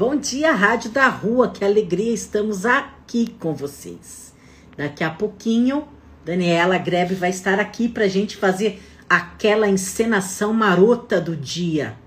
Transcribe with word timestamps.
Bom 0.00 0.16
dia, 0.16 0.52
Rádio 0.52 0.90
da 0.90 1.08
Rua, 1.08 1.50
que 1.50 1.62
alegria 1.62 2.14
estamos 2.14 2.64
aqui 2.64 3.34
com 3.38 3.52
vocês. 3.52 4.32
Daqui 4.74 5.04
a 5.04 5.10
pouquinho, 5.10 5.86
Daniela 6.24 6.78
Grebe 6.78 7.14
vai 7.14 7.28
estar 7.28 7.60
aqui 7.60 7.86
para 7.86 8.04
a 8.04 8.08
gente 8.08 8.38
fazer 8.38 8.80
aquela 9.06 9.68
encenação 9.68 10.54
marota 10.54 11.20
do 11.20 11.36
dia. 11.36 11.98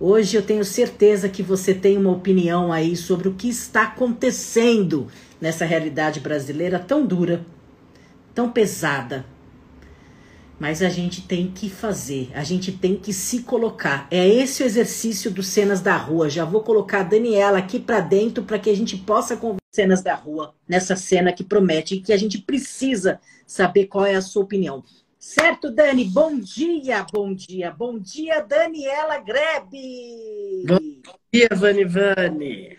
Hoje 0.00 0.34
eu 0.34 0.40
tenho 0.40 0.64
certeza 0.64 1.28
que 1.28 1.42
você 1.42 1.74
tem 1.74 1.98
uma 1.98 2.10
opinião 2.10 2.72
aí 2.72 2.96
sobre 2.96 3.28
o 3.28 3.34
que 3.34 3.50
está 3.50 3.82
acontecendo 3.82 5.08
nessa 5.38 5.66
realidade 5.66 6.20
brasileira 6.20 6.78
tão 6.78 7.04
dura 7.04 7.44
tão 8.34 8.50
pesada. 8.50 9.26
Mas 10.58 10.82
a 10.82 10.88
gente 10.88 11.22
tem 11.22 11.50
que 11.50 11.68
fazer, 11.68 12.30
a 12.34 12.44
gente 12.44 12.72
tem 12.72 12.96
que 12.96 13.12
se 13.12 13.42
colocar. 13.42 14.06
É 14.10 14.26
esse 14.26 14.62
o 14.62 14.66
exercício 14.66 15.30
dos 15.30 15.48
cenas 15.48 15.80
da 15.80 15.96
rua. 15.96 16.30
Já 16.30 16.44
vou 16.44 16.62
colocar 16.62 17.00
a 17.00 17.04
Daniela 17.04 17.58
aqui 17.58 17.80
para 17.80 18.00
dentro 18.00 18.44
para 18.44 18.58
que 18.58 18.70
a 18.70 18.76
gente 18.76 18.96
possa 18.96 19.36
conversar 19.36 19.64
cenas 19.74 20.02
da 20.02 20.14
rua 20.14 20.54
nessa 20.68 20.94
cena 20.94 21.32
que 21.32 21.42
promete 21.42 21.98
que 21.98 22.12
a 22.12 22.16
gente 22.16 22.38
precisa 22.38 23.20
saber 23.44 23.86
qual 23.86 24.06
é 24.06 24.14
a 24.14 24.22
sua 24.22 24.44
opinião. 24.44 24.84
Certo, 25.18 25.70
Dani? 25.70 26.04
Bom 26.04 26.38
dia, 26.38 27.04
bom 27.12 27.34
dia, 27.34 27.70
bom 27.72 27.98
dia, 27.98 28.40
Daniela 28.40 29.18
Grebe. 29.18 30.64
Bom 30.66 30.78
dia, 31.32 31.48
Vani 31.52 31.84
Vani. 31.84 32.78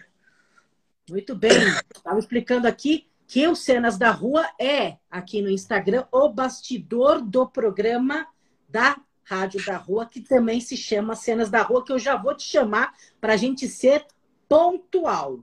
Muito 1.10 1.36
bem. 1.36 1.52
Estava 1.94 2.20
explicando 2.20 2.68
aqui 2.68 3.08
que 3.28 3.48
o 3.48 3.56
Cenas 3.56 3.98
da 3.98 4.12
Rua 4.12 4.48
é, 4.60 4.98
aqui 5.10 5.42
no 5.42 5.50
Instagram, 5.50 6.06
o 6.12 6.30
bastidor 6.30 7.22
do 7.22 7.48
programa 7.48 8.28
da 8.70 8.98
Rádio 9.24 9.66
da 9.66 9.78
Rua, 9.78 10.06
que 10.06 10.22
também 10.22 10.62
se 10.62 10.78
chama 10.78 11.16
Cenas 11.16 11.50
da 11.50 11.62
Rua, 11.64 11.84
que 11.84 11.92
eu 11.92 11.98
já 12.00 12.16
vou 12.16 12.36
te 12.36 12.44
chamar 12.44 12.94
para 13.20 13.34
a 13.34 13.38
gente 13.38 13.68
ser 13.68 14.06
pontual. 14.48 15.40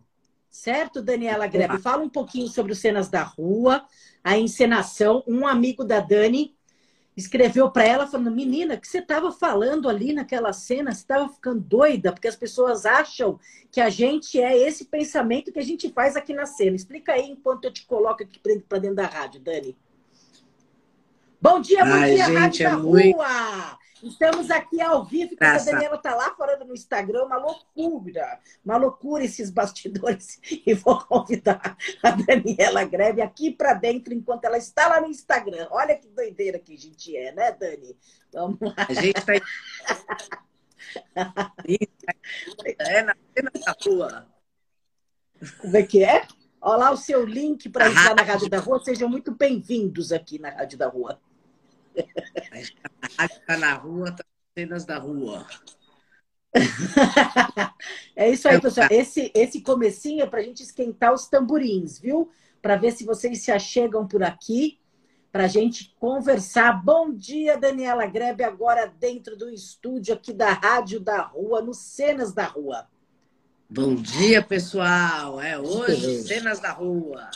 Certo, 0.49 1.03
Daniela 1.03 1.47
Grebe? 1.47 1.79
Fala 1.79 2.03
um 2.03 2.09
pouquinho 2.09 2.47
sobre 2.47 2.73
o 2.73 2.77
Cenas 2.77 3.09
da 3.09 3.23
Rua, 3.23 3.85
a 4.23 4.39
encenação. 4.39 5.25
Um 5.27 5.47
amigo 5.47 5.83
da 5.83 5.99
Dani 5.99 6.55
escreveu 7.17 7.71
para 7.71 7.85
ela 7.85 8.07
falando: 8.07 8.31
Menina, 8.31 8.77
que 8.77 8.89
você 8.89 8.99
estava 8.99 9.31
falando 9.33 9.89
ali 9.89 10.13
naquela 10.13 10.53
cena? 10.53 10.93
Você 10.93 11.01
estava 11.01 11.29
ficando 11.29 11.61
doida? 11.61 12.13
Porque 12.13 12.29
as 12.29 12.37
pessoas 12.37 12.87
acham 12.87 13.39
que 13.71 13.81
a 13.81 13.89
gente 13.89 14.41
é 14.41 14.57
esse 14.57 14.85
pensamento 14.87 15.53
que 15.53 15.59
a 15.59 15.65
gente 15.65 15.91
faz 15.91 16.17
aqui 16.17 16.33
na 16.33 16.47
cena. 16.47 16.77
Explica 16.77 17.13
aí 17.13 17.31
enquanto 17.31 17.65
eu 17.65 17.73
te 17.73 17.85
coloco 17.87 18.23
aqui 18.23 18.41
para 18.69 18.79
dentro 18.79 18.97
da 18.97 19.07
rádio, 19.07 19.41
Dani. 19.41 19.77
Bom 21.41 21.61
dia, 21.61 21.85
bom 21.85 21.91
Ai, 21.91 22.15
dia, 22.15 22.25
gente, 22.27 22.39
Rádio 22.39 22.67
é 22.67 22.71
da 22.71 22.79
muito... 22.79 23.17
Rua! 23.17 23.79
Estamos 24.03 24.51
aqui 24.51 24.81
ao 24.81 25.05
vivo, 25.05 25.31
porque 25.31 25.45
a 25.45 25.59
Daniela 25.59 25.95
está 25.95 26.15
lá 26.15 26.35
falando 26.35 26.65
no 26.65 26.75
Instagram, 26.75 27.25
uma 27.25 27.37
loucura, 27.37 28.41
uma 28.65 28.77
loucura 28.77 29.25
esses 29.25 29.51
bastidores. 29.51 30.41
E 30.67 30.75
vou 30.75 30.99
convidar 31.05 31.77
a 32.03 32.11
Daniela 32.11 32.85
Greve 32.85 33.21
aqui 33.21 33.51
para 33.51 33.75
dentro, 33.75 34.13
enquanto 34.13 34.45
ela 34.45 34.59
está 34.59 34.89
lá 34.89 35.01
no 35.01 35.09
Instagram. 35.09 35.67
Olha 35.71 35.97
que 35.97 36.09
doideira 36.09 36.59
que 36.59 36.75
a 36.75 36.79
gente 36.79 37.17
é, 37.17 37.33
né, 37.33 37.53
Dani? 37.53 37.97
Vamos 38.33 38.59
lá. 38.61 38.75
A 38.77 38.93
gente 38.93 39.19
está. 39.19 39.35
é 42.79 43.03
na 43.03 43.15
da 43.65 43.77
rua. 43.85 44.27
Como 45.61 45.77
é 45.77 45.83
que 45.83 46.05
é? 46.05 46.27
Olha 46.61 46.77
lá 46.77 46.91
o 46.93 46.97
seu 46.97 47.25
link 47.25 47.69
para 47.69 47.89
entrar 47.89 48.15
na 48.15 48.23
Rádio 48.23 48.49
da 48.49 48.61
Rua. 48.61 48.83
Sejam 48.85 49.09
muito 49.09 49.33
bem-vindos 49.33 50.13
aqui 50.13 50.39
na 50.39 50.51
Rádio 50.51 50.79
da 50.79 50.87
Rua. 50.87 51.21
A 53.19 53.27
está 53.27 53.57
na 53.57 53.75
rua, 53.75 54.13
tá 54.13 54.25
cenas 54.57 54.85
da 54.85 54.99
rua. 54.99 55.47
é 58.15 58.31
isso 58.31 58.47
aí, 58.49 58.61
pessoal. 58.61 58.89
Esse, 58.91 59.31
esse 59.35 59.61
comecinho 59.63 60.23
é 60.23 60.27
para 60.27 60.41
a 60.41 60.43
gente 60.43 60.63
esquentar 60.63 61.13
os 61.13 61.27
tamborins, 61.27 61.99
viu? 61.99 62.31
Para 62.61 62.77
ver 62.77 62.93
se 62.93 63.05
vocês 63.05 63.43
se 63.43 63.51
achegam 63.51 64.07
por 64.07 64.23
aqui, 64.23 64.79
para 65.31 65.45
a 65.45 65.49
gente 65.49 65.95
conversar. 65.99 66.85
Bom 66.85 67.13
dia, 67.13 67.57
Daniela 67.57 68.07
Grebe, 68.07 68.45
agora 68.45 68.87
dentro 68.87 69.37
do 69.37 69.49
estúdio 69.49 70.15
aqui 70.15 70.33
da 70.33 70.53
Rádio 70.53 71.01
da 71.01 71.23
Rua, 71.23 71.63
no 71.63 71.73
Cenas 71.73 72.33
da 72.33 72.45
Rua. 72.45 72.87
Bom 73.69 73.95
dia, 73.95 74.43
pessoal. 74.43 75.41
É 75.41 75.59
hoje, 75.59 76.23
Cenas 76.23 76.61
da 76.61 76.73
Rua. 76.73 77.31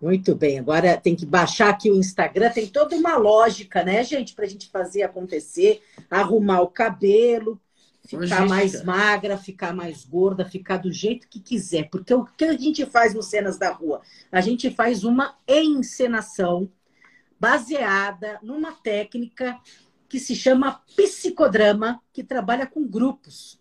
Muito 0.00 0.34
bem, 0.34 0.58
agora 0.58 0.96
tem 0.96 1.14
que 1.14 1.26
baixar 1.26 1.68
aqui 1.68 1.90
o 1.90 1.98
Instagram, 1.98 2.50
tem 2.50 2.66
toda 2.66 2.96
uma 2.96 3.18
lógica, 3.18 3.84
né, 3.84 4.02
gente, 4.02 4.34
para 4.34 4.46
a 4.46 4.48
gente 4.48 4.70
fazer 4.70 5.02
acontecer, 5.02 5.82
arrumar 6.10 6.62
o 6.62 6.68
cabelo, 6.68 7.60
ficar 8.06 8.46
mais 8.46 8.82
magra, 8.82 9.36
ficar 9.36 9.74
mais 9.74 10.04
gorda, 10.04 10.44
ficar 10.44 10.78
do 10.78 10.90
jeito 10.90 11.28
que 11.28 11.38
quiser. 11.38 11.90
Porque 11.90 12.14
o 12.14 12.24
que 12.24 12.44
a 12.44 12.56
gente 12.56 12.86
faz 12.86 13.12
no 13.12 13.22
Cenas 13.22 13.58
da 13.58 13.70
Rua? 13.70 14.00
A 14.32 14.40
gente 14.40 14.70
faz 14.70 15.04
uma 15.04 15.36
encenação 15.46 16.70
baseada 17.38 18.38
numa 18.42 18.72
técnica 18.72 19.60
que 20.08 20.18
se 20.18 20.34
chama 20.34 20.82
psicodrama, 20.96 22.02
que 22.12 22.24
trabalha 22.24 22.66
com 22.66 22.86
grupos. 22.86 23.60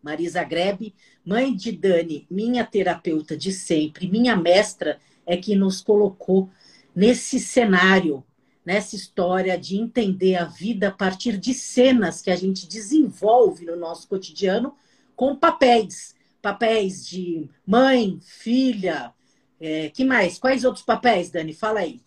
Marisa 0.00 0.44
Grebe, 0.44 0.94
mãe 1.24 1.54
de 1.54 1.72
Dani, 1.72 2.26
minha 2.30 2.64
terapeuta 2.64 3.36
de 3.36 3.52
sempre, 3.52 4.08
minha 4.08 4.36
mestra 4.36 5.00
é 5.26 5.36
que 5.36 5.54
nos 5.54 5.80
colocou 5.80 6.50
nesse 6.94 7.40
cenário, 7.40 8.24
nessa 8.64 8.96
história 8.96 9.58
de 9.58 9.76
entender 9.76 10.36
a 10.36 10.44
vida 10.44 10.88
a 10.88 10.92
partir 10.92 11.36
de 11.36 11.52
cenas 11.52 12.22
que 12.22 12.30
a 12.30 12.36
gente 12.36 12.66
desenvolve 12.66 13.64
no 13.64 13.76
nosso 13.76 14.08
cotidiano 14.08 14.74
com 15.14 15.36
papéis. 15.36 16.14
Papéis 16.40 17.06
de 17.06 17.48
mãe, 17.66 18.18
filha, 18.20 19.12
é, 19.60 19.88
que 19.88 20.04
mais? 20.04 20.38
Quais 20.38 20.64
outros 20.64 20.84
papéis, 20.84 21.30
Dani? 21.30 21.54
Fala 21.54 21.80
aí. 21.80 22.02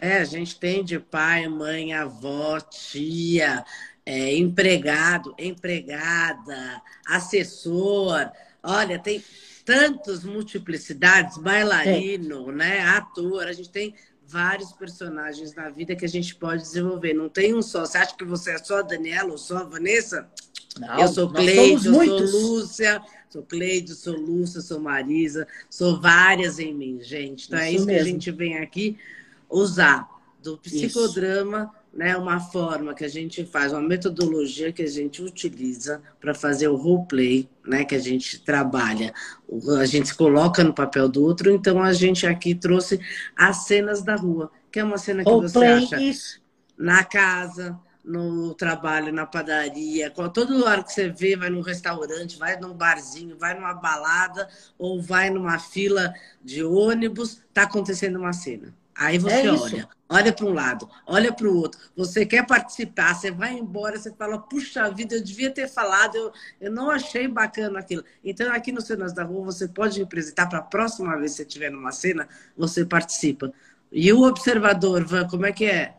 É, 0.00 0.18
a 0.18 0.24
gente 0.24 0.58
tem 0.58 0.84
de 0.84 0.98
pai, 0.98 1.48
mãe, 1.48 1.92
avó, 1.92 2.60
tia, 2.60 3.64
é, 4.06 4.36
empregado, 4.36 5.34
empregada, 5.38 6.80
assessor. 7.06 8.30
Olha, 8.64 8.98
tem 8.98 9.22
tantas 9.64 10.24
multiplicidades, 10.24 11.38
bailarino, 11.38 12.50
é. 12.50 12.54
né, 12.54 12.80
ator, 12.80 13.46
a 13.46 13.52
gente 13.52 13.70
tem 13.70 13.94
vários 14.26 14.72
personagens 14.72 15.54
na 15.54 15.68
vida 15.68 15.94
que 15.94 16.04
a 16.04 16.08
gente 16.08 16.34
pode 16.34 16.62
desenvolver. 16.62 17.14
Não 17.14 17.28
tem 17.28 17.54
um 17.54 17.62
só. 17.62 17.84
Você 17.84 17.98
acha 17.98 18.16
que 18.16 18.24
você 18.24 18.52
é 18.52 18.58
só 18.58 18.78
a 18.78 18.82
Daniela 18.82 19.30
ou 19.32 19.38
só 19.38 19.58
a 19.58 19.64
Vanessa? 19.64 20.28
Não, 20.78 20.98
eu 20.98 21.08
sou 21.08 21.30
Cleide, 21.30 21.86
eu 21.86 21.92
muitos. 21.92 22.30
sou 22.30 22.40
Lúcia, 22.40 23.02
sou 23.28 23.42
Cleide, 23.42 23.94
sou 23.94 24.16
Lúcia, 24.16 24.60
sou 24.60 24.80
Marisa, 24.80 25.46
sou 25.70 26.00
várias 26.00 26.58
em 26.58 26.74
mim, 26.74 27.00
gente. 27.02 27.46
Então 27.46 27.58
é 27.58 27.70
isso 27.70 27.72
é 27.72 27.76
isso 27.76 27.86
mesmo. 27.86 28.02
que 28.02 28.08
a 28.08 28.12
gente 28.12 28.30
vem 28.32 28.58
aqui 28.58 28.98
usar 29.48 30.08
do 30.42 30.58
psicodrama 30.58 31.70
isso 31.72 31.83
né, 31.94 32.16
uma 32.16 32.40
forma 32.40 32.92
que 32.92 33.04
a 33.04 33.08
gente 33.08 33.44
faz, 33.44 33.72
uma 33.72 33.80
metodologia 33.80 34.72
que 34.72 34.82
a 34.82 34.88
gente 34.88 35.22
utiliza 35.22 36.02
para 36.20 36.34
fazer 36.34 36.66
o 36.68 36.74
roleplay, 36.74 37.48
né, 37.64 37.84
que 37.84 37.94
a 37.94 38.00
gente 38.00 38.40
trabalha. 38.40 39.14
A 39.78 39.86
gente 39.86 40.08
se 40.08 40.14
coloca 40.14 40.64
no 40.64 40.74
papel 40.74 41.08
do 41.08 41.22
outro, 41.22 41.50
então 41.52 41.80
a 41.80 41.92
gente 41.92 42.26
aqui 42.26 42.54
trouxe 42.54 43.00
as 43.36 43.64
cenas 43.66 44.02
da 44.02 44.16
rua, 44.16 44.50
que 44.72 44.80
é 44.80 44.84
uma 44.84 44.98
cena 44.98 45.22
que 45.22 45.30
role 45.30 45.48
você 45.48 45.64
acha 45.64 46.00
isso. 46.00 46.42
na 46.76 47.04
casa, 47.04 47.78
no 48.04 48.54
trabalho, 48.54 49.12
na 49.12 49.24
padaria, 49.24 50.10
todo 50.10 50.58
lugar 50.58 50.84
que 50.84 50.92
você 50.92 51.08
vê, 51.08 51.36
vai 51.36 51.48
num 51.48 51.62
restaurante, 51.62 52.36
vai 52.36 52.58
num 52.58 52.74
barzinho, 52.74 53.38
vai 53.38 53.54
numa 53.54 53.72
balada 53.72 54.48
ou 54.76 55.00
vai 55.00 55.30
numa 55.30 55.58
fila 55.58 56.12
de 56.44 56.62
ônibus, 56.62 57.42
está 57.48 57.62
acontecendo 57.62 58.18
uma 58.18 58.32
cena. 58.32 58.74
Aí 58.96 59.18
você 59.18 59.46
é 59.46 59.52
olha, 59.52 59.88
olha 60.14 60.32
para 60.32 60.46
um 60.46 60.52
lado, 60.52 60.88
olha 61.06 61.32
para 61.32 61.48
o 61.48 61.56
outro. 61.56 61.80
Você 61.96 62.24
quer 62.24 62.46
participar, 62.46 63.14
você 63.14 63.32
vai 63.32 63.54
embora, 63.54 63.98
você 63.98 64.12
fala, 64.14 64.38
puxa 64.38 64.88
vida, 64.90 65.16
eu 65.16 65.22
devia 65.22 65.50
ter 65.50 65.68
falado, 65.68 66.14
eu, 66.16 66.32
eu 66.60 66.70
não 66.70 66.88
achei 66.88 67.26
bacana 67.26 67.80
aquilo. 67.80 68.04
Então, 68.24 68.52
aqui 68.52 68.70
no 68.70 68.80
Cenas 68.80 69.12
da 69.12 69.24
Rua, 69.24 69.46
você 69.46 69.66
pode 69.66 69.98
representar 69.98 70.46
para 70.46 70.60
a 70.60 70.62
próxima 70.62 71.16
vez 71.18 71.32
que 71.32 71.38
você 71.38 71.42
estiver 71.42 71.70
numa 71.70 71.90
cena, 71.90 72.28
você 72.56 72.84
participa. 72.84 73.52
E 73.90 74.12
o 74.12 74.22
observador, 74.22 75.04
Van, 75.04 75.26
como 75.26 75.46
é 75.46 75.52
que 75.52 75.64
é? 75.64 75.96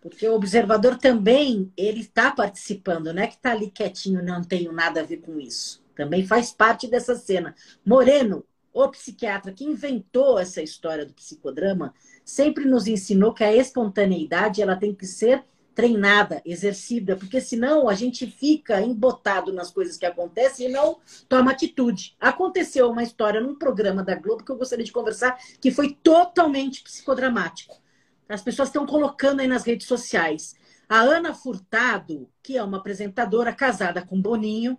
Porque 0.00 0.28
o 0.28 0.34
observador 0.34 0.96
também, 0.96 1.72
ele 1.76 2.00
está 2.02 2.30
participando, 2.30 3.12
não 3.12 3.22
é 3.22 3.26
que 3.26 3.34
está 3.34 3.50
ali 3.50 3.68
quietinho, 3.68 4.22
não 4.22 4.44
tenho 4.44 4.70
nada 4.70 5.00
a 5.00 5.04
ver 5.04 5.18
com 5.18 5.40
isso. 5.40 5.84
também 5.96 6.24
faz 6.26 6.52
parte 6.52 6.86
dessa 6.86 7.16
cena. 7.16 7.54
Moreno, 7.84 8.44
o 8.72 8.88
psiquiatra 8.90 9.52
que 9.52 9.64
inventou 9.64 10.38
essa 10.38 10.60
história 10.62 11.06
do 11.06 11.14
psicodrama, 11.14 11.94
sempre 12.26 12.64
nos 12.64 12.88
ensinou 12.88 13.32
que 13.32 13.44
a 13.44 13.54
espontaneidade 13.54 14.60
ela 14.60 14.74
tem 14.74 14.92
que 14.92 15.06
ser 15.06 15.44
treinada, 15.76 16.42
exercida, 16.44 17.14
porque 17.14 17.40
senão 17.40 17.88
a 17.88 17.94
gente 17.94 18.26
fica 18.26 18.80
embotado 18.80 19.52
nas 19.52 19.70
coisas 19.70 19.96
que 19.96 20.06
acontecem 20.06 20.68
e 20.68 20.72
não 20.72 20.98
toma 21.28 21.52
atitude. 21.52 22.16
Aconteceu 22.18 22.90
uma 22.90 23.02
história 23.02 23.40
num 23.40 23.54
programa 23.54 24.02
da 24.02 24.16
Globo 24.16 24.42
que 24.42 24.50
eu 24.50 24.56
gostaria 24.56 24.84
de 24.84 24.90
conversar, 24.90 25.38
que 25.60 25.70
foi 25.70 25.92
totalmente 26.02 26.82
psicodramático. 26.82 27.80
As 28.28 28.42
pessoas 28.42 28.70
estão 28.70 28.86
colocando 28.86 29.40
aí 29.40 29.46
nas 29.46 29.62
redes 29.62 29.86
sociais. 29.86 30.56
A 30.88 31.00
Ana 31.00 31.32
Furtado, 31.32 32.28
que 32.42 32.56
é 32.56 32.62
uma 32.62 32.78
apresentadora 32.78 33.52
casada 33.52 34.04
com 34.04 34.20
Boninho, 34.20 34.76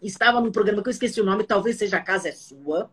estava 0.00 0.40
num 0.40 0.52
programa 0.52 0.82
que 0.82 0.88
eu 0.88 0.92
esqueci 0.92 1.20
o 1.20 1.24
nome, 1.24 1.44
talvez 1.44 1.76
seja 1.76 1.98
A 1.98 2.02
Casa 2.02 2.28
é 2.28 2.32
Sua. 2.32 2.90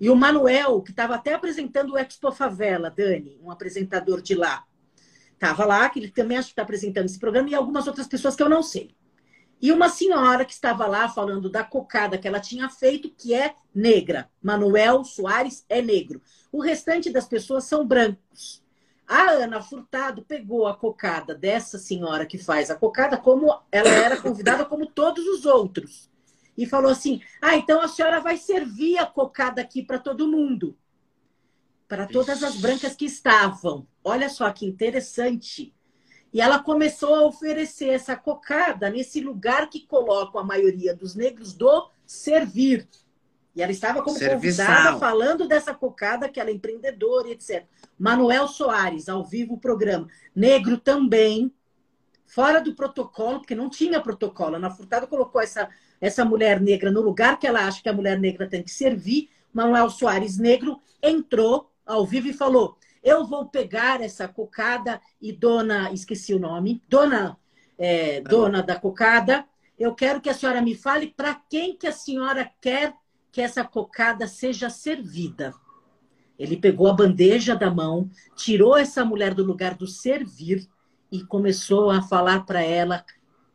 E 0.00 0.10
o 0.10 0.16
Manuel, 0.16 0.82
que 0.82 0.90
estava 0.90 1.14
até 1.14 1.34
apresentando 1.34 1.92
o 1.92 1.98
Expo 1.98 2.30
Favela, 2.30 2.90
Dani, 2.90 3.38
um 3.42 3.50
apresentador 3.50 4.20
de 4.20 4.34
lá. 4.34 4.64
Estava 5.32 5.64
lá, 5.64 5.88
que 5.88 5.98
ele 5.98 6.10
também 6.10 6.38
acho 6.38 6.48
que 6.48 6.52
está 6.52 6.62
apresentando 6.62 7.06
esse 7.06 7.18
programa, 7.18 7.48
e 7.48 7.54
algumas 7.54 7.86
outras 7.86 8.06
pessoas 8.06 8.36
que 8.36 8.42
eu 8.42 8.48
não 8.48 8.62
sei. 8.62 8.94
E 9.60 9.72
uma 9.72 9.88
senhora 9.88 10.44
que 10.44 10.52
estava 10.52 10.86
lá 10.86 11.08
falando 11.08 11.48
da 11.48 11.64
cocada 11.64 12.18
que 12.18 12.28
ela 12.28 12.40
tinha 12.40 12.68
feito, 12.68 13.10
que 13.10 13.32
é 13.32 13.54
negra. 13.74 14.30
Manuel 14.42 15.02
Soares 15.02 15.64
é 15.68 15.80
negro. 15.80 16.20
O 16.52 16.60
restante 16.60 17.10
das 17.10 17.26
pessoas 17.26 17.64
são 17.64 17.86
brancos. 17.86 18.62
A 19.08 19.30
Ana 19.30 19.62
Furtado 19.62 20.22
pegou 20.22 20.66
a 20.66 20.76
cocada 20.76 21.34
dessa 21.34 21.78
senhora 21.78 22.26
que 22.26 22.36
faz 22.36 22.70
a 22.70 22.74
cocada, 22.74 23.16
como 23.16 23.46
ela 23.70 23.88
era 23.88 24.20
convidada, 24.20 24.64
como 24.64 24.86
todos 24.86 25.24
os 25.26 25.46
outros. 25.46 26.10
E 26.56 26.66
falou 26.66 26.90
assim: 26.90 27.20
Ah, 27.40 27.56
então 27.56 27.80
a 27.80 27.88
senhora 27.88 28.20
vai 28.20 28.36
servir 28.36 28.98
a 28.98 29.06
cocada 29.06 29.60
aqui 29.60 29.82
para 29.82 29.98
todo 29.98 30.28
mundo 30.28 30.76
para 31.88 32.06
todas 32.06 32.42
as 32.42 32.56
brancas 32.56 32.94
que 32.94 33.04
estavam. 33.04 33.86
Olha 34.02 34.28
só 34.28 34.50
que 34.50 34.66
interessante. 34.66 35.74
E 36.32 36.40
ela 36.40 36.58
começou 36.58 37.14
a 37.14 37.22
oferecer 37.22 37.88
essa 37.88 38.16
cocada 38.16 38.90
nesse 38.90 39.20
lugar 39.20 39.70
que 39.70 39.86
colocam 39.86 40.40
a 40.40 40.44
maioria 40.44 40.94
dos 40.94 41.14
negros 41.14 41.54
do 41.54 41.88
servir. 42.04 42.86
E 43.54 43.62
ela 43.62 43.72
estava 43.72 44.02
como 44.02 44.18
Serviçal. 44.18 44.66
convidada 44.66 44.98
falando 44.98 45.48
dessa 45.48 45.72
cocada, 45.72 46.28
que 46.28 46.38
ela 46.38 46.50
é 46.50 46.52
empreendedora, 46.52 47.30
etc. 47.30 47.64
Manuel 47.98 48.48
Soares, 48.48 49.08
ao 49.08 49.24
vivo 49.24 49.54
o 49.54 49.60
programa. 49.60 50.08
Negro 50.34 50.76
também, 50.76 51.50
fora 52.26 52.60
do 52.60 52.74
protocolo, 52.74 53.38
porque 53.38 53.54
não 53.54 53.70
tinha 53.70 54.00
protocolo. 54.00 54.56
Ana 54.56 54.70
Furtado 54.70 55.06
colocou 55.06 55.40
essa, 55.40 55.68
essa 56.00 56.24
mulher 56.24 56.60
negra 56.60 56.90
no 56.90 57.00
lugar 57.00 57.38
que 57.38 57.46
ela 57.46 57.66
acha 57.66 57.82
que 57.82 57.88
a 57.88 57.92
mulher 57.92 58.18
negra 58.18 58.46
tem 58.46 58.62
que 58.62 58.70
servir. 58.70 59.30
Manuel 59.52 59.88
Soares, 59.88 60.36
negro, 60.36 60.80
entrou 61.02 61.70
ao 61.86 62.04
vivo 62.04 62.28
e 62.28 62.32
falou: 62.32 62.76
Eu 63.02 63.24
vou 63.24 63.46
pegar 63.46 64.02
essa 64.02 64.28
cocada 64.28 65.00
e 65.20 65.32
dona, 65.32 65.92
esqueci 65.92 66.34
o 66.34 66.38
nome, 66.38 66.82
dona, 66.88 67.38
é, 67.78 68.20
dona 68.20 68.62
da 68.62 68.78
cocada, 68.78 69.46
eu 69.78 69.94
quero 69.94 70.20
que 70.20 70.28
a 70.28 70.34
senhora 70.34 70.60
me 70.60 70.74
fale 70.74 71.08
para 71.08 71.34
quem 71.34 71.76
que 71.76 71.86
a 71.86 71.92
senhora 71.92 72.50
quer 72.60 72.94
que 73.30 73.40
essa 73.40 73.62
cocada 73.62 74.26
seja 74.26 74.70
servida. 74.70 75.54
Ele 76.38 76.56
pegou 76.56 76.88
a 76.88 76.92
bandeja 76.92 77.54
da 77.54 77.70
mão, 77.70 78.10
tirou 78.34 78.76
essa 78.76 79.04
mulher 79.04 79.32
do 79.34 79.44
lugar 79.44 79.74
do 79.74 79.86
servir 79.86 80.66
e 81.10 81.22
começou 81.24 81.90
a 81.90 82.02
falar 82.02 82.44
para 82.44 82.62
ela, 82.62 83.04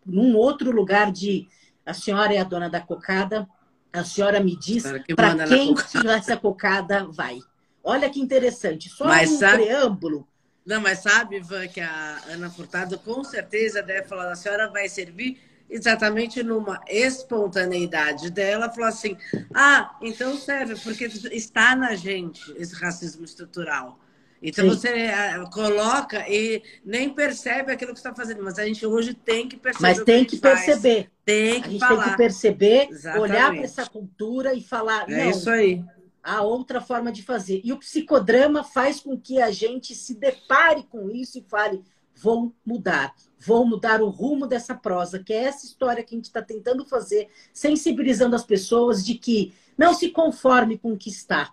num 0.06 0.36
outro 0.36 0.72
lugar 0.72 1.12
de 1.12 1.48
a 1.86 1.94
senhora 1.94 2.34
é 2.34 2.38
a 2.38 2.44
dona 2.44 2.70
da 2.70 2.80
cocada, 2.80 3.48
a 3.92 4.04
senhora 4.04 4.40
me 4.40 4.56
diz 4.56 4.84
para 5.16 5.48
quem 5.48 5.74
que 5.74 6.08
essa 6.08 6.38
cocada 6.38 7.06
vai. 7.06 7.40
Olha 7.84 8.10
que 8.10 8.20
interessante. 8.20 8.90
Só 8.90 9.06
mas 9.06 9.32
um 9.32 9.38
sabe... 9.40 9.64
preâmbulo. 9.64 10.28
Não, 10.66 10.80
mas 10.80 11.00
sabe, 11.00 11.38
Ivan, 11.38 11.68
que 11.68 11.82
a 11.82 12.22
Ana 12.30 12.50
Furtado 12.50 12.98
com 13.00 13.24
certeza 13.24 13.82
deve 13.82 14.08
falar, 14.08 14.32
a 14.32 14.36
senhora 14.36 14.70
vai 14.70 14.88
servir 14.88 15.42
exatamente 15.68 16.44
numa 16.44 16.80
espontaneidade 16.88 18.30
dela, 18.30 18.70
falou 18.70 18.90
assim: 18.90 19.18
ah, 19.54 19.96
então 20.02 20.38
serve, 20.38 20.76
porque 20.76 21.06
está 21.06 21.76
na 21.76 21.96
gente 21.96 22.42
esse 22.58 22.76
racismo 22.76 23.26
estrutural. 23.26 23.98
Então 24.42 24.66
Sim. 24.66 24.70
você 24.72 24.88
eh, 24.88 25.44
coloca 25.54 26.28
e 26.28 26.64
nem 26.84 27.10
percebe 27.10 27.72
aquilo 27.72 27.94
que 27.94 28.00
está 28.00 28.14
fazendo, 28.14 28.44
mas 28.44 28.58
a 28.58 28.66
gente 28.66 28.86
hoje 28.86 29.14
tem 29.14 29.48
que 29.48 29.56
perceber. 29.56 29.88
Mas 29.88 30.04
tem 30.04 30.26
que, 30.26 30.36
que 30.36 30.42
perceber. 30.42 31.12
Tem 31.24 31.62
que 31.62 31.68
a 31.68 31.72
gente 31.72 31.80
falar. 31.80 32.04
tem 32.04 32.12
que 32.12 32.18
perceber, 32.18 32.88
Exatamente. 32.90 33.32
olhar 33.32 33.52
para 33.52 33.64
essa 33.64 33.86
cultura 33.86 34.54
e 34.54 34.62
falar. 34.62 35.10
É 35.10 35.30
isso 35.30 35.50
aí 35.50 35.84
a 36.24 36.42
outra 36.42 36.80
forma 36.80 37.12
de 37.12 37.24
fazer. 37.24 37.62
E 37.64 37.74
o 37.74 37.78
psicodrama 37.78 38.64
faz 38.64 39.00
com 39.00 39.18
que 39.18 39.42
a 39.42 39.52
gente 39.52 39.96
se 39.96 40.16
depare 40.16 40.84
com 40.84 41.10
isso 41.10 41.38
e 41.40 41.46
fale: 41.48 41.82
vou 42.16 42.54
mudar, 42.66 43.14
vou 43.40 43.66
mudar 43.66 44.02
o 44.02 44.10
rumo 44.10 44.46
dessa 44.46 44.76
prosa, 44.76 45.20
que 45.20 45.34
é 45.34 45.44
essa 45.44 45.66
história 45.66 46.04
que 46.04 46.14
a 46.14 46.18
gente 46.18 46.26
está 46.26 46.42
tentando 46.42 46.86
fazer, 46.86 47.28
sensibilizando 47.54 48.36
as 48.36 48.44
pessoas 48.44 49.04
de 49.04 49.16
que 49.16 49.54
não 49.78 49.94
se 49.94 50.10
conforme 50.10 50.78
com 50.78 50.94
o 50.94 50.98
que 50.98 51.10
está. 51.10 51.52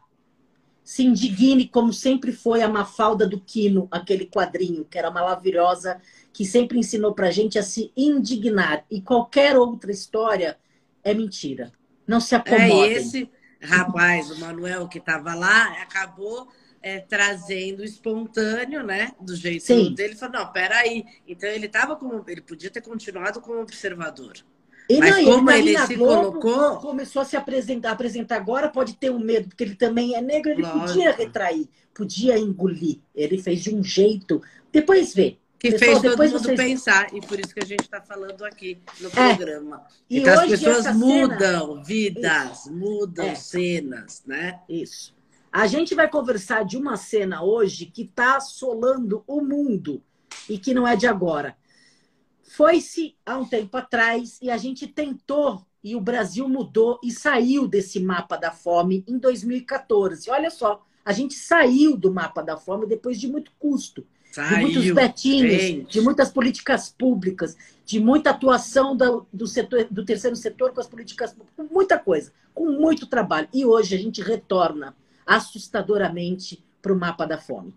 Se 0.89 1.05
indigne 1.05 1.69
como 1.69 1.93
sempre 1.93 2.33
foi 2.33 2.63
a 2.63 2.69
Mafalda 2.69 3.27
do 3.27 3.39
Quino, 3.39 3.87
aquele 3.91 4.25
quadrinho, 4.25 4.87
que 4.87 4.99
era 4.99 5.11
maravilhosa, 5.11 6.01
que 6.33 6.47
sempre 6.47 6.79
ensinou 6.79 7.13
para 7.13 7.29
a 7.29 7.31
gente 7.31 7.59
a 7.59 7.63
se 7.63 7.93
indignar. 7.95 8.87
E 8.91 9.03
qualquer 9.03 9.59
outra 9.59 9.93
história 9.93 10.59
é 11.05 11.13
mentira. 11.13 11.71
Não 12.07 12.19
se 12.19 12.35
acomodem. 12.35 12.85
É 12.85 12.93
esse 12.95 13.31
rapaz, 13.61 14.31
o 14.31 14.41
Manuel, 14.41 14.89
que 14.89 14.97
estava 14.97 15.35
lá, 15.35 15.73
acabou 15.83 16.49
é, 16.81 17.01
trazendo 17.01 17.85
espontâneo, 17.85 18.83
né? 18.83 19.13
Do 19.21 19.37
jeito 19.37 19.67
Sim. 19.67 19.93
dele. 19.93 20.13
Ele 20.13 20.19
falou, 20.19 20.41
não, 20.41 20.53
peraí. 20.53 21.05
Então 21.27 21.51
ele 21.51 21.67
estava 21.67 21.97
como. 21.97 22.25
Ele 22.27 22.41
podia 22.41 22.71
ter 22.71 22.81
continuado 22.81 23.43
como 23.43 23.61
observador. 23.61 24.39
E 24.89 24.99
Mas 24.99 25.17
não, 25.17 25.25
como 25.25 25.51
ele, 25.51 25.75
ele 25.75 25.87
se 25.87 25.97
Globo, 25.97 26.41
colocou. 26.41 26.77
Começou 26.79 27.21
a 27.21 27.25
se 27.25 27.37
apresentar, 27.37 27.91
apresentar 27.91 28.37
agora, 28.37 28.69
pode 28.69 28.97
ter 28.97 29.11
um 29.11 29.19
medo, 29.19 29.49
porque 29.49 29.63
ele 29.63 29.75
também 29.75 30.15
é 30.15 30.23
negro, 30.23 30.51
ele 30.51 30.63
Lógico. 30.63 30.87
podia 30.87 31.13
retrair, 31.13 31.69
podia 31.93 32.39
engolir. 32.39 32.99
Ele 33.15 33.37
fez 33.37 33.63
de 33.63 33.75
um 33.75 33.83
jeito. 33.83 34.41
Depois 34.73 35.15
vê. 35.15 35.37
Que 35.59 35.73
Pessoal, 35.73 36.01
fez 36.01 36.03
todo 36.03 36.25
mundo 36.25 36.39
vocês... 36.39 36.57
pensar, 36.57 37.13
e 37.13 37.21
por 37.21 37.39
isso 37.41 37.53
que 37.53 37.61
a 37.61 37.67
gente 37.67 37.81
está 37.81 38.01
falando 38.01 38.45
aqui 38.45 38.79
no 39.01 39.09
é. 39.09 39.11
programa. 39.11 39.83
E 40.09 40.21
então, 40.21 40.41
as 40.41 40.51
pessoas 40.51 40.95
mudam 40.95 41.69
cena... 41.69 41.85
vidas, 41.85 42.61
isso. 42.61 42.73
mudam 42.73 43.27
é. 43.27 43.35
cenas, 43.35 44.23
né? 44.25 44.61
Isso. 44.69 45.13
A 45.53 45.67
gente 45.67 45.97
vai 45.97 46.09
conversar 46.09 46.65
de 46.65 46.77
uma 46.77 46.97
cena 46.97 47.43
hoje 47.43 47.87
que 47.87 48.03
está 48.03 48.37
assolando 48.37 49.25
o 49.27 49.41
mundo 49.41 50.01
e 50.49 50.59
que 50.59 50.73
não 50.73 50.87
é 50.87 50.95
de 50.95 51.09
agora. 51.09 51.57
Foi-se 52.59 53.15
há 53.25 53.39
um 53.39 53.45
tempo 53.45 53.77
atrás 53.77 54.37
e 54.43 54.51
a 54.51 54.57
gente 54.57 54.89
tentou, 54.89 55.65
e 55.81 55.95
o 55.95 56.01
Brasil 56.01 56.49
mudou 56.49 56.99
e 57.05 57.13
saiu 57.13 57.69
desse 57.69 58.01
mapa 58.01 58.37
da 58.37 58.51
fome 58.51 59.05
em 59.07 59.17
2014. 59.17 60.29
Olha 60.29 60.51
só, 60.51 60.85
a 61.05 61.13
gente 61.13 61.35
saiu 61.35 61.97
do 61.97 62.13
mapa 62.13 62.43
da 62.43 62.57
fome 62.57 62.85
depois 62.85 63.21
de 63.21 63.29
muito 63.29 63.53
custo. 63.61 64.05
Saiu, 64.33 64.57
de 64.57 64.75
muitos 64.75 64.91
betinhos, 64.93 65.63
gente. 65.63 65.93
de 65.93 66.01
muitas 66.01 66.33
políticas 66.33 66.91
públicas, 66.91 67.57
de 67.85 68.01
muita 68.01 68.31
atuação 68.31 68.97
do, 68.97 69.25
do, 69.33 69.47
setor, 69.47 69.87
do 69.89 70.05
terceiro 70.05 70.35
setor 70.35 70.73
com 70.73 70.81
as 70.81 70.89
políticas 70.89 71.33
públicas, 71.33 71.65
muita 71.71 71.97
coisa, 71.97 72.33
com 72.53 72.73
muito 72.73 73.07
trabalho. 73.07 73.47
E 73.55 73.65
hoje 73.65 73.95
a 73.95 73.99
gente 73.99 74.21
retorna 74.21 74.97
assustadoramente 75.25 76.65
para 76.83 76.93
o 76.93 76.99
mapa 76.99 77.25
da 77.25 77.39
fome. 77.39 77.73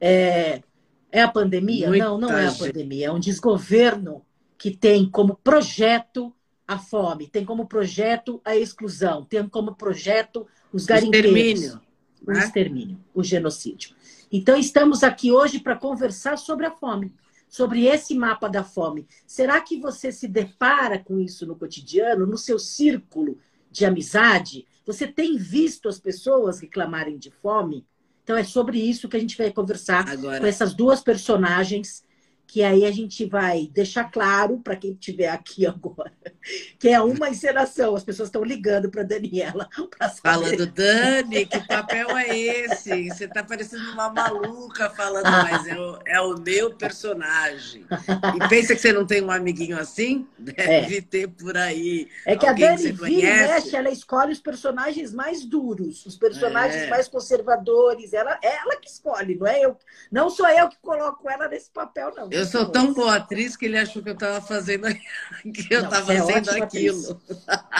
É, 0.00 0.62
é 1.12 1.22
a 1.22 1.28
pandemia? 1.28 1.88
Muita 1.88 2.04
não, 2.06 2.18
não 2.18 2.36
é 2.36 2.48
a 2.48 2.52
pandemia. 2.52 3.08
É 3.08 3.12
um 3.12 3.20
desgoverno 3.20 4.24
que 4.56 4.70
tem 4.70 5.08
como 5.08 5.36
projeto 5.36 6.34
a 6.66 6.78
fome, 6.78 7.28
tem 7.28 7.44
como 7.44 7.66
projeto 7.66 8.40
a 8.44 8.56
exclusão, 8.56 9.24
tem 9.24 9.46
como 9.46 9.74
projeto 9.74 10.46
os 10.72 10.86
garimpeiros. 10.86 11.34
O 11.34 11.36
extermínio. 11.36 11.80
O 12.26 12.32
né? 12.32 12.38
extermínio, 12.38 13.00
o 13.12 13.22
genocídio. 13.22 13.94
Então, 14.30 14.56
estamos 14.56 15.02
aqui 15.02 15.30
hoje 15.30 15.60
para 15.60 15.76
conversar 15.76 16.38
sobre 16.38 16.64
a 16.64 16.70
fome, 16.70 17.12
sobre 17.48 17.84
esse 17.84 18.14
mapa 18.14 18.48
da 18.48 18.64
fome. 18.64 19.06
Será 19.26 19.60
que 19.60 19.78
você 19.78 20.10
se 20.10 20.26
depara 20.26 20.98
com 20.98 21.18
isso 21.18 21.46
no 21.46 21.56
cotidiano, 21.56 22.24
no 22.26 22.38
seu 22.38 22.58
círculo 22.58 23.36
de 23.70 23.84
amizade? 23.84 24.66
Você 24.86 25.06
tem 25.06 25.36
visto 25.36 25.88
as 25.88 25.98
pessoas 25.98 26.60
reclamarem 26.60 27.18
de 27.18 27.30
fome? 27.30 27.84
Então, 28.22 28.36
é 28.36 28.44
sobre 28.44 28.78
isso 28.78 29.08
que 29.08 29.16
a 29.16 29.20
gente 29.20 29.36
vai 29.36 29.52
conversar 29.52 30.08
Agora... 30.08 30.40
com 30.40 30.46
essas 30.46 30.74
duas 30.74 31.00
personagens, 31.00 32.04
que 32.52 32.62
aí 32.62 32.84
a 32.84 32.90
gente 32.90 33.24
vai 33.24 33.66
deixar 33.72 34.10
claro 34.10 34.58
para 34.58 34.76
quem 34.76 34.92
estiver 34.92 35.30
aqui 35.30 35.64
agora 35.66 36.12
que 36.78 36.88
é 36.88 37.00
uma 37.00 37.28
encenação. 37.28 37.94
As 37.94 38.04
pessoas 38.04 38.28
estão 38.28 38.42
ligando 38.42 38.90
para 38.90 39.02
Daniela. 39.02 39.68
Falando, 40.22 40.66
Dani, 40.66 41.46
que 41.46 41.60
papel 41.66 42.16
é 42.16 42.36
esse? 42.36 43.08
Você 43.08 43.24
está 43.24 43.42
parecendo 43.42 43.90
uma 43.92 44.10
maluca 44.10 44.90
falando, 44.90 45.24
mas 45.24 45.66
é 45.66 45.78
o, 45.78 45.98
é 46.04 46.20
o 46.20 46.38
meu 46.40 46.74
personagem. 46.74 47.84
E 48.34 48.48
pensa 48.48 48.74
que 48.74 48.80
você 48.80 48.92
não 48.92 49.06
tem 49.06 49.22
um 49.22 49.30
amiguinho 49.30 49.78
assim? 49.78 50.26
Deve 50.38 50.98
é. 50.98 51.00
ter 51.00 51.28
por 51.28 51.56
aí. 51.56 52.08
É 52.26 52.36
que 52.36 52.46
a 52.46 52.52
Dani 52.52 52.82
que 52.82 52.92
vira 52.92 53.28
mexe, 53.28 53.76
ela 53.76 53.90
escolhe 53.90 54.32
os 54.32 54.40
personagens 54.40 55.12
mais 55.12 55.44
duros, 55.44 56.04
os 56.06 56.16
personagens 56.16 56.82
é. 56.82 56.88
mais 56.88 57.08
conservadores. 57.08 58.12
Ela, 58.12 58.38
ela 58.42 58.76
que 58.76 58.88
escolhe, 58.88 59.36
não 59.36 59.46
é 59.46 59.60
eu. 59.60 59.76
Não 60.10 60.30
sou 60.30 60.48
eu 60.48 60.68
que 60.68 60.78
coloco 60.80 61.28
ela 61.28 61.48
nesse 61.48 61.70
papel, 61.70 62.12
não. 62.16 62.28
Eu 62.30 62.41
sou 62.46 62.66
tão 62.66 62.92
boa 62.92 63.16
atriz 63.16 63.56
que 63.56 63.66
ele 63.66 63.78
achou 63.78 64.02
que 64.02 64.10
eu 64.10 64.14
estava 64.14 64.40
fazendo 64.40 64.86
que 65.52 65.66
eu 65.70 65.84
estava 65.84 66.12
é 66.12 66.18
fazendo 66.18 66.50
aquilo. 66.62 67.20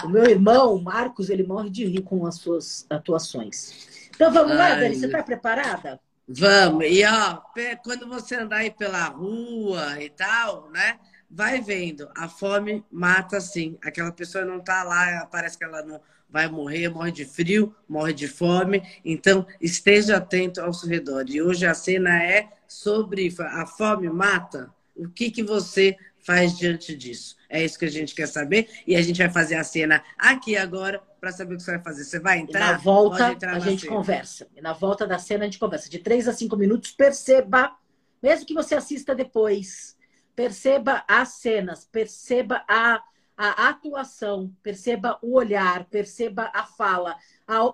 O 0.03 0.09
meu 0.09 0.25
irmão, 0.25 0.81
Marcos, 0.81 1.29
ele 1.29 1.43
morre 1.43 1.69
de 1.69 1.85
rir 1.85 2.01
com 2.01 2.25
as 2.25 2.35
suas 2.35 2.85
atuações. 2.89 4.09
Então 4.15 4.31
vamos 4.31 4.51
Ai, 4.51 4.57
lá, 4.57 4.75
Dani, 4.75 4.95
você 4.95 5.05
está 5.05 5.23
preparada? 5.23 5.99
Vamos. 6.27 6.85
E 6.87 7.03
ó, 7.05 7.41
quando 7.83 8.07
você 8.07 8.35
andar 8.35 8.57
aí 8.57 8.71
pela 8.71 9.05
rua 9.05 10.01
e 10.01 10.09
tal, 10.09 10.69
né? 10.71 10.99
Vai 11.29 11.61
vendo, 11.61 12.07
a 12.15 12.29
fome 12.29 12.85
mata 12.91 13.41
sim. 13.41 13.75
Aquela 13.83 14.11
pessoa 14.11 14.45
não 14.45 14.57
está 14.57 14.83
lá, 14.83 15.27
parece 15.31 15.57
que 15.57 15.63
ela 15.63 15.81
não 15.81 15.99
vai 16.29 16.47
morrer, 16.47 16.89
morre 16.89 17.11
de 17.11 17.25
frio, 17.25 17.75
morre 17.87 18.13
de 18.13 18.27
fome. 18.27 18.81
Então, 19.03 19.45
esteja 19.61 20.17
atento 20.17 20.61
ao 20.61 20.73
seu 20.73 20.89
redor. 20.89 21.25
E 21.27 21.41
hoje 21.41 21.65
a 21.65 21.73
cena 21.73 22.21
é 22.23 22.49
sobre 22.73 23.33
a 23.39 23.65
fome 23.65 24.09
mata. 24.09 24.73
O 24.95 25.07
que, 25.07 25.29
que 25.31 25.43
você 25.43 25.95
faz 26.25 26.57
diante 26.57 26.95
disso? 26.95 27.35
É 27.49 27.63
isso 27.63 27.77
que 27.77 27.85
a 27.85 27.91
gente 27.91 28.15
quer 28.15 28.27
saber. 28.27 28.69
E 28.87 28.95
a 28.95 29.01
gente 29.01 29.17
vai 29.17 29.29
fazer 29.29 29.55
a 29.55 29.63
cena 29.63 30.03
aqui 30.17 30.55
agora 30.55 31.01
para 31.19 31.31
saber 31.31 31.53
o 31.53 31.57
que 31.57 31.63
você 31.63 31.71
vai 31.71 31.83
fazer. 31.83 32.03
Você 32.03 32.19
vai 32.19 32.39
entrar? 32.39 32.69
E 32.69 32.71
na 32.73 32.77
volta, 32.77 33.37
a 33.47 33.59
gente 33.59 33.81
cena. 33.81 33.93
conversa. 33.93 34.47
E 34.55 34.61
na 34.61 34.73
volta 34.73 35.05
da 35.05 35.19
cena, 35.19 35.43
a 35.43 35.47
gente 35.47 35.59
conversa. 35.59 35.89
De 35.89 35.99
três 35.99 36.27
a 36.27 36.33
cinco 36.33 36.55
minutos, 36.55 36.91
perceba, 36.91 37.75
mesmo 38.21 38.45
que 38.45 38.53
você 38.53 38.75
assista 38.75 39.13
depois, 39.13 39.95
perceba 40.35 41.03
as 41.07 41.29
cenas, 41.29 41.85
perceba 41.85 42.63
a, 42.67 43.01
a 43.37 43.69
atuação, 43.69 44.51
perceba 44.61 45.17
o 45.21 45.35
olhar, 45.35 45.85
perceba 45.85 46.51
a 46.53 46.63
fala, 46.63 47.15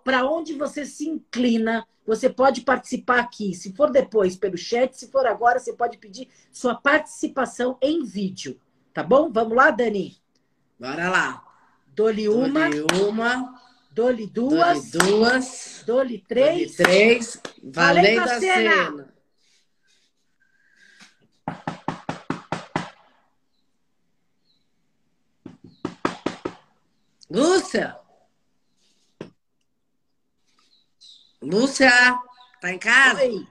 para 0.03 0.25
onde 0.25 0.53
você 0.53 0.85
se 0.85 1.07
inclina. 1.07 1.85
Você 2.05 2.29
pode 2.29 2.61
participar 2.61 3.19
aqui. 3.19 3.53
Se 3.53 3.71
for 3.73 3.91
depois 3.91 4.35
pelo 4.35 4.57
chat, 4.57 4.93
se 4.97 5.11
for 5.11 5.27
agora, 5.27 5.59
você 5.59 5.73
pode 5.73 5.97
pedir 5.97 6.27
sua 6.51 6.73
participação 6.73 7.77
em 7.81 8.03
vídeo. 8.03 8.59
Tá 8.93 9.03
bom? 9.03 9.31
Vamos 9.31 9.55
lá, 9.55 9.69
Dani? 9.69 10.17
Bora 10.79 11.09
lá. 11.09 11.43
Dole 11.95 12.27
uma. 12.27 12.69
Dole 12.69 13.03
uma. 13.03 13.61
Dole 13.91 14.25
duas. 14.25 14.91
Dole 14.91 15.11
duas. 15.11 15.83
Dole 15.85 16.25
três. 16.27 16.77
Dole 16.77 16.89
três. 16.89 17.41
Valendo 17.63 18.21
a 18.21 18.39
cena. 18.39 18.85
cena. 18.85 19.18
Lúcia! 27.29 27.95
Lúcia, 31.41 31.91
tá 32.59 32.71
em 32.71 32.79
casa? 32.79 33.21
Oi, 33.21 33.47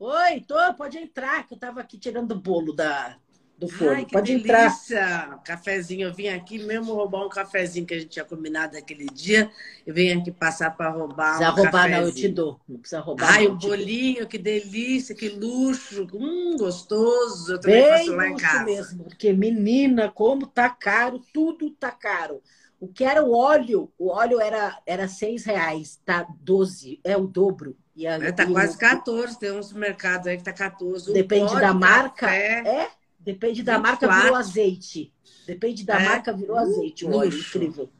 Oi 0.00 0.40
tô, 0.40 0.74
pode 0.74 0.96
entrar, 0.98 1.46
que 1.46 1.54
eu 1.54 1.58
tava 1.58 1.80
aqui 1.80 1.98
tirando 1.98 2.32
o 2.32 2.40
bolo 2.40 2.72
da, 2.72 3.16
do 3.58 3.68
forno. 3.68 3.96
Ai, 3.96 4.06
Pode 4.06 4.38
delícia. 4.38 4.98
entrar. 4.98 5.42
Cafezinho, 5.42 6.08
eu 6.08 6.14
vim 6.14 6.28
aqui 6.28 6.58
mesmo 6.58 6.94
roubar 6.94 7.26
um 7.26 7.28
cafezinho 7.28 7.84
que 7.84 7.94
a 7.94 7.98
gente 7.98 8.10
tinha 8.10 8.24
combinado 8.24 8.78
aquele 8.78 9.06
dia. 9.06 9.50
Eu 9.86 9.92
venho 9.92 10.20
aqui 10.20 10.30
passar 10.32 10.70
para 10.76 10.88
roubar 10.88 11.38
precisa 11.38 11.50
um 11.50 11.54
roubar, 11.54 11.72
cafezinho. 11.72 12.00
não, 12.00 12.06
eu 12.06 12.12
te 12.14 12.28
dou. 12.28 12.60
Não 12.68 12.78
precisa 12.78 13.00
roubar. 13.00 13.34
Ai, 13.34 13.46
o 13.46 13.56
bolinho, 13.56 14.26
que 14.26 14.38
delícia, 14.38 15.14
que 15.14 15.28
luxo. 15.28 16.06
Hum, 16.14 16.56
gostoso. 16.56 17.52
Eu 17.52 17.60
também 17.60 17.82
Bem 17.82 17.98
faço 18.06 18.16
lá 18.16 18.28
em 18.28 18.36
casa. 18.36 18.64
mesmo, 18.64 19.04
porque 19.04 19.32
menina, 19.32 20.10
como 20.10 20.46
tá 20.46 20.70
caro, 20.70 21.20
tudo 21.32 21.70
tá 21.70 21.90
caro. 21.90 22.40
O 22.80 22.86
que 22.86 23.04
era 23.04 23.24
o 23.24 23.34
óleo, 23.34 23.92
o 23.98 24.08
óleo 24.08 24.40
era, 24.40 24.78
era 24.86 25.08
seis 25.08 25.44
reais, 25.44 26.00
tá 26.04 26.26
12, 26.40 27.00
é 27.02 27.16
o 27.16 27.26
dobro. 27.26 27.76
E 27.96 28.06
a, 28.06 28.14
é, 28.14 28.30
tá 28.30 28.44
e 28.44 28.52
quase 28.52 28.76
o... 28.76 28.78
14, 28.78 29.38
tem 29.38 29.50
uns 29.50 29.72
mercados 29.72 30.28
aí 30.28 30.36
que 30.36 30.44
tá 30.44 30.52
14. 30.52 31.12
Depende 31.12 31.54
da 31.60 31.74
marca. 31.74 32.32
É, 32.32 32.88
Depende 33.18 33.62
da 33.62 33.76
24. 33.76 34.08
marca, 34.08 34.22
virou 34.22 34.36
azeite. 34.36 35.12
Depende 35.46 35.84
da 35.84 36.00
é. 36.00 36.04
marca, 36.04 36.32
virou 36.32 36.56
azeite. 36.56 37.04
Um 37.04 37.14
óleo 37.14 37.36
incrível. 37.36 37.90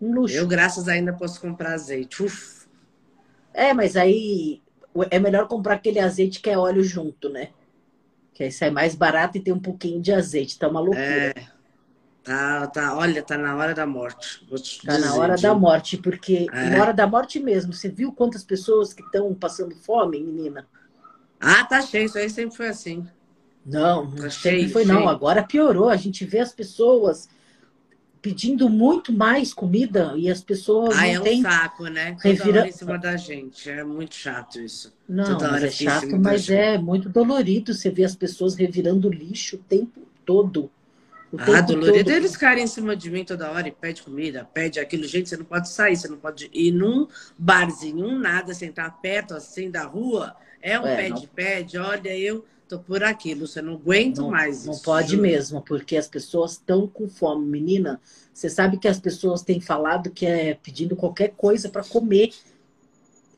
Um 0.00 0.14
luxo. 0.14 0.36
Eu, 0.36 0.46
graças 0.46 0.86
ainda, 0.88 1.12
posso 1.12 1.40
comprar 1.40 1.72
azeite. 1.72 2.22
Uf. 2.22 2.68
É, 3.52 3.74
mas 3.74 3.96
aí 3.96 4.62
é 5.10 5.18
melhor 5.18 5.48
comprar 5.48 5.74
aquele 5.74 5.98
azeite 5.98 6.40
que 6.40 6.48
é 6.48 6.56
óleo 6.56 6.84
junto, 6.84 7.28
né? 7.28 7.50
Que 8.32 8.44
aí 8.44 8.52
sai 8.52 8.70
mais 8.70 8.94
barato 8.94 9.36
e 9.36 9.40
tem 9.40 9.52
um 9.52 9.58
pouquinho 9.58 10.00
de 10.00 10.12
azeite. 10.12 10.58
Tá 10.58 10.68
uma 10.68 10.80
loucura. 10.80 11.02
É. 11.02 11.57
Tá, 12.28 12.66
tá, 12.66 12.94
olha, 12.94 13.22
tá 13.22 13.38
na 13.38 13.56
hora 13.56 13.74
da 13.74 13.86
morte. 13.86 14.46
tá 14.84 14.96
dizer, 14.96 14.98
na 14.98 15.14
hora 15.14 15.34
da 15.34 15.54
morte, 15.54 15.96
porque 15.96 16.46
é. 16.52 16.68
na 16.68 16.82
hora 16.82 16.92
da 16.92 17.06
morte 17.06 17.40
mesmo. 17.40 17.72
Você 17.72 17.88
viu 17.88 18.12
quantas 18.12 18.44
pessoas 18.44 18.92
que 18.92 19.00
estão 19.00 19.32
passando 19.32 19.74
fome, 19.74 20.20
menina? 20.20 20.66
Ah, 21.40 21.64
tá 21.64 21.80
cheio. 21.80 22.04
Isso 22.04 22.18
aí 22.18 22.28
sempre 22.28 22.54
foi 22.54 22.68
assim. 22.68 23.06
Não, 23.64 24.04
não 24.04 24.30
sempre 24.30 24.68
foi 24.68 24.84
não. 24.84 25.08
Agora 25.08 25.42
piorou. 25.42 25.88
A 25.88 25.96
gente 25.96 26.26
vê 26.26 26.40
as 26.40 26.52
pessoas 26.52 27.30
pedindo 28.20 28.68
muito 28.68 29.10
mais 29.10 29.54
comida 29.54 30.12
e 30.14 30.30
as 30.30 30.42
pessoas 30.42 30.98
ah, 30.98 31.00
não 31.00 31.08
é 31.08 31.20
um 31.20 31.22
têm 31.22 31.40
saco, 31.40 31.86
né? 31.86 32.12
Toda 32.12 32.28
revira... 32.28 32.58
hora 32.60 32.68
em 32.68 32.72
cima 32.72 32.98
da 32.98 33.16
gente. 33.16 33.70
É 33.70 33.82
muito 33.82 34.14
chato 34.14 34.60
isso. 34.60 34.92
Não, 35.08 35.40
mas 35.40 35.62
é 35.62 35.70
chato, 35.70 36.20
mas 36.20 36.50
é 36.50 36.76
muito 36.76 37.08
dolorido. 37.08 37.72
Você 37.72 37.88
vê 37.88 38.04
as 38.04 38.14
pessoas 38.14 38.54
revirando 38.54 39.08
lixo 39.08 39.56
o 39.56 39.60
tempo 39.60 40.02
todo. 40.26 40.70
Ah, 41.36 41.60
dolorido 41.60 42.10
eles 42.10 42.32
ficarem 42.32 42.64
em 42.64 42.66
cima 42.66 42.96
de 42.96 43.10
mim 43.10 43.24
toda 43.24 43.50
hora 43.50 43.68
e 43.68 43.72
pede 43.72 44.02
comida, 44.02 44.48
pede 44.54 44.80
aquilo. 44.80 45.04
Gente, 45.04 45.28
você 45.28 45.36
não 45.36 45.44
pode 45.44 45.68
sair, 45.68 45.96
você 45.96 46.08
não 46.08 46.16
pode 46.16 46.48
ir 46.52 46.72
num 46.72 47.06
barzinho, 47.36 48.18
nada, 48.18 48.54
sentar 48.54 49.00
perto 49.00 49.34
assim 49.34 49.70
da 49.70 49.84
rua. 49.84 50.34
É 50.62 50.80
um 50.80 50.86
é, 50.86 50.96
pede-pede. 50.96 51.76
É, 51.76 51.80
Olha, 51.80 52.16
eu 52.16 52.44
Tô 52.68 52.78
por 52.78 53.02
aqui, 53.02 53.32
Lúcia, 53.32 53.62
não 53.62 53.74
aguento 53.74 54.18
não, 54.18 54.30
mais 54.30 54.66
Não 54.66 54.78
pode 54.78 55.12
juro. 55.12 55.22
mesmo, 55.22 55.62
porque 55.62 55.96
as 55.96 56.06
pessoas 56.06 56.52
estão 56.52 56.86
com 56.86 57.08
fome. 57.08 57.46
Menina, 57.46 57.98
você 58.32 58.50
sabe 58.50 58.76
que 58.76 58.86
as 58.86 59.00
pessoas 59.00 59.40
têm 59.40 59.58
falado 59.58 60.10
que 60.10 60.26
é 60.26 60.52
pedindo 60.52 60.94
qualquer 60.94 61.30
coisa 61.30 61.70
para 61.70 61.82
comer. 61.82 62.30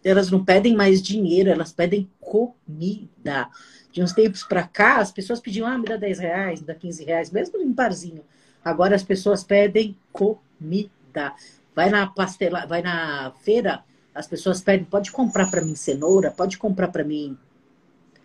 Elas 0.03 0.33
não 0.33 0.45
pedem 0.45 0.75
mais 0.75 1.01
dinheiro, 1.01 1.49
elas 1.49 1.73
pedem 1.73 2.11
comida. 2.19 3.49
De 3.93 4.03
uns 4.03 4.13
tempos 4.13 4.43
para 4.43 4.63
cá, 4.63 4.99
as 4.99 5.11
pessoas 5.11 5.41
pediam, 5.41 5.67
ah, 5.67 5.77
me 5.77 5.85
dá 5.85 5.97
10 5.97 6.19
reais, 6.19 6.61
me 6.61 6.67
dá 6.67 6.75
15 6.75 7.05
reais, 7.05 7.31
mesmo 7.31 7.61
em 7.61 7.73
barzinho. 7.73 8.25
Agora 8.65 8.95
as 8.95 9.03
pessoas 9.03 9.43
pedem 9.43 9.97
comida. 10.13 11.35
Vai 11.75 11.91
na 11.91 12.07
pastela, 12.07 12.67
vai 12.67 12.83
na 12.83 13.33
feira, 13.43 13.83
as 14.15 14.27
pessoas 14.27 14.61
pedem, 14.61 14.85
pode 14.85 15.11
comprar 15.11 15.51
para 15.51 15.63
mim 15.63 15.75
cenoura, 15.75 16.31
pode 16.31 16.59
comprar 16.59 16.89
para 16.89 17.05
mim 17.05 17.37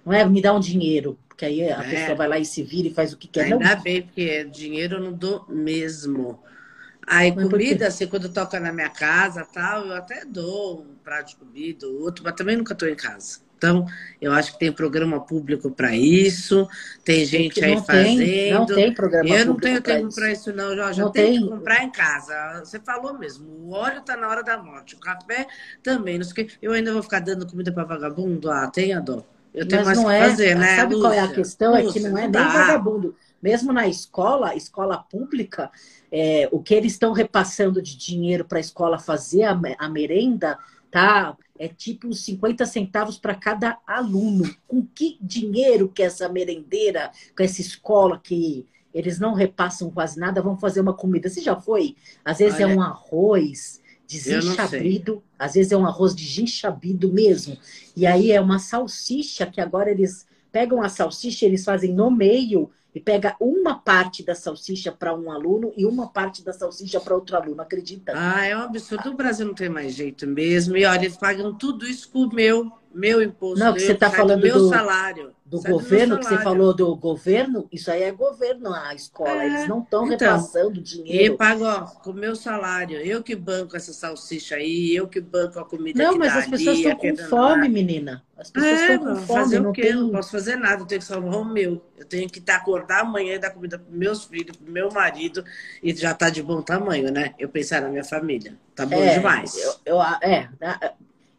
não 0.06 0.14
é 0.14 0.24
me 0.24 0.42
dá 0.42 0.54
um 0.54 0.60
dinheiro, 0.60 1.18
porque 1.28 1.46
aí 1.46 1.64
a 1.64 1.84
é. 1.84 1.90
pessoa 1.90 2.16
vai 2.16 2.28
lá 2.28 2.38
e 2.38 2.46
se 2.46 2.62
vira 2.62 2.88
e 2.90 2.94
faz 2.94 3.12
o 3.12 3.18
que 3.18 3.28
quer. 3.28 3.46
Ainda 3.46 3.76
não. 3.76 3.82
bem, 3.82 4.04
porque 4.04 4.44
dinheiro 4.46 4.98
eu 4.98 5.02
não 5.02 5.12
dou 5.12 5.44
mesmo. 5.50 6.40
Aí 7.08 7.34
mas 7.36 7.50
comida, 7.50 7.88
assim, 7.88 8.08
quando 8.08 8.30
toca 8.30 8.60
na 8.60 8.72
minha 8.72 8.90
casa 8.90 9.46
tal, 9.52 9.86
eu 9.88 9.96
até 9.96 10.24
dou 10.26 10.82
um 10.82 10.96
prato 11.04 11.30
de 11.30 11.36
comida, 11.38 11.88
outro, 11.88 12.24
mas 12.24 12.36
também 12.36 12.56
nunca 12.56 12.74
estou 12.74 12.88
em 12.88 12.96
casa. 12.96 13.40
Então, 13.58 13.86
eu 14.22 14.34
acho 14.34 14.54
que 14.54 14.60
tem 14.60 14.72
programa 14.72 15.20
público 15.20 15.72
para 15.72 15.96
isso, 15.96 16.68
tem 17.04 17.26
gente 17.26 17.64
aí 17.64 17.78
fazendo. 17.82 18.18
Tem, 18.18 18.54
não 18.54 18.66
tem 18.66 18.94
programa 18.94 19.30
Eu 19.30 19.46
não 19.46 19.56
tenho 19.58 19.82
tempo 19.82 20.14
para 20.14 20.32
isso, 20.32 20.54
não. 20.54 20.74
Eu 20.74 20.94
já 20.94 21.04
não 21.04 21.12
tenho 21.12 21.44
que 21.44 21.50
comprar 21.50 21.84
em 21.84 21.92
casa. 21.92 22.62
Você 22.64 22.80
falou 22.80 23.18
mesmo, 23.18 23.48
o 23.48 23.72
óleo 23.72 24.00
está 24.00 24.18
na 24.18 24.28
hora 24.28 24.44
da 24.44 24.58
morte, 24.58 24.96
o 24.96 25.00
café 25.00 25.48
também. 25.82 26.18
Não 26.18 26.26
sei. 26.26 26.50
Eu 26.62 26.74
ainda 26.74 26.94
vou 26.94 27.02
ficar 27.02 27.20
dando 27.20 27.48
comida 27.48 27.72
para 27.72 27.84
vagabundo? 27.84 28.52
Ah, 28.52 28.68
tenha 28.68 29.00
dó. 29.00 29.24
Eu 29.54 29.66
tenho 29.66 29.86
Mas 29.86 29.98
mais 29.98 30.00
não 30.00 30.12
é, 30.12 30.30
fazer, 30.30 30.56
né? 30.56 30.76
Sabe 30.76 30.96
Lúcia? 30.96 31.10
qual 31.10 31.14
é 31.14 31.20
a 31.20 31.28
questão? 31.30 31.72
Lúcia, 31.82 31.90
é 31.90 31.94
que 31.94 32.00
não 32.10 32.18
é 32.18 32.28
nem 32.28 32.32
vagabundo. 32.32 33.16
Mesmo 33.42 33.72
na 33.72 33.88
escola, 33.88 34.56
escola 34.56 34.98
pública, 34.98 35.72
é, 36.12 36.50
o 36.52 36.62
que 36.62 36.74
eles 36.74 36.94
estão 36.94 37.14
repassando 37.14 37.82
de 37.82 37.98
dinheiro 37.98 38.44
para 38.44 38.58
a 38.58 38.62
escola 38.62 39.00
fazer 39.00 39.44
a, 39.44 39.58
a 39.80 39.88
merenda, 39.88 40.58
tá? 40.96 41.38
É 41.60 41.68
tipo 41.68 42.14
50 42.14 42.66
centavos 42.66 43.18
para 43.18 43.36
cada 43.36 43.78
aluno. 43.86 44.50
Com 44.66 44.82
que 44.82 45.18
dinheiro 45.20 45.90
que 45.90 46.02
essa 46.02 46.30
merendeira, 46.30 47.12
com 47.36 47.44
essa 47.44 47.60
escola 47.60 48.18
que 48.18 48.66
eles 48.94 49.20
não 49.20 49.34
repassam 49.34 49.92
quase 49.92 50.18
nada, 50.18 50.42
vão 50.42 50.58
fazer 50.58 50.80
uma 50.80 50.94
comida? 50.94 51.30
Você 51.30 51.42
já 51.42 51.60
foi? 51.60 51.98
Às 52.24 52.38
vezes 52.38 52.62
é 52.62 52.64
Olha, 52.64 52.72
é 52.72 52.76
um 52.78 52.82
arroz, 52.82 53.82
desenchabido, 54.08 55.22
às 55.38 55.56
vezes 55.56 55.74
é 55.74 55.78
um 55.78 55.86
arroz 55.86 56.16
de 56.16 56.24
ginchabido 56.24 57.12
mesmo. 57.12 57.58
E 57.94 58.08
aí 58.08 58.32
é 58.32 58.40
uma 58.40 58.58
salsicha 58.58 59.46
que 59.46 59.60
agora 59.60 59.92
eles 59.92 60.26
pegam 60.50 60.82
a 60.82 60.88
salsicha, 60.88 61.46
eles 61.46 61.66
fazem 61.66 61.92
no 61.94 62.10
meio 62.10 62.72
e 62.96 63.00
pega 63.02 63.36
uma 63.42 63.78
parte 63.78 64.24
da 64.24 64.34
salsicha 64.34 64.90
para 64.90 65.14
um 65.14 65.30
aluno 65.30 65.74
e 65.76 65.86
uma 65.86 66.08
parte 66.08 66.42
da 66.42 66.54
salsicha 66.54 66.98
para 67.02 67.14
outro 67.14 67.36
aluno, 67.36 67.62
acredita? 67.62 68.14
Ah, 68.16 68.46
é 68.46 68.56
um 68.56 68.62
absurdo. 68.62 69.10
O 69.12 69.16
Brasil 69.16 69.46
não 69.46 69.54
tem 69.54 69.68
mais 69.68 69.94
jeito 69.94 70.26
mesmo. 70.26 70.78
E 70.78 70.86
olha, 70.86 71.02
eles 71.02 71.18
pagam 71.18 71.54
tudo 71.54 71.86
isso 71.86 72.10
com 72.10 72.20
o 72.20 72.34
meu, 72.34 72.72
meu 72.96 73.22
imposto. 73.22 73.60
Não, 73.60 73.74
que 73.74 73.82
você 73.82 73.92
está 73.92 74.10
falando 74.10 74.42
do 74.42 74.70
salário. 74.70 75.36
Do 75.46 75.62
governo, 75.62 76.16
do 76.16 76.22
que 76.22 76.28
você 76.28 76.40
falou 76.40 76.74
do 76.74 76.96
governo, 76.96 77.68
isso 77.72 77.92
aí 77.92 78.02
é 78.02 78.12
governo, 78.12 78.74
a 78.74 78.96
escola. 78.96 79.44
É, 79.44 79.46
eles 79.46 79.68
não 79.68 79.80
estão 79.80 80.12
então, 80.12 80.36
repassando 80.36 80.82
dinheiro. 80.82 81.34
E 81.34 81.38
pago 81.38 81.64
ó, 81.66 81.82
com 81.82 82.10
o 82.10 82.14
meu 82.14 82.36
salário. 82.36 83.00
Eu 83.00 83.22
que 83.22 83.36
banco 83.36 83.78
essa 83.78 83.94
salsicha 83.94 84.56
aí, 84.56 84.96
eu 84.96 85.08
que 85.08 85.22
banco 85.22 85.60
a 85.60 85.66
comida 85.66 86.04
Não, 86.04 86.18
mas 86.18 86.36
as 86.36 86.48
pessoas 86.48 86.80
estão 86.80 86.98
com 86.98 87.16
fome, 87.30 87.70
menina. 87.70 88.24
As 88.36 88.50
pessoas 88.50 88.80
é, 88.80 88.94
estão 88.96 89.06
com 89.06 89.22
fome. 89.22 89.40
Fazer 89.40 89.60
não 89.60 89.70
o 89.70 89.74
quê? 89.74 89.82
Tem... 89.84 89.94
não 89.94 90.10
posso 90.10 90.32
fazer 90.32 90.56
nada, 90.56 90.82
eu 90.82 90.88
tenho 90.88 91.02
que 91.02 91.08
salvar 91.08 91.36
o 91.36 91.46
meu. 91.46 91.86
Eu 91.96 92.06
tenho 92.06 92.28
que 92.28 92.40
estar 92.40 92.56
acordar 92.56 93.02
amanhã 93.02 93.36
e 93.36 93.40
dar 93.40 93.52
comida 93.52 93.78
para 93.78 93.96
meus 93.96 94.24
filhos, 94.24 94.58
para 94.58 94.72
meu 94.72 94.92
marido, 94.92 95.44
e 95.84 95.94
já 95.94 96.12
está 96.12 96.30
de 96.32 96.42
bom 96.42 96.62
tamanho, 96.64 97.12
né? 97.12 97.36
Eu 97.38 97.50
pensar 97.50 97.82
na 97.82 97.90
minha 97.90 98.04
família. 98.04 98.58
Tá 98.74 98.84
bom 98.84 98.98
é, 98.98 99.14
demais. 99.14 99.56
Eu, 99.56 99.74
eu, 99.86 100.02
é, 100.02 100.50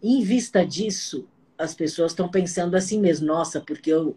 em 0.00 0.22
vista 0.22 0.64
disso, 0.64 1.26
as 1.58 1.74
pessoas 1.74 2.12
estão 2.12 2.28
pensando 2.28 2.76
assim 2.76 3.00
mesmo, 3.00 3.26
nossa, 3.26 3.60
porque 3.60 3.90
eu 3.90 4.16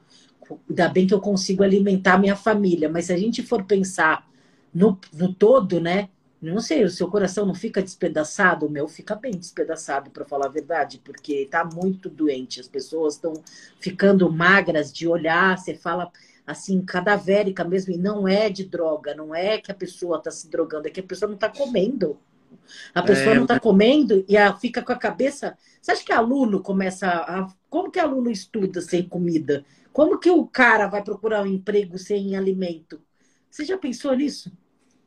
ainda 0.69 0.89
bem 0.89 1.05
que 1.05 1.13
eu 1.13 1.21
consigo 1.21 1.63
alimentar 1.63 2.17
minha 2.17 2.35
família, 2.35 2.89
mas 2.89 3.05
se 3.05 3.13
a 3.13 3.17
gente 3.17 3.43
for 3.43 3.63
pensar 3.63 4.27
no, 4.73 4.99
no 5.13 5.33
todo, 5.33 5.79
né? 5.79 6.09
Não 6.41 6.61
sei, 6.61 6.85
o 6.85 6.89
seu 6.89 7.09
coração 7.09 7.45
não 7.45 7.53
fica 7.53 7.81
despedaçado? 7.81 8.65
O 8.65 8.69
meu 8.69 8.87
fica 8.87 9.13
bem 9.13 9.31
despedaçado, 9.31 10.09
para 10.09 10.23
falar 10.23 10.45
a 10.45 10.49
verdade, 10.49 11.01
porque 11.03 11.33
está 11.33 11.65
muito 11.65 12.09
doente. 12.09 12.61
As 12.61 12.67
pessoas 12.67 13.15
estão 13.15 13.33
ficando 13.79 14.31
magras 14.31 14.91
de 14.93 15.05
olhar, 15.05 15.57
você 15.57 15.75
fala 15.75 16.09
assim, 16.47 16.81
cadavérica 16.81 17.63
mesmo, 17.65 17.93
e 17.93 17.97
não 17.97 18.27
é 18.27 18.49
de 18.49 18.63
droga, 18.63 19.13
não 19.13 19.35
é 19.35 19.57
que 19.59 19.71
a 19.71 19.75
pessoa 19.75 20.17
está 20.17 20.31
se 20.31 20.49
drogando, 20.49 20.87
é 20.87 20.91
que 20.91 21.01
a 21.01 21.03
pessoa 21.03 21.27
não 21.27 21.35
está 21.35 21.49
comendo. 21.49 22.17
A 22.93 23.01
pessoa 23.01 23.31
é, 23.31 23.35
não 23.35 23.43
está 23.43 23.59
comendo 23.59 24.23
e 24.27 24.37
a, 24.37 24.53
fica 24.53 24.81
com 24.81 24.91
a 24.91 24.97
cabeça. 24.97 25.57
Você 25.81 25.91
acha 25.91 26.03
que 26.03 26.11
aluno 26.11 26.61
começa 26.61 27.07
a. 27.07 27.47
Como 27.69 27.91
que 27.91 27.99
aluno 27.99 28.29
estuda 28.29 28.81
sem 28.81 29.07
comida? 29.07 29.63
Como 29.93 30.19
que 30.19 30.29
o 30.29 30.45
cara 30.45 30.87
vai 30.87 31.03
procurar 31.03 31.43
um 31.43 31.47
emprego 31.47 31.97
sem 31.97 32.35
alimento? 32.35 33.01
Você 33.49 33.65
já 33.65 33.77
pensou 33.77 34.15
nisso? 34.15 34.51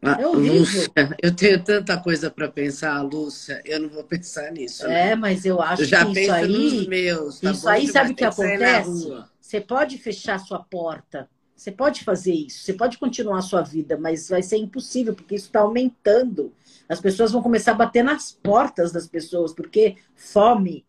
Ah, 0.02 0.18
é 0.20 0.26
horrível. 0.26 0.60
Lúcia, 0.60 0.90
eu 1.22 1.34
tenho 1.34 1.62
tanta 1.62 1.96
coisa 1.96 2.28
para 2.28 2.48
pensar, 2.48 3.00
Lúcia, 3.02 3.62
eu 3.64 3.78
não 3.78 3.88
vou 3.88 4.02
pensar 4.02 4.50
nisso. 4.50 4.86
Né? 4.88 5.10
É, 5.10 5.16
mas 5.16 5.44
eu 5.44 5.62
acho 5.62 5.82
eu 5.82 5.86
já 5.86 6.04
que 6.04 6.20
isso 6.20 6.32
aí. 6.32 6.88
Meus, 6.88 7.38
tá 7.38 7.52
isso 7.52 7.68
aí, 7.68 7.86
sabe 7.86 8.10
o 8.10 8.14
que 8.16 8.24
acontece? 8.24 9.12
Você 9.40 9.60
pode 9.60 9.98
fechar 9.98 10.40
sua 10.40 10.58
porta, 10.58 11.28
você 11.56 11.70
pode 11.70 12.02
fazer 12.02 12.32
isso, 12.32 12.64
você 12.64 12.72
pode 12.72 12.98
continuar 12.98 13.38
a 13.38 13.42
sua 13.42 13.62
vida, 13.62 13.96
mas 13.96 14.28
vai 14.28 14.42
ser 14.42 14.56
impossível, 14.56 15.14
porque 15.14 15.34
isso 15.34 15.46
está 15.46 15.60
aumentando. 15.60 16.52
As 16.88 17.00
pessoas 17.00 17.32
vão 17.32 17.42
começar 17.42 17.72
a 17.72 17.76
bater 17.76 18.02
nas 18.02 18.32
portas 18.32 18.92
das 18.92 19.06
pessoas, 19.06 19.52
porque 19.52 19.96
fome. 20.14 20.84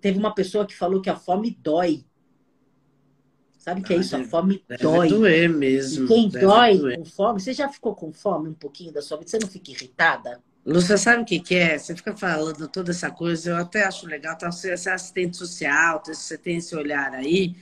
Teve 0.00 0.18
uma 0.18 0.34
pessoa 0.34 0.66
que 0.66 0.76
falou 0.76 1.00
que 1.00 1.10
a 1.10 1.16
fome 1.16 1.58
dói. 1.62 2.04
Sabe 3.56 3.80
o 3.80 3.84
que 3.84 3.92
é 3.92 3.96
isso? 3.96 4.16
A 4.16 4.24
fome 4.24 4.64
deve 4.68 4.82
dói. 4.82 5.08
doer 5.08 5.48
mesmo. 5.48 6.04
E 6.04 6.08
quem 6.08 6.28
dói 6.28 6.78
doer. 6.78 6.98
com 6.98 7.04
fome, 7.04 7.40
você 7.40 7.52
já 7.52 7.68
ficou 7.68 7.94
com 7.94 8.12
fome 8.12 8.48
um 8.48 8.54
pouquinho 8.54 8.92
da 8.92 9.02
sua 9.02 9.16
vida? 9.16 9.30
Você 9.30 9.38
não 9.38 9.48
fica 9.48 9.70
irritada? 9.70 10.40
Lúcia, 10.64 10.98
sabe 10.98 11.22
o 11.22 11.24
que, 11.24 11.40
que 11.40 11.54
é? 11.54 11.78
Você 11.78 11.96
fica 11.96 12.14
falando 12.14 12.68
toda 12.68 12.90
essa 12.90 13.10
coisa, 13.10 13.50
eu 13.50 13.56
até 13.56 13.84
acho 13.84 14.06
legal, 14.06 14.36
tá? 14.36 14.52
você 14.52 14.70
é 14.70 14.74
assistente 14.92 15.36
social, 15.36 16.02
você 16.04 16.36
tem 16.36 16.58
esse 16.58 16.76
olhar 16.76 17.14
aí, 17.14 17.56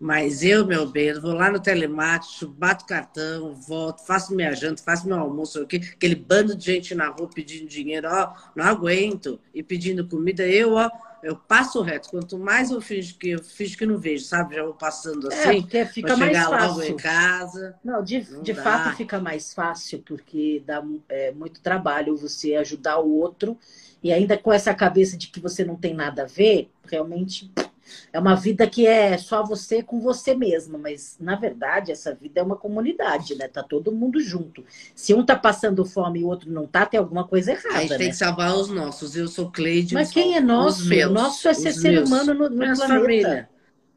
mas 0.00 0.42
eu, 0.42 0.64
meu 0.64 0.86
bem, 0.86 1.08
eu 1.08 1.20
vou 1.20 1.32
lá 1.32 1.50
no 1.50 1.58
telemático, 1.58 2.46
bato 2.46 2.86
cartão, 2.86 3.54
volto, 3.54 4.06
faço 4.06 4.34
minha 4.34 4.54
janta, 4.54 4.82
faço 4.82 5.06
meu 5.06 5.18
almoço, 5.18 5.60
aquele 5.60 6.14
bando 6.14 6.54
de 6.54 6.64
gente 6.64 6.94
na 6.94 7.08
rua 7.08 7.28
pedindo 7.28 7.68
dinheiro, 7.68 8.08
ó, 8.08 8.32
não 8.54 8.64
aguento, 8.64 9.40
e 9.52 9.62
pedindo 9.62 10.06
comida, 10.06 10.46
eu, 10.46 10.74
ó, 10.74 10.88
eu 11.22 11.36
passo 11.36 11.82
reto. 11.82 12.10
Quanto 12.10 12.38
mais 12.38 12.70
eu 12.70 12.80
finjo 12.80 13.16
que 13.18 13.30
eu 13.30 13.42
finjo 13.42 13.76
que 13.76 13.86
não 13.86 13.98
vejo, 13.98 14.24
sabe? 14.24 14.54
Já 14.54 14.62
vou 14.62 14.74
passando 14.74 15.32
é, 15.32 15.34
assim. 15.34 15.58
É, 15.58 15.60
porque 15.60 15.84
fica 15.86 16.16
mais 16.16 16.30
chegar 16.30 16.48
fácil. 16.48 16.68
logo 16.68 16.82
em 16.82 16.96
casa. 16.96 17.74
Não, 17.84 18.02
de, 18.02 18.26
não 18.30 18.42
de 18.42 18.54
fato 18.54 18.96
fica 18.96 19.18
mais 19.18 19.52
fácil, 19.52 20.02
porque 20.06 20.62
dá 20.64 20.82
é, 21.08 21.32
muito 21.32 21.60
trabalho 21.60 22.16
você 22.16 22.54
ajudar 22.54 22.98
o 22.98 23.10
outro. 23.10 23.58
E 24.00 24.12
ainda 24.12 24.38
com 24.38 24.52
essa 24.52 24.72
cabeça 24.72 25.16
de 25.16 25.26
que 25.26 25.40
você 25.40 25.64
não 25.64 25.74
tem 25.74 25.92
nada 25.92 26.22
a 26.22 26.26
ver, 26.26 26.70
realmente 26.88 27.50
é 28.12 28.18
uma 28.18 28.34
vida 28.34 28.66
que 28.66 28.86
é 28.86 29.16
só 29.18 29.44
você 29.44 29.82
com 29.82 30.00
você 30.00 30.34
mesma, 30.34 30.78
mas 30.78 31.16
na 31.20 31.36
verdade 31.36 31.92
essa 31.92 32.14
vida 32.14 32.40
é 32.40 32.42
uma 32.42 32.56
comunidade, 32.56 33.34
né? 33.34 33.48
Tá 33.48 33.62
todo 33.62 33.92
mundo 33.92 34.20
junto. 34.20 34.64
Se 34.94 35.14
um 35.14 35.24
tá 35.24 35.36
passando 35.36 35.84
fome 35.84 36.20
e 36.20 36.24
o 36.24 36.28
outro 36.28 36.50
não 36.50 36.66
tá, 36.66 36.86
tem 36.86 36.98
alguma 36.98 37.26
coisa 37.26 37.52
errada. 37.52 37.76
A 37.76 37.80
gente 37.80 37.90
né? 37.90 37.98
tem 37.98 38.10
que 38.10 38.16
salvar 38.16 38.56
os 38.56 38.68
nossos. 38.68 39.16
Eu 39.16 39.28
sou 39.28 39.50
Cleide. 39.50 39.94
Mas 39.94 40.10
quem 40.10 40.36
é 40.36 40.40
nosso? 40.40 40.86
Meus, 40.86 41.10
o 41.10 41.14
nosso 41.14 41.48
é 41.48 41.54
ser 41.54 41.72
ser 41.72 41.90
meus, 41.92 42.08
humano 42.08 42.34
no, 42.34 42.48
no 42.48 42.56
planeta. 42.56 42.86
Família. 42.86 43.48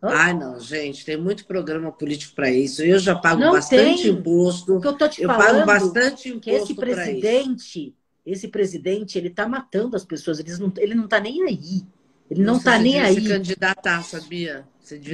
Ai, 0.02 0.34
não, 0.34 0.60
gente, 0.60 1.06
tem 1.06 1.16
muito 1.16 1.46
programa 1.46 1.92
político 1.92 2.34
para 2.34 2.50
isso. 2.50 2.82
Eu 2.82 2.98
já 2.98 3.16
pago 3.16 3.40
não 3.40 3.52
bastante 3.52 4.04
tem. 4.04 4.12
imposto. 4.12 4.78
O 4.78 4.82
que 4.82 4.88
eu 4.88 4.94
tô 4.94 5.08
te 5.08 5.22
eu 5.22 5.30
falando 5.30 5.64
pago 5.64 5.66
bastante 5.66 6.30
imposto 6.30 6.42
que 6.42 6.50
esse 6.50 6.74
presidente, 6.74 7.96
esse 8.26 8.48
presidente, 8.48 9.18
ele 9.20 9.30
tá 9.30 9.48
matando 9.48 9.96
as 9.96 10.04
pessoas. 10.04 10.40
Ele 10.40 10.58
não, 10.58 10.74
ele 10.78 10.96
não 10.96 11.08
tá 11.08 11.20
nem 11.20 11.44
aí. 11.44 11.84
Ele 12.32 12.44
não 12.44 12.56
está 12.56 12.80
nem 12.80 12.98
aí. 12.98 13.16
se 13.16 13.28
candidatar, 13.28 14.02
sabia? 14.04 14.66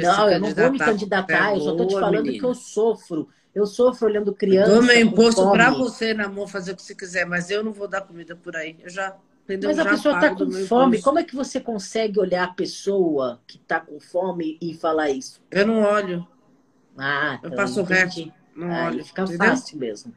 não, 0.03 0.29
eu 0.29 0.39
não 0.39 0.53
vou 0.53 0.71
me 0.71 0.77
candidatar. 0.77 1.55
eu 1.55 1.61
só 1.61 1.71
estou 1.71 1.87
te 1.87 1.93
falando 1.95 2.21
menina. 2.21 2.39
que 2.39 2.45
eu 2.45 2.53
sofro. 2.53 3.27
Eu 3.55 3.65
sofro 3.65 4.07
olhando 4.07 4.31
criança. 4.35 4.69
Eu 4.69 4.75
dou 4.75 4.83
meu 4.83 5.01
imposto 5.01 5.49
para 5.49 5.71
você, 5.71 6.13
na 6.13 6.29
mão, 6.29 6.47
fazer 6.47 6.73
o 6.73 6.75
que 6.75 6.83
você 6.83 6.93
quiser, 6.93 7.25
mas 7.25 7.49
eu 7.49 7.63
não 7.63 7.73
vou 7.73 7.87
dar 7.87 8.01
comida 8.01 8.35
por 8.35 8.55
aí. 8.55 8.77
Eu 8.83 8.89
já. 8.91 9.17
Entendeu? 9.45 9.67
Mas 9.67 9.79
a 9.79 9.85
pessoa 9.85 10.13
está 10.15 10.35
com 10.35 10.51
fome. 10.67 11.01
Como 11.01 11.17
é 11.17 11.23
que 11.23 11.35
você 11.35 11.59
consegue 11.59 12.19
olhar 12.19 12.43
a 12.43 12.53
pessoa 12.53 13.41
que 13.47 13.57
está 13.57 13.79
com 13.79 13.99
fome 13.99 14.55
e 14.61 14.75
falar 14.75 15.09
isso? 15.09 15.41
Eu 15.49 15.65
não 15.65 15.81
olho. 15.81 16.27
Ah, 16.95 17.39
eu 17.41 17.47
então, 17.47 17.57
passo 17.57 17.81
o 17.81 17.83
resto. 17.83 18.31
Não 18.55 18.71
ah, 18.71 18.87
olho. 18.87 19.03
Fica 19.03 19.23
entendeu? 19.23 19.47
fácil 19.47 19.79
mesmo. 19.79 20.13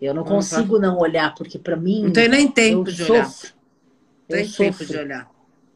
Eu 0.00 0.14
não, 0.14 0.22
não 0.22 0.30
consigo 0.30 0.78
não 0.78 0.98
olhar, 0.98 1.34
porque 1.34 1.58
para 1.58 1.74
mim. 1.74 2.04
Não 2.04 2.12
tem 2.12 2.28
nem 2.28 2.48
tempo 2.48 2.92
de 2.92 3.02
olhar. 3.02 3.24
Sofro. 3.26 3.54
Tem 4.28 4.48
tempo 4.48 4.84
de 4.84 4.96
olhar. 4.96 5.33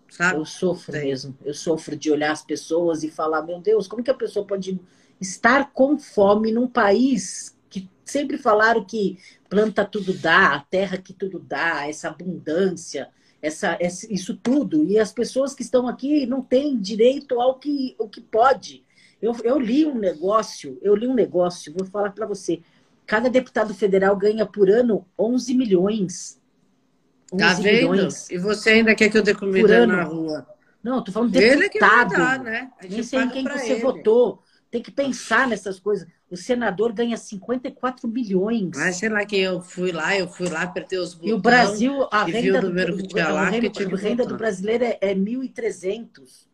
Sabe? 0.08 0.38
Eu 0.38 0.44
sofro 0.44 0.92
Sim. 0.92 1.04
mesmo. 1.04 1.38
Eu 1.44 1.54
sofro 1.54 1.96
de 1.96 2.10
olhar 2.10 2.32
as 2.32 2.42
pessoas 2.42 3.02
e 3.02 3.10
falar, 3.10 3.42
meu 3.42 3.60
Deus, 3.60 3.86
como 3.86 4.02
que 4.02 4.10
a 4.10 4.14
pessoa 4.14 4.46
pode 4.46 4.80
estar 5.20 5.72
com 5.72 5.98
fome 5.98 6.52
num 6.52 6.66
país 6.66 7.56
que 7.68 7.88
sempre 8.04 8.38
falaram 8.38 8.84
que 8.84 9.18
planta 9.48 9.84
tudo 9.84 10.12
dá, 10.12 10.54
a 10.54 10.60
terra 10.60 10.96
que 10.96 11.12
tudo 11.12 11.38
dá, 11.38 11.86
essa 11.88 12.08
abundância, 12.08 13.08
essa, 13.40 13.78
isso 13.80 14.36
tudo. 14.36 14.84
E 14.84 14.98
as 14.98 15.12
pessoas 15.12 15.54
que 15.54 15.62
estão 15.62 15.86
aqui 15.86 16.26
não 16.26 16.42
têm 16.42 16.78
direito 16.78 17.40
ao 17.40 17.58
que, 17.58 17.94
o 17.98 18.08
que 18.08 18.20
pode. 18.20 18.84
Eu, 19.20 19.34
eu 19.42 19.58
li 19.58 19.84
um 19.84 19.98
negócio, 19.98 20.78
eu 20.80 20.94
li 20.94 21.06
um 21.06 21.14
negócio, 21.14 21.74
vou 21.76 21.86
falar 21.86 22.10
para 22.10 22.26
você. 22.26 22.60
Cada 23.06 23.28
deputado 23.28 23.74
federal 23.74 24.16
ganha 24.16 24.46
por 24.46 24.70
ano 24.70 25.04
11 25.18 25.54
milhões. 25.54 26.37
Tá 27.36 27.54
vendo? 27.54 27.90
Milhões. 27.90 28.30
E 28.30 28.38
você 28.38 28.70
ainda 28.70 28.94
quer 28.94 29.10
que 29.10 29.18
eu 29.18 29.22
dê 29.22 29.34
comida 29.34 29.86
na 29.86 30.02
rua? 30.04 30.46
Não, 30.82 31.02
tô 31.02 31.12
falando 31.12 31.32
deputado. 31.32 31.58
Ele 31.58 31.68
que 31.68 31.78
dá, 31.78 32.38
né? 32.38 32.70
Nem 32.88 33.02
sei 33.02 33.20
em 33.20 33.28
quem 33.28 33.44
você 33.44 33.72
ele. 33.72 33.82
votou. 33.82 34.42
Tem 34.70 34.82
que 34.82 34.90
pensar 34.90 35.48
nessas 35.48 35.80
coisas. 35.80 36.06
O 36.30 36.36
senador 36.36 36.92
ganha 36.92 37.16
54 37.16 38.06
milhões. 38.06 38.70
Mas 38.76 38.96
sei 38.96 39.08
lá 39.08 39.24
que 39.24 39.38
eu 39.38 39.62
fui 39.62 39.92
lá, 39.92 40.16
eu 40.16 40.28
fui 40.28 40.48
lá, 40.48 40.62
apertei 40.62 40.98
os 40.98 41.14
botões. 41.14 41.30
E 41.30 41.34
o 41.34 41.38
Brasil, 41.38 42.06
a 42.10 42.24
renda, 42.24 42.60
do, 42.60 42.70
lá, 42.70 43.46
a 43.46 43.50
renda, 43.50 43.68
a 43.68 43.96
renda 43.96 44.26
do 44.26 44.36
brasileiro 44.36 44.84
é, 44.84 44.98
é 45.00 45.14
1.300. 45.14 46.47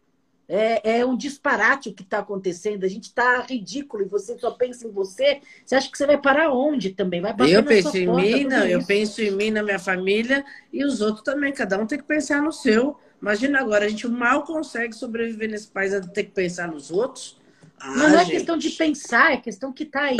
É, 0.48 0.98
é 0.98 1.06
um 1.06 1.16
disparate 1.16 1.88
o 1.88 1.94
que 1.94 2.02
está 2.02 2.18
acontecendo. 2.18 2.84
A 2.84 2.88
gente 2.88 3.04
está 3.04 3.40
ridículo 3.40 4.02
e 4.02 4.08
você 4.08 4.38
só 4.38 4.50
pensa 4.50 4.86
em 4.86 4.90
você. 4.90 5.40
Você 5.64 5.74
acha 5.74 5.90
que 5.90 5.96
você 5.96 6.06
vai 6.06 6.20
parar 6.20 6.52
onde 6.52 6.90
também? 6.90 7.20
Vai 7.20 7.34
eu 7.48 7.62
penso 7.64 7.96
em 7.96 8.06
mim, 8.06 8.44
não, 8.44 8.66
eu 8.66 8.84
penso 8.84 9.22
em 9.22 9.30
mim, 9.30 9.50
na 9.50 9.62
minha 9.62 9.78
família 9.78 10.44
e 10.72 10.84
os 10.84 11.00
outros 11.00 11.22
também. 11.22 11.52
Cada 11.52 11.78
um 11.78 11.86
tem 11.86 11.98
que 11.98 12.04
pensar 12.04 12.42
no 12.42 12.52
seu. 12.52 12.96
Imagina 13.22 13.60
agora, 13.60 13.86
a 13.86 13.88
gente 13.88 14.06
mal 14.06 14.44
consegue 14.44 14.94
sobreviver 14.94 15.50
nesse 15.50 15.68
país 15.68 15.94
a 15.94 16.00
ter 16.00 16.24
que 16.24 16.32
pensar 16.32 16.68
nos 16.68 16.90
outros. 16.90 17.40
Ah, 17.80 17.90
não, 17.96 18.10
não 18.10 18.18
é 18.18 18.24
questão 18.24 18.56
de 18.56 18.70
pensar, 18.70 19.32
é 19.32 19.36
questão 19.38 19.72
que 19.72 19.84
está 19.84 20.02
aí. 20.02 20.18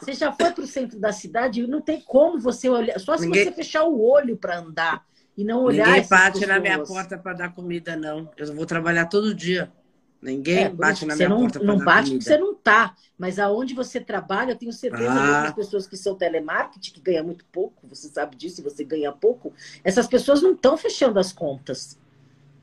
Você 0.00 0.12
já 0.14 0.32
foi 0.32 0.52
para 0.52 0.64
o 0.64 0.66
centro 0.66 0.98
da 0.98 1.12
cidade 1.12 1.60
e 1.60 1.66
não 1.66 1.80
tem 1.80 2.00
como 2.00 2.38
você 2.38 2.68
olhar. 2.68 2.98
Só 3.00 3.16
se 3.16 3.26
Ninguém... 3.26 3.44
você 3.44 3.52
fechar 3.52 3.84
o 3.84 4.00
olho 4.00 4.36
para 4.36 4.58
andar 4.58 5.04
e 5.36 5.44
não 5.44 5.62
olhar. 5.62 5.86
Ninguém 5.86 6.08
bate 6.08 6.40
pessoas. 6.40 6.48
na 6.48 6.60
minha 6.60 6.78
porta 6.80 7.18
para 7.18 7.32
dar 7.32 7.54
comida, 7.54 7.96
não. 7.96 8.30
Eu 8.36 8.54
vou 8.54 8.66
trabalhar 8.66 9.06
todo 9.06 9.34
dia. 9.34 9.72
Ninguém 10.20 10.64
é, 10.64 10.68
bate 10.68 11.04
na 11.04 11.16
minha 11.16 11.28
não, 11.28 11.40
porta 11.40 11.58
para 11.58 11.66
dar 11.66 11.72
Não 11.72 11.84
bate 11.84 12.10
comida. 12.10 12.24
porque 12.24 12.30
você 12.30 12.38
não 12.38 12.54
tá. 12.54 12.94
Mas 13.18 13.38
aonde 13.38 13.74
você 13.74 14.00
trabalha, 14.00 14.52
eu 14.52 14.56
tenho 14.56 14.72
certeza 14.72 15.12
ah. 15.12 15.42
que 15.42 15.48
as 15.48 15.54
pessoas 15.54 15.86
que 15.86 15.96
são 15.96 16.14
telemarketing, 16.14 16.92
que 16.92 17.00
ganham 17.00 17.24
muito 17.24 17.44
pouco, 17.46 17.86
você 17.88 18.08
sabe 18.08 18.36
disso, 18.36 18.60
e 18.60 18.64
você 18.64 18.84
ganha 18.84 19.10
pouco, 19.10 19.52
essas 19.82 20.06
pessoas 20.06 20.40
não 20.40 20.52
estão 20.52 20.76
fechando 20.76 21.18
as 21.18 21.32
contas. 21.32 21.98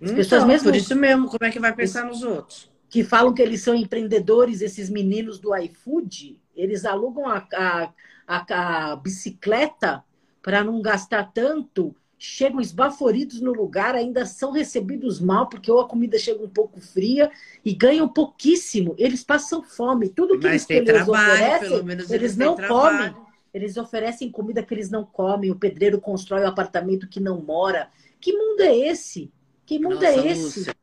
As 0.02 0.04
então, 0.04 0.16
pessoas 0.16 0.46
mesmo. 0.46 0.70
Por 0.70 0.76
isso 0.76 0.96
mesmo, 0.96 1.28
como 1.28 1.44
é 1.44 1.52
que 1.52 1.60
vai 1.60 1.76
pensar 1.76 2.06
nos 2.06 2.24
outros? 2.24 2.72
Que 2.90 3.04
falam 3.04 3.34
que 3.34 3.42
eles 3.42 3.62
são 3.62 3.76
empreendedores, 3.76 4.62
esses 4.62 4.90
meninos 4.90 5.38
do 5.38 5.56
iFood, 5.56 6.40
eles 6.56 6.86
alugam 6.86 7.28
a, 7.28 7.46
a, 7.54 7.94
a, 8.26 8.92
a 8.92 8.96
bicicleta 8.96 10.04
para 10.42 10.64
não 10.64 10.82
gastar 10.82 11.32
tanto, 11.34 11.94
chegam 12.20 12.60
esbaforidos 12.60 13.40
no 13.40 13.54
lugar, 13.54 13.96
ainda 13.96 14.26
são 14.26 14.52
recebidos 14.52 15.22
mal, 15.22 15.48
porque 15.48 15.72
ou 15.72 15.80
a 15.80 15.88
comida 15.88 16.20
chega 16.20 16.44
um 16.44 16.50
pouco 16.50 16.82
fria 16.82 17.32
e 17.64 17.74
ganham 17.74 18.10
pouquíssimo. 18.10 18.94
Eles 18.98 19.24
passam 19.24 19.64
fome. 19.64 20.10
Tudo 20.10 20.38
que 20.38 20.44
Mas 20.46 20.52
eles, 20.52 20.66
que 20.66 20.74
eles 20.74 21.06
trabalho, 21.06 21.32
oferecem, 21.32 21.84
menos 21.84 22.12
eles 22.12 22.22
eles 22.22 22.38
não 22.38 22.56
trabalho. 22.56 23.14
comem. 23.14 23.30
Eles 23.54 23.78
oferecem 23.78 24.30
comida 24.30 24.62
que 24.62 24.74
eles 24.74 24.90
não 24.90 25.06
comem. 25.06 25.50
O 25.50 25.56
pedreiro 25.56 26.00
constrói 26.00 26.44
o 26.44 26.48
apartamento 26.48 27.08
que 27.08 27.22
não 27.22 27.42
mora. 27.42 27.90
Que 28.20 28.34
mundo 28.34 28.60
é 28.62 28.76
esse? 28.76 29.32
Que 29.66 29.80
mundo 29.80 29.96
Nossa, 29.96 30.08
é 30.08 30.28
esse? 30.28 30.42
Lúcia, 30.60 30.76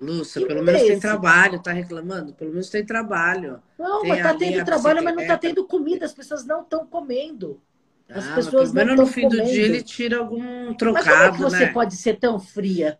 Lúcia, 0.00 0.46
pelo 0.46 0.60
mundo 0.60 0.70
é 0.70 0.72
menos 0.74 0.88
tem 0.88 1.00
trabalho, 1.00 1.60
tá 1.60 1.72
reclamando? 1.72 2.32
Pelo 2.34 2.50
menos 2.52 2.70
tem 2.70 2.86
trabalho. 2.86 3.60
Não, 3.76 4.00
Tem 4.00 4.10
mas 4.10 4.22
tá 4.22 4.34
tendo 4.34 4.64
trabalho, 4.64 5.02
mas 5.02 5.16
não 5.16 5.26
tá 5.26 5.36
tendo 5.36 5.64
comida. 5.66 6.06
As 6.06 6.14
pessoas 6.14 6.46
não 6.46 6.62
estão 6.62 6.86
comendo. 6.86 7.60
As 8.08 8.28
Ah, 8.28 8.40
mas 8.42 8.54
pessoas 8.54 8.72
pelo 8.72 8.72
menos 8.72 8.96
não 8.96 9.04
no 9.04 9.06
fim 9.06 9.28
do 9.28 9.36
comendo. 9.36 9.42
dia 9.42 9.62
ele 9.64 9.82
tira 9.82 10.18
algum 10.18 10.74
Mas 10.90 11.06
como 11.06 11.22
é 11.22 11.28
trocado, 11.28 11.36
que 11.36 11.42
você 11.42 11.66
né? 11.66 11.66
pode 11.66 11.94
ser 11.96 12.18
tão 12.18 12.38
fria? 12.40 12.98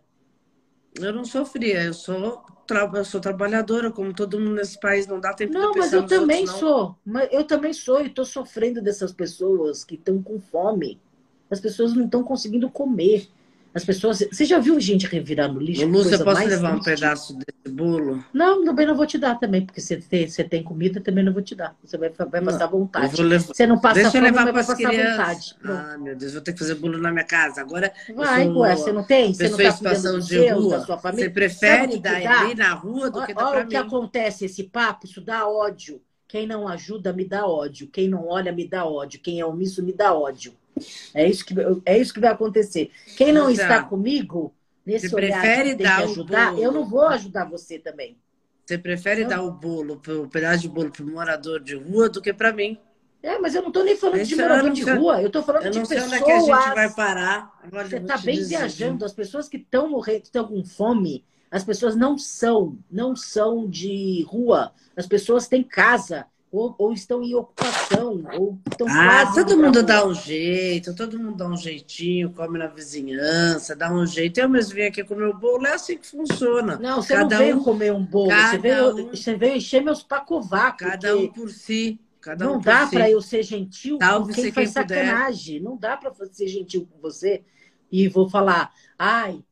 Eu 0.99 1.13
não 1.13 1.23
sou 1.25 1.45
fria, 1.45 1.83
eu 1.83 1.93
sou, 1.93 2.41
tra... 2.67 2.89
eu 2.95 3.05
sou 3.05 3.21
trabalhadora, 3.21 3.91
como 3.91 4.13
todo 4.13 4.39
mundo 4.39 4.55
nesse 4.55 4.79
país, 4.79 5.05
não 5.07 5.19
dá 5.19 5.33
tempo 5.33 5.57
de 5.57 5.57
Não, 5.57 5.77
mas 5.77 5.93
pensar 5.93 5.93
eu 5.93 6.05
também 6.05 6.41
outros, 6.41 6.45
não. 6.45 6.59
sou. 6.59 6.95
Mas 7.05 7.29
eu 7.31 7.45
também 7.45 7.73
sou 7.73 8.01
e 8.01 8.07
estou 8.07 8.25
sofrendo 8.25 8.81
dessas 8.81 9.11
pessoas 9.13 9.83
que 9.83 9.95
estão 9.95 10.21
com 10.21 10.39
fome. 10.39 10.99
As 11.49 11.59
pessoas 11.59 11.93
não 11.93 12.05
estão 12.05 12.23
conseguindo 12.23 12.69
comer. 12.69 13.29
As 13.75 13.83
pessoas. 13.83 14.19
Você 14.31 14.45
já 14.45 14.57
viu 14.57 14.79
gente 14.79 15.05
revirar 15.05 15.51
no 15.51 15.59
lixo? 15.59 15.85
Lúcia, 15.85 16.11
coisa 16.11 16.23
posso 16.23 16.37
mais 16.37 16.49
levar 16.49 16.75
um 16.75 16.81
pedaço 16.81 17.37
desse 17.37 17.75
bolo? 17.75 18.23
Não, 18.33 18.63
também 18.63 18.85
não 18.85 18.95
vou 18.95 19.05
te 19.05 19.17
dar 19.17 19.35
também, 19.35 19.65
porque 19.65 19.81
você 19.81 19.97
tem, 19.97 20.27
você 20.29 20.45
tem 20.45 20.63
comida, 20.63 21.01
também 21.01 21.25
não 21.25 21.33
vou 21.33 21.41
te 21.41 21.53
dar. 21.53 21.75
Você 21.83 21.97
vai, 21.97 22.09
vai 22.09 22.39
Não, 22.39 22.45
passar 22.45 22.65
Eu 22.65 22.71
vontade. 22.71 23.21
levar. 23.21 23.45
Você 23.47 23.67
não 23.67 23.77
passa 23.77 23.95
Deixa 23.95 24.17
eu 24.17 24.21
fome, 24.21 24.31
levar 24.31 24.53
mas 24.53 24.65
para 24.65 24.73
as 24.73 24.79
crianças. 24.79 25.17
vontade. 25.17 25.55
Pronto. 25.61 25.79
Ah, 25.79 25.97
meu 25.97 26.15
Deus, 26.15 26.33
vou 26.33 26.41
ter 26.41 26.53
que 26.53 26.59
fazer 26.59 26.75
bolo 26.75 26.97
na 26.97 27.11
minha 27.11 27.25
casa. 27.25 27.59
Agora 27.59 27.91
Vai, 28.15 28.47
eu 28.47 28.53
sou 28.53 28.61
ué, 28.61 28.75
você 28.77 28.91
não 28.93 29.03
tem? 29.03 29.33
Você 29.33 29.49
não 29.49 29.57
cuidando 29.57 29.73
situação 29.73 30.19
de 30.19 30.27
seus, 30.27 30.63
rua. 30.63 30.77
da 30.77 30.85
sua 30.85 30.95
Você 30.95 31.01
família? 31.01 31.29
O 31.29 31.33
prefere 31.33 31.99
dar 31.99 32.43
ali 32.43 32.55
na 32.55 32.73
rua 32.73 33.11
do 33.11 33.25
que 33.25 33.33
dar 33.33 33.47
Olha 33.47 33.65
o 33.65 33.67
que 33.67 33.75
acontece, 33.75 34.45
esse 34.45 34.63
papo, 34.63 35.05
isso 35.05 35.19
dá 35.19 35.47
ódio. 35.47 36.01
Quem 36.27 36.47
não 36.47 36.67
ajuda 36.67 37.13
me 37.13 37.25
dá 37.25 37.45
ódio. 37.45 37.87
Quem 37.87 38.07
não 38.07 38.27
olha 38.27 38.51
me 38.51 38.67
dá 38.67 38.85
ódio. 38.85 39.19
Quem 39.19 39.39
é 39.39 39.45
omisso 39.45 39.83
me 39.83 39.93
dá 39.93 40.13
ódio. 40.13 40.53
É 41.13 41.27
isso 41.27 41.45
que, 41.45 41.53
é 41.85 41.97
isso 41.97 42.13
que 42.13 42.19
vai 42.19 42.31
acontecer. 42.31 42.91
Quem 43.17 43.31
não 43.31 43.49
está 43.49 43.83
comigo, 43.83 44.53
nesse 44.85 45.09
você 45.09 45.15
olhar 45.15 45.41
prefere 45.41 45.75
dar 45.75 46.03
ajudar, 46.03 46.51
bolo? 46.51 46.63
eu 46.63 46.71
não 46.71 46.85
vou 46.85 47.07
ajudar 47.07 47.45
você 47.49 47.79
também. 47.79 48.17
Você 48.65 48.77
prefere 48.77 49.21
Não. 49.21 49.29
dar 49.29 49.41
o 49.43 49.51
bolo, 49.51 50.01
o 50.07 50.27
pedaço 50.27 50.61
de 50.63 50.69
bolo 50.69 50.91
para 50.91 51.03
o 51.03 51.07
morador 51.07 51.59
de 51.63 51.75
rua 51.75 52.09
do 52.09 52.21
que 52.21 52.33
para 52.33 52.51
mim? 52.51 52.77
É, 53.21 53.37
mas 53.39 53.55
eu 53.55 53.61
não 53.61 53.69
estou 53.69 53.83
nem 53.83 53.95
falando 53.95 54.17
de 54.17 54.21
Esse 54.23 54.33
eu 54.33 54.39
morador 54.39 54.71
de 54.71 54.83
sei- 54.83 54.93
rua, 54.95 55.21
eu 55.21 55.27
estou 55.27 55.43
falando 55.43 55.65
Eu 55.65 55.71
de 55.71 55.79
não 55.79 55.85
sei 55.85 55.97
pessoas. 55.97 56.13
onde 56.13 56.21
é 56.21 56.25
que 56.25 56.31
a 56.31 56.39
gente 56.39 56.75
vai 56.75 56.93
parar. 56.93 57.59
Olha, 57.71 57.85
Você 57.87 57.95
eu 57.97 58.01
está 58.01 58.17
bem 58.17 58.43
viajando. 58.43 59.05
As 59.05 59.13
pessoas 59.13 59.47
que 59.49 59.57
estão 59.57 59.89
morrendo, 59.89 60.21
que 60.21 60.27
estão 60.27 60.47
com 60.47 60.63
fome, 60.63 61.23
as 61.49 61.63
pessoas 61.63 61.95
não 61.95 62.17
são, 62.17 62.77
não 62.91 63.15
são 63.15 63.67
de 63.69 64.23
rua. 64.27 64.71
As 64.95 65.07
pessoas 65.07 65.47
têm 65.47 65.63
casa, 65.63 66.25
ou, 66.55 66.75
ou 66.77 66.93
estão 66.93 67.21
em 67.21 67.35
ocupação, 67.35 68.23
ou 68.39 68.57
estão 68.69 68.87
Ah, 68.89 69.31
todo 69.33 69.57
mundo 69.57 69.83
dá 69.83 70.05
um 70.07 70.13
jeito, 70.13 70.95
todo 70.95 71.19
mundo 71.19 71.37
dá 71.37 71.47
um 71.49 71.57
jeitinho, 71.57 72.31
come 72.31 72.57
na 72.57 72.67
vizinhança, 72.67 73.75
dá 73.75 73.91
um 73.93 74.05
jeito. 74.05 74.39
Eu 74.39 74.47
mesmo 74.47 74.75
vim 74.75 74.83
aqui 74.83 75.03
comer 75.03 75.25
o 75.27 75.33
bolo, 75.37 75.67
é 75.67 75.73
assim 75.73 75.97
que 75.97 76.07
funciona. 76.07 76.77
Não, 76.77 77.01
você 77.01 77.13
Cada 77.13 77.23
não 77.23 77.43
veio 77.45 77.57
um- 77.57 77.63
comer 77.63 77.93
um 77.93 78.05
bolo, 78.05 78.31
você 78.31 78.57
veio, 78.57 78.95
um- 78.95 79.09
você 79.09 79.35
veio 79.35 79.55
encher 79.57 79.83
meus 79.83 80.01
pacovacos. 80.01 80.79
Cada 80.87 81.17
um 81.17 81.27
por 81.27 81.49
si. 81.49 81.99
Cada 82.21 82.47
um 82.49 82.53
não 82.53 82.61
dá 82.61 82.85
si. 82.87 82.91
para 82.95 83.09
eu 83.09 83.21
ser 83.21 83.43
gentil 83.43 83.99
com 83.99 84.05
Salve-se 84.05 84.41
quem 84.41 84.51
quem 84.51 84.53
faz 84.53 84.71
sacanagem. 84.71 85.59
Não 85.59 85.77
dá 85.77 85.97
para 85.97 86.13
ser 86.31 86.47
gentil 86.47 86.87
com 86.91 86.99
você 86.99 87.43
e 87.91 88.07
vou 88.07 88.29
falar, 88.29 88.73
ai, 88.97 89.43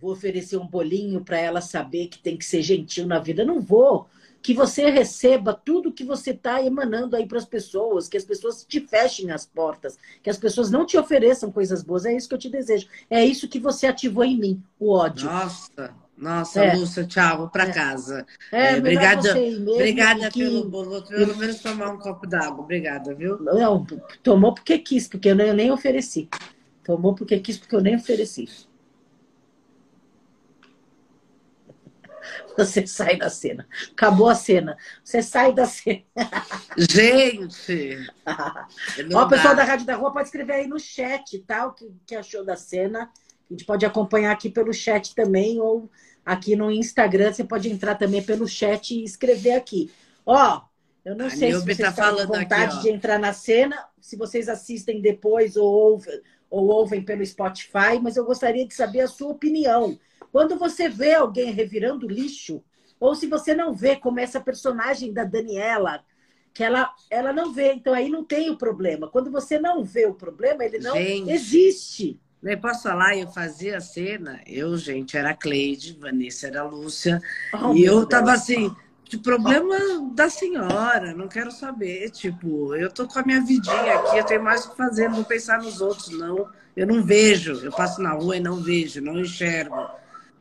vou 0.00 0.12
oferecer 0.12 0.56
um 0.56 0.66
bolinho 0.66 1.22
para 1.24 1.38
ela 1.38 1.60
saber 1.60 2.08
que 2.08 2.18
tem 2.18 2.36
que 2.36 2.44
ser 2.44 2.62
gentil 2.62 3.06
na 3.06 3.18
vida. 3.18 3.44
Não 3.44 3.60
vou. 3.60 4.06
Que 4.46 4.54
você 4.54 4.88
receba 4.90 5.52
tudo 5.52 5.90
que 5.90 6.04
você 6.04 6.30
está 6.30 6.62
emanando 6.62 7.16
aí 7.16 7.26
para 7.26 7.36
as 7.38 7.44
pessoas, 7.44 8.06
que 8.08 8.16
as 8.16 8.24
pessoas 8.24 8.64
te 8.64 8.78
fechem 8.78 9.32
as 9.32 9.44
portas, 9.44 9.98
que 10.22 10.30
as 10.30 10.38
pessoas 10.38 10.70
não 10.70 10.86
te 10.86 10.96
ofereçam 10.96 11.50
coisas 11.50 11.82
boas. 11.82 12.04
É 12.06 12.16
isso 12.16 12.28
que 12.28 12.34
eu 12.36 12.38
te 12.38 12.48
desejo. 12.48 12.86
É 13.10 13.24
isso 13.24 13.48
que 13.48 13.58
você 13.58 13.88
ativou 13.88 14.22
em 14.22 14.38
mim, 14.38 14.62
o 14.78 14.92
ódio. 14.92 15.26
Nossa, 15.28 15.90
nossa, 16.16 16.64
É. 16.64 16.76
Lúcia, 16.76 17.04
tchau, 17.04 17.38
vou 17.38 17.48
para 17.48 17.64
É. 17.64 17.72
casa. 17.72 18.24
É, 18.52 18.74
É, 18.74 18.78
obrigada- 18.78 19.34
Obrigada 19.68 20.30
que- 20.30 20.44
pelo 20.44 20.64
bolo, 20.68 21.02
pelo 21.02 21.36
menos 21.36 21.58
tomar 21.58 21.88
um 21.90 21.98
copo 21.98 22.24
d'água. 22.24 22.62
Obrigada, 22.62 23.12
viu? 23.16 23.42
Não, 23.42 23.84
tomou 24.22 24.54
porque 24.54 24.78
quis, 24.78 25.08
porque 25.08 25.28
eu 25.28 25.34
nem, 25.34 25.48
eu 25.48 25.54
nem 25.54 25.72
ofereci. 25.72 26.28
Tomou 26.84 27.16
porque 27.16 27.40
quis, 27.40 27.58
porque 27.58 27.74
eu 27.74 27.80
nem 27.80 27.96
ofereci. 27.96 28.48
Você 32.56 32.86
sai 32.86 33.16
da 33.16 33.28
cena. 33.28 33.66
Acabou 33.92 34.28
a 34.28 34.34
cena. 34.34 34.76
Você 35.04 35.22
sai 35.22 35.52
da 35.52 35.66
cena. 35.66 36.02
Gente! 36.76 38.06
Ó, 39.14 39.24
o 39.24 39.28
pessoal 39.28 39.54
da 39.54 39.64
Rádio 39.64 39.86
da 39.86 39.96
Rua 39.96 40.12
pode 40.12 40.28
escrever 40.28 40.54
aí 40.54 40.66
no 40.66 40.78
chat, 40.78 41.38
tá? 41.40 41.66
O 41.66 41.72
que, 41.72 41.92
que 42.06 42.14
achou 42.14 42.44
da 42.44 42.56
cena. 42.56 43.10
A 43.48 43.52
gente 43.52 43.64
pode 43.64 43.86
acompanhar 43.86 44.32
aqui 44.32 44.50
pelo 44.50 44.72
chat 44.72 45.14
também, 45.14 45.60
ou 45.60 45.90
aqui 46.24 46.56
no 46.56 46.70
Instagram. 46.70 47.32
Você 47.32 47.44
pode 47.44 47.70
entrar 47.70 47.94
também 47.94 48.22
pelo 48.22 48.48
chat 48.48 48.92
e 48.92 49.04
escrever 49.04 49.52
aqui. 49.52 49.90
Ó, 50.24 50.62
eu 51.04 51.14
não 51.14 51.26
A 51.26 51.30
sei 51.30 51.52
se 51.52 51.60
vocês 51.60 51.78
tá 51.78 51.88
estão 51.90 52.14
com 52.14 52.20
aqui, 52.22 52.26
vontade 52.26 52.76
ó. 52.78 52.80
de 52.80 52.90
entrar 52.90 53.18
na 53.18 53.32
cena, 53.32 53.86
se 54.00 54.16
vocês 54.16 54.48
assistem 54.48 55.00
depois 55.00 55.56
ou 55.56 55.72
ouvem, 55.72 56.20
ou 56.56 56.66
ouvem 56.68 57.02
pelo 57.04 57.24
Spotify, 57.24 57.98
mas 58.02 58.16
eu 58.16 58.24
gostaria 58.24 58.66
de 58.66 58.74
saber 58.74 59.00
a 59.00 59.08
sua 59.08 59.30
opinião. 59.30 59.98
Quando 60.32 60.58
você 60.58 60.88
vê 60.88 61.14
alguém 61.14 61.52
revirando 61.52 62.08
lixo, 62.08 62.62
ou 62.98 63.14
se 63.14 63.26
você 63.26 63.54
não 63.54 63.74
vê 63.74 63.96
como 63.96 64.20
essa 64.20 64.40
personagem 64.40 65.12
da 65.12 65.24
Daniela, 65.24 66.02
que 66.54 66.64
ela, 66.64 66.94
ela 67.10 67.32
não 67.32 67.52
vê, 67.52 67.72
então 67.74 67.92
aí 67.92 68.08
não 68.08 68.24
tem 68.24 68.48
o 68.50 68.56
problema. 68.56 69.08
Quando 69.08 69.30
você 69.30 69.58
não 69.58 69.84
vê 69.84 70.06
o 70.06 70.14
problema, 70.14 70.64
ele 70.64 70.78
não 70.78 70.94
Gente. 70.94 71.30
existe. 71.30 72.18
Nem 72.42 72.56
posso 72.58 72.84
falar, 72.84 73.16
eu 73.16 73.28
fazia 73.28 73.76
a 73.76 73.80
cena, 73.80 74.40
eu, 74.46 74.76
gente, 74.76 75.16
era 75.16 75.30
a 75.30 75.34
Cleide, 75.34 75.98
Vanessa 75.98 76.46
era 76.46 76.60
a 76.60 76.64
Lúcia, 76.64 77.20
Oh, 77.52 77.74
e 77.74 77.84
eu 77.84 78.06
tava 78.06 78.26
Deus. 78.26 78.42
assim, 78.42 78.76
de 79.08 79.18
problema 79.18 79.76
da 80.12 80.28
senhora, 80.28 81.14
não 81.14 81.28
quero 81.28 81.52
saber, 81.52 82.10
tipo, 82.10 82.74
eu 82.74 82.90
tô 82.90 83.06
com 83.06 83.18
a 83.18 83.22
minha 83.22 83.40
vidinha 83.40 83.94
aqui, 83.94 84.18
eu 84.18 84.24
tenho 84.24 84.42
mais 84.42 84.64
o 84.64 84.70
que 84.70 84.76
fazer, 84.76 85.08
não 85.08 85.16
vou 85.16 85.24
pensar 85.24 85.58
nos 85.58 85.80
outros, 85.80 86.10
não. 86.18 86.48
Eu 86.76 86.86
não 86.86 87.02
vejo, 87.02 87.52
eu 87.64 87.70
passo 87.70 88.02
na 88.02 88.12
rua 88.12 88.36
e 88.36 88.40
não 88.40 88.56
vejo, 88.56 89.00
não 89.00 89.18
enxergo. 89.18 89.88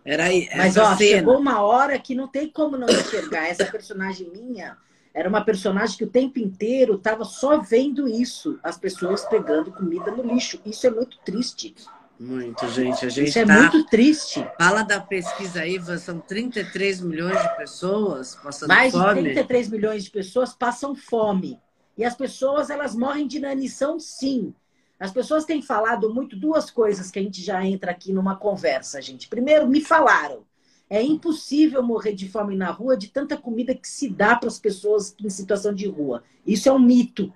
Era 0.03 0.25
aí, 0.25 0.49
Mas, 0.55 0.77
ó, 0.77 0.95
cena. 0.95 0.97
chegou 0.97 1.37
uma 1.37 1.61
hora 1.61 1.97
que 1.97 2.13
não 2.13 2.27
tem 2.27 2.49
como 2.49 2.77
não 2.77 2.87
enxergar. 2.89 3.47
Essa 3.47 3.65
personagem 3.65 4.29
minha 4.31 4.77
era 5.13 5.29
uma 5.29 5.43
personagem 5.45 5.97
que 5.97 6.03
o 6.03 6.09
tempo 6.09 6.39
inteiro 6.39 6.97
tava 6.97 7.23
só 7.23 7.59
vendo 7.59 8.07
isso, 8.07 8.59
as 8.61 8.77
pessoas 8.77 9.23
pegando 9.25 9.71
comida 9.71 10.11
no 10.11 10.23
lixo. 10.23 10.59
Isso 10.65 10.85
é 10.85 10.89
muito 10.89 11.17
triste. 11.23 11.73
Muito, 12.19 12.67
gente, 12.69 13.05
a 13.05 13.09
gente 13.09 13.29
Isso 13.29 13.39
é 13.39 13.45
tá... 13.45 13.59
muito 13.59 13.85
triste. 13.87 14.45
Fala 14.57 14.83
da 14.83 15.01
pesquisa 15.01 15.61
aí, 15.61 15.79
são 15.99 16.19
33 16.19 17.01
milhões 17.01 17.41
de 17.41 17.57
pessoas 17.57 18.35
passando 18.35 18.69
Mais 18.69 18.93
de 18.93 18.99
fome. 18.99 19.21
33 19.21 19.69
milhões 19.69 20.03
de 20.05 20.11
pessoas 20.11 20.53
passam 20.53 20.95
fome. 20.95 21.59
E 21.97 22.05
as 22.05 22.15
pessoas, 22.15 22.69
elas 22.69 22.95
morrem 22.95 23.27
de 23.27 23.37
inanição, 23.37 23.99
sim. 23.99 24.53
As 24.99 25.11
pessoas 25.11 25.43
têm 25.43 25.61
falado 25.61 26.13
muito 26.13 26.37
duas 26.37 26.69
coisas 26.69 27.11
que 27.11 27.19
a 27.19 27.21
gente 27.21 27.41
já 27.41 27.65
entra 27.65 27.91
aqui 27.91 28.13
numa 28.13 28.35
conversa, 28.35 29.01
gente. 29.01 29.27
Primeiro, 29.27 29.67
me 29.67 29.81
falaram. 29.81 30.43
É 30.89 31.01
impossível 31.01 31.81
morrer 31.81 32.13
de 32.13 32.29
fome 32.29 32.55
na 32.55 32.69
rua 32.69 32.95
de 32.95 33.07
tanta 33.09 33.35
comida 33.35 33.73
que 33.73 33.87
se 33.87 34.07
dá 34.07 34.35
para 34.35 34.47
as 34.47 34.59
pessoas 34.59 35.15
em 35.21 35.29
situação 35.29 35.73
de 35.73 35.87
rua. 35.87 36.23
Isso 36.45 36.69
é 36.69 36.71
um 36.71 36.79
mito. 36.79 37.33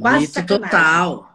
Quase 0.00 0.20
Mito 0.20 0.32
sacanagem. 0.32 0.70
total. 0.70 1.33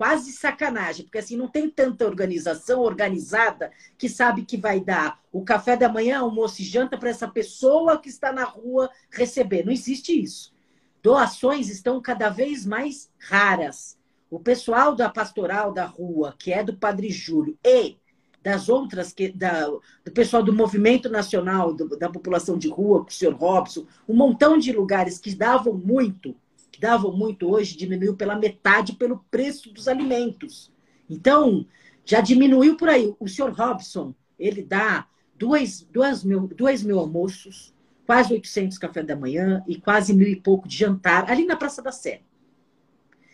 Quase 0.00 0.32
sacanagem, 0.32 1.04
porque 1.04 1.18
assim 1.18 1.36
não 1.36 1.46
tem 1.46 1.68
tanta 1.68 2.06
organização 2.06 2.80
organizada 2.80 3.70
que 3.98 4.08
sabe 4.08 4.46
que 4.46 4.56
vai 4.56 4.80
dar 4.80 5.20
o 5.30 5.44
café 5.44 5.76
da 5.76 5.90
manhã, 5.90 6.20
almoço 6.20 6.62
e 6.62 6.64
janta 6.64 6.96
para 6.96 7.10
essa 7.10 7.28
pessoa 7.28 7.98
que 8.00 8.08
está 8.08 8.32
na 8.32 8.44
rua 8.44 8.88
receber. 9.10 9.62
Não 9.62 9.70
existe 9.70 10.18
isso. 10.18 10.54
Doações 11.02 11.68
estão 11.68 12.00
cada 12.00 12.30
vez 12.30 12.64
mais 12.64 13.10
raras. 13.18 13.98
O 14.30 14.40
pessoal 14.40 14.96
da 14.96 15.10
pastoral 15.10 15.70
da 15.70 15.84
rua, 15.84 16.34
que 16.38 16.50
é 16.50 16.64
do 16.64 16.74
Padre 16.78 17.10
Júlio, 17.10 17.58
e 17.62 17.98
das 18.42 18.70
outras, 18.70 19.12
que, 19.12 19.28
da, 19.28 19.66
do 19.66 20.12
pessoal 20.14 20.42
do 20.42 20.50
Movimento 20.50 21.10
Nacional 21.10 21.74
do- 21.74 21.98
da 21.98 22.08
População 22.08 22.56
de 22.56 22.68
Rua, 22.70 23.02
com 23.02 23.10
o 23.10 23.12
senhor 23.12 23.34
Robson, 23.34 23.84
um 24.08 24.16
montão 24.16 24.56
de 24.56 24.72
lugares 24.72 25.18
que 25.18 25.34
davam 25.34 25.74
muito, 25.74 26.34
que 26.70 26.80
davam 26.80 27.16
muito 27.16 27.50
hoje, 27.50 27.76
diminuiu 27.76 28.16
pela 28.16 28.36
metade 28.36 28.94
pelo 28.94 29.24
preço 29.30 29.72
dos 29.72 29.88
alimentos. 29.88 30.72
Então, 31.08 31.66
já 32.04 32.20
diminuiu 32.20 32.76
por 32.76 32.88
aí. 32.88 33.14
O 33.18 33.28
senhor 33.28 33.52
Robson, 33.52 34.14
ele 34.38 34.62
dá 34.62 35.06
dois, 35.36 35.82
dois, 35.90 36.22
mil, 36.22 36.48
dois 36.48 36.82
mil 36.82 36.98
almoços, 36.98 37.74
quase 38.06 38.32
800 38.32 38.78
café 38.78 39.02
da 39.02 39.16
manhã 39.16 39.62
e 39.66 39.80
quase 39.80 40.12
mil 40.12 40.28
e 40.28 40.36
pouco 40.36 40.68
de 40.68 40.76
jantar, 40.76 41.30
ali 41.30 41.44
na 41.44 41.56
Praça 41.56 41.80
da 41.82 41.92
Sé. 41.92 42.22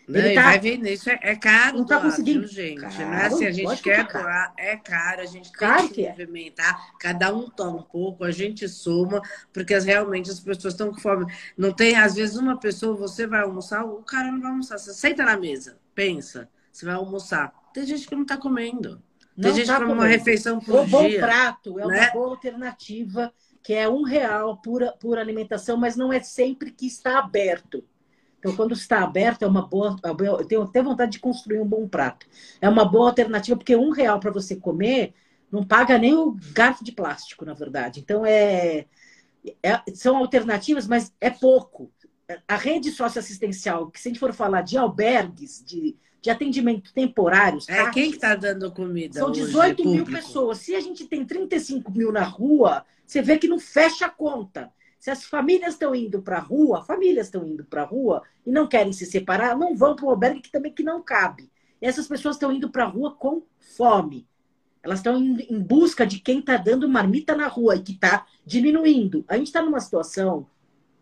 Não, 0.09 0.35
tá... 0.35 0.42
vai 0.42 0.61
vendo, 0.61 0.87
isso 0.87 1.11
é, 1.11 1.19
é 1.21 1.35
caro, 1.35 1.79
não 1.79 1.85
tá 1.85 2.01
conseguindo. 2.01 2.47
gente. 2.47 2.81
Caro, 2.81 2.95
não 2.99 3.12
é 3.12 3.27
assim, 3.27 3.47
a 3.47 3.51
gente 3.51 3.83
quer 3.83 4.07
tá 4.07 4.21
doar, 4.21 4.55
é 4.57 4.77
caro, 4.77 5.21
a 5.21 5.27
gente 5.27 5.51
claro 5.51 5.81
tem 5.81 5.88
que, 5.88 5.95
que 5.95 6.07
é. 6.07 6.11
movimentar, 6.11 6.97
cada 7.01 7.35
um 7.35 7.51
toma 7.51 7.79
um 7.79 7.83
pouco, 7.83 8.23
a 8.23 8.31
gente 8.31 8.69
soma, 8.69 9.21
porque 9.53 9.77
realmente 9.79 10.31
as 10.31 10.38
pessoas 10.38 10.75
estão 10.75 10.92
com 10.92 11.01
fome. 11.01 11.27
Não 11.59 11.73
tem, 11.73 11.97
às 11.97 12.14
vezes, 12.14 12.37
uma 12.37 12.57
pessoa, 12.57 12.95
você 12.95 13.27
vai 13.27 13.40
almoçar, 13.40 13.85
o 13.85 14.03
cara 14.03 14.31
não 14.31 14.40
vai 14.40 14.51
almoçar. 14.51 14.79
Você 14.79 14.95
senta 14.95 15.25
na 15.25 15.37
mesa, 15.37 15.77
pensa, 15.92 16.49
você 16.71 16.87
vai 16.87 16.95
almoçar. 16.95 17.53
Tem 17.75 17.85
gente 17.85 18.07
que 18.07 18.14
não 18.14 18.23
está 18.23 18.37
comendo. 18.37 19.03
Tem 19.35 19.51
não 19.51 19.55
gente 19.55 19.66
tá 19.66 19.79
que 19.79 19.85
uma 19.85 20.07
refeição 20.07 20.61
por 20.61 20.81
o 20.81 20.87
dia. 20.87 20.90
bom 20.90 21.27
prato 21.27 21.81
é 21.81 21.87
né? 21.87 22.01
uma 22.01 22.12
boa 22.12 22.29
alternativa, 22.29 23.33
que 23.61 23.75
é 23.75 23.88
um 23.88 24.03
real 24.03 24.57
por, 24.59 24.81
por 25.01 25.19
alimentação, 25.19 25.77
mas 25.77 25.97
não 25.97 26.12
é 26.12 26.21
sempre 26.21 26.71
que 26.71 26.87
está 26.87 27.19
aberto. 27.19 27.85
Então, 28.47 28.57
quando 28.57 28.75
está 28.75 29.03
aberto, 29.03 29.43
é 29.43 29.47
uma 29.47 29.67
boa. 29.67 29.97
Eu 30.21 30.45
tenho 30.47 30.63
até 30.63 30.81
vontade 30.81 31.13
de 31.13 31.19
construir 31.19 31.61
um 31.61 31.67
bom 31.67 31.89
prato. 31.89 32.27
É 32.61 32.69
uma 32.69 32.85
boa 32.85 33.09
alternativa, 33.09 33.57
porque 33.57 33.75
um 33.75 33.91
real 33.91 34.21
para 34.21 34.31
você 34.31 34.55
comer 34.55 35.15
não 35.51 35.65
paga 35.65 35.99
nem 35.99 36.15
o 36.15 36.37
garfo 36.53 36.85
de 36.85 36.93
plástico, 36.93 37.45
na 37.45 37.55
verdade. 37.55 38.01
Então, 38.01 38.25
é, 38.25 38.87
é, 39.63 39.83
são 39.95 40.17
alternativas, 40.17 40.87
mas 40.87 41.13
é 41.21 41.31
pouco. 41.31 41.91
A 42.47 42.57
rede 42.57 42.91
socioassistencial, 42.91 43.91
que 43.91 44.01
se 44.01 44.09
a 44.09 44.11
gente 44.11 44.21
for 44.21 44.33
falar 44.33 44.63
de 44.63 44.77
albergues, 44.77 45.63
de, 45.65 45.97
de 46.21 46.31
atendimento 46.31 46.93
temporários. 46.93 47.69
É, 47.69 47.91
quem 47.91 48.11
está 48.11 48.35
dando 48.35 48.71
comida? 48.73 49.19
São 49.19 49.31
18 49.31 49.81
hoje, 49.81 49.91
mil 49.91 50.05
público? 50.05 50.25
pessoas. 50.25 50.59
Se 50.59 50.75
a 50.75 50.81
gente 50.81 51.05
tem 51.07 51.25
35 51.25 51.91
mil 51.93 52.13
na 52.13 52.25
rua, 52.25 52.85
você 53.05 53.23
vê 53.23 53.39
que 53.39 53.49
não 53.49 53.59
fecha 53.59 54.07
a 54.07 54.11
conta. 54.11 54.73
Se 55.07 55.11
as 55.12 55.25
famílias 55.25 55.75
estão 55.75 55.95
indo 55.95 56.21
para 56.21 56.38
a 56.38 56.40
rua, 56.40 56.83
famílias 56.83 57.29
estão 57.29 57.47
indo 57.47 57.64
para 57.64 57.83
a 57.83 57.85
rua 57.85 58.25
e 58.45 58.51
não 58.51 58.66
querem 58.66 58.92
se 58.92 59.07
separar, 59.07 59.57
não 59.57 59.77
vão 59.77 59.95
para 59.95 60.05
o 60.05 60.11
albergue 60.11 60.40
que 60.40 60.51
também 60.51 60.73
que 60.73 60.83
não 60.83 61.01
cabe. 61.01 61.49
E 61.81 61.87
essas 61.87 62.09
pessoas 62.09 62.35
estão 62.35 62.51
indo 62.51 62.71
para 62.71 62.83
a 62.83 62.88
rua 62.88 63.14
com 63.14 63.45
fome. 63.77 64.27
Elas 64.83 64.99
estão 64.99 65.16
em 65.16 65.61
busca 65.61 66.05
de 66.05 66.19
quem 66.19 66.40
está 66.40 66.57
dando 66.57 66.88
marmita 66.88 67.37
na 67.37 67.47
rua 67.47 67.77
e 67.77 67.83
que 67.83 67.92
está 67.92 68.27
diminuindo. 68.45 69.25
A 69.29 69.37
gente 69.37 69.47
está 69.47 69.62
numa 69.62 69.79
situação 69.79 70.49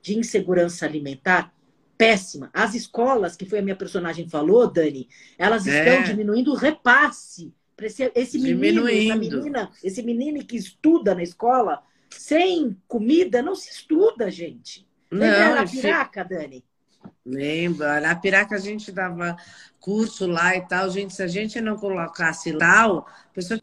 de 0.03 0.19
insegurança 0.19 0.85
alimentar 0.85 1.55
péssima. 1.97 2.51
As 2.53 2.75
escolas, 2.75 3.37
que 3.37 3.47
foi 3.47 3.61
a 3.61 3.63
minha 3.63 3.75
personagem 3.75 4.29
falou, 4.29 4.71
Dani, 4.71 5.09
elas 5.39 5.67
é. 5.67 5.79
estão 5.79 6.05
diminuindo 6.05 6.53
o 6.53 6.57
repasse. 6.57 7.55
Esse, 7.81 8.13
esse 8.15 8.39
menino, 8.39 8.87
essa 8.87 9.17
menina, 9.17 9.71
esse 9.83 10.03
menino 10.03 10.45
que 10.45 10.57
estuda 10.59 11.15
na 11.15 11.23
escola, 11.23 11.83
sem 12.19 12.77
comida 12.87 13.43
não 13.43 13.55
se 13.55 13.71
estuda, 13.71 14.31
gente. 14.31 14.87
Lembra 15.11 15.63
a 15.63 15.67
piraca, 15.67 16.25
Dani? 16.25 16.65
Lembra, 17.25 18.01
na 18.01 18.15
Piraca 18.15 18.57
a 18.57 18.59
gente 18.59 18.93
dava 18.93 19.37
curso 19.81 20.27
lá 20.27 20.57
e 20.57 20.61
tal. 20.63 20.91
Gente, 20.91 21.15
se 21.15 21.23
a 21.23 21.27
gente 21.27 21.61
não 21.61 21.77
colocasse 21.77 22.57
tal, 22.59 23.07
a 23.09 23.35
pessoa 23.35 23.61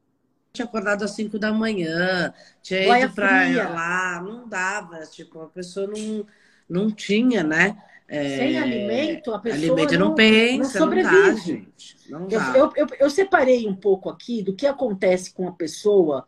tinha 0.52 0.66
acordado 0.66 1.04
às 1.04 1.12
5 1.12 1.40
da 1.40 1.54
manhã, 1.54 2.34
tinha 2.62 2.86
Boia 2.86 3.06
ido 3.06 3.14
para 3.14 3.70
lá, 3.70 4.22
não 4.22 4.48
dava, 4.48 5.06
tipo, 5.06 5.42
a 5.42 5.48
pessoa 5.48 5.88
não, 5.88 6.26
não 6.68 6.92
tinha, 6.92 7.44
né? 7.44 7.78
É... 8.08 8.38
Sem 8.38 8.60
alimento, 8.60 9.34
a 9.34 9.40
pessoa 9.40 9.74
alimento 9.74 9.98
não, 9.98 10.10
não 10.10 10.16
pensa, 10.16 10.80
não 10.80 10.86
sobrevive. 10.86 11.16
Não 11.16 11.34
dá, 11.34 11.42
gente. 11.42 11.98
Não 12.10 12.28
dá. 12.28 12.54
Eu, 12.58 12.74
eu, 12.76 12.88
eu, 13.00 13.10
separei 13.10 13.66
um 13.68 13.76
pouco 13.76 14.10
aqui 14.10 14.44
do 14.44 14.54
que 14.54 14.68
acontece 14.68 15.34
com 15.34 15.48
a 15.48 15.54
pessoa 15.54 16.28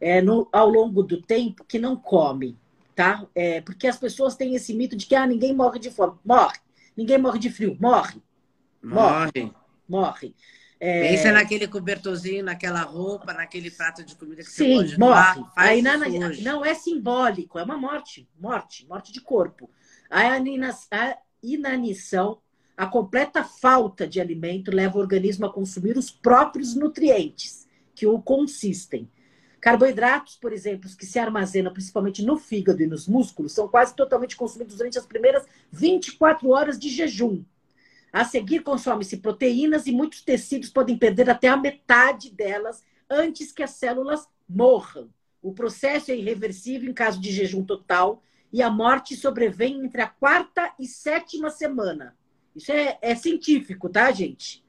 é, 0.00 0.20
no, 0.20 0.48
ao 0.52 0.68
longo 0.68 1.02
do 1.02 1.20
tempo 1.20 1.64
que 1.64 1.78
não 1.78 1.96
come, 1.96 2.58
tá? 2.94 3.26
É, 3.34 3.60
porque 3.60 3.86
as 3.86 3.96
pessoas 3.96 4.36
têm 4.36 4.54
esse 4.54 4.74
mito 4.74 4.96
de 4.96 5.06
que 5.06 5.14
ah, 5.14 5.26
ninguém 5.26 5.54
morre 5.54 5.78
de 5.78 5.90
fome. 5.90 6.14
Morre. 6.24 6.58
Ninguém 6.96 7.18
morre 7.18 7.38
de 7.38 7.50
frio. 7.50 7.76
Morre. 7.80 8.22
Morre. 8.82 9.52
Morre. 9.88 10.34
É... 10.78 11.08
Pensa 11.08 11.32
naquele 11.32 11.66
cobertorzinho, 11.66 12.44
naquela 12.44 12.82
roupa, 12.82 13.32
naquele 13.32 13.70
prato 13.70 14.04
de 14.04 14.14
comida 14.14 14.42
que 14.42 14.50
Sim, 14.50 14.76
você 14.76 14.82
pode 14.82 14.98
morre. 14.98 15.34
Doar, 15.40 15.52
Aí, 15.56 15.80
na, 15.80 15.96
não 15.96 16.64
é 16.64 16.74
simbólico, 16.74 17.58
é 17.58 17.62
uma 17.62 17.76
morte. 17.76 18.28
Morte. 18.38 18.86
Morte 18.86 19.12
de 19.12 19.20
corpo. 19.20 19.70
A 20.10 20.36
inanição, 21.42 22.38
a 22.76 22.86
completa 22.86 23.42
falta 23.42 24.06
de 24.06 24.20
alimento 24.20 24.70
leva 24.70 24.98
o 24.98 25.00
organismo 25.00 25.46
a 25.46 25.52
consumir 25.52 25.96
os 25.96 26.10
próprios 26.10 26.74
nutrientes 26.74 27.66
que 27.94 28.06
o 28.06 28.20
consistem. 28.20 29.08
Carboidratos, 29.64 30.36
por 30.36 30.52
exemplo, 30.52 30.90
que 30.94 31.06
se 31.06 31.18
armazenam 31.18 31.72
principalmente 31.72 32.22
no 32.22 32.36
fígado 32.36 32.82
e 32.82 32.86
nos 32.86 33.08
músculos, 33.08 33.52
são 33.52 33.66
quase 33.66 33.96
totalmente 33.96 34.36
consumidos 34.36 34.76
durante 34.76 34.98
as 34.98 35.06
primeiras 35.06 35.46
24 35.72 36.50
horas 36.50 36.78
de 36.78 36.90
jejum. 36.90 37.42
A 38.12 38.26
seguir, 38.26 38.60
consome-se 38.60 39.16
proteínas 39.16 39.86
e 39.86 39.90
muitos 39.90 40.20
tecidos 40.20 40.68
podem 40.68 40.98
perder 40.98 41.30
até 41.30 41.48
a 41.48 41.56
metade 41.56 42.30
delas 42.30 42.84
antes 43.08 43.52
que 43.52 43.62
as 43.62 43.70
células 43.70 44.28
morram. 44.46 45.08
O 45.40 45.54
processo 45.54 46.10
é 46.10 46.14
irreversível 46.14 46.90
em 46.90 46.92
caso 46.92 47.18
de 47.18 47.32
jejum 47.32 47.64
total 47.64 48.22
e 48.52 48.60
a 48.60 48.68
morte 48.68 49.16
sobrevém 49.16 49.82
entre 49.82 50.02
a 50.02 50.06
quarta 50.06 50.74
e 50.78 50.86
sétima 50.86 51.48
semana. 51.48 52.14
Isso 52.54 52.70
é, 52.70 52.98
é 53.00 53.14
científico, 53.14 53.88
tá, 53.88 54.12
gente? 54.12 54.62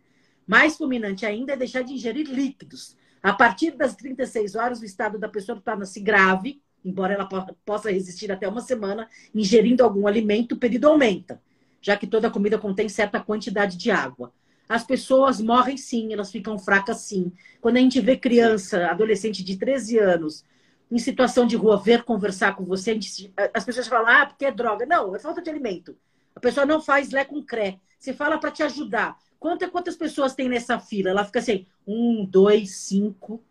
Mais 0.48 0.78
fulminante 0.78 1.26
ainda 1.26 1.52
é 1.52 1.58
deixar 1.58 1.82
de 1.82 1.92
ingerir 1.92 2.30
líquidos. 2.30 2.96
A 3.26 3.34
partir 3.34 3.72
das 3.72 3.96
36 3.96 4.56
horas, 4.56 4.82
o 4.82 4.86
estado 4.86 5.18
da 5.18 5.28
pessoa 5.28 5.60
torna-se 5.60 6.00
grave, 6.00 6.62
embora 6.86 7.16
ela 7.16 7.28
possa 7.66 7.92
resistir 7.92 8.32
até 8.32 8.48
uma 8.48 8.62
semana, 8.62 9.10
ingerindo 9.34 9.84
algum 9.84 10.06
alimento, 10.06 10.52
o 10.52 10.58
período 10.60 10.90
aumenta, 10.90 11.42
já 11.82 11.98
que 11.98 12.06
toda 12.06 12.30
comida 12.30 12.60
contém 12.60 12.88
certa 12.88 13.20
quantidade 13.20 13.78
de 13.78 13.90
água. 13.90 14.32
As 14.70 14.84
pessoas 14.84 15.42
morrem 15.42 15.76
sim, 15.76 16.14
elas 16.14 16.32
ficam 16.32 16.60
fracas 16.60 16.98
sim. 16.98 17.32
Quando 17.60 17.78
a 17.78 17.80
gente 17.80 18.00
vê 18.00 18.16
criança, 18.16 18.86
adolescente 18.92 19.44
de 19.44 19.58
13 19.58 19.98
anos, 19.98 20.46
em 20.92 21.00
situação 21.00 21.48
de 21.48 21.56
rua, 21.56 21.78
ver 21.78 22.04
conversar 22.04 22.56
com 22.56 22.64
você, 22.64 22.94
gente, 22.94 23.34
as 23.56 23.66
pessoas 23.66 23.88
falam, 23.88 24.22
ah, 24.22 24.28
porque 24.28 24.46
é 24.46 24.52
droga. 24.52 24.86
Não, 24.86 25.16
é 25.16 25.20
falta 25.20 25.42
de 25.42 25.50
alimento. 25.50 25.98
A 26.36 26.40
pessoa 26.40 26.64
não 26.64 26.80
faz 26.80 27.10
lé 27.10 27.26
com 27.26 27.42
cré. 27.42 27.80
Você 27.98 28.14
fala 28.14 28.38
para 28.38 28.52
te 28.52 28.62
ajudar. 28.62 29.18
Quantas, 29.46 29.70
quantas 29.70 29.96
pessoas 29.96 30.34
tem 30.34 30.50
nessa 30.50 30.80
fila? 30.80 31.12
Ela 31.12 31.24
fica 31.24 31.38
assim, 31.38 31.68
um, 31.86 32.26
dois, 32.26 32.78
cinco. 32.78 33.44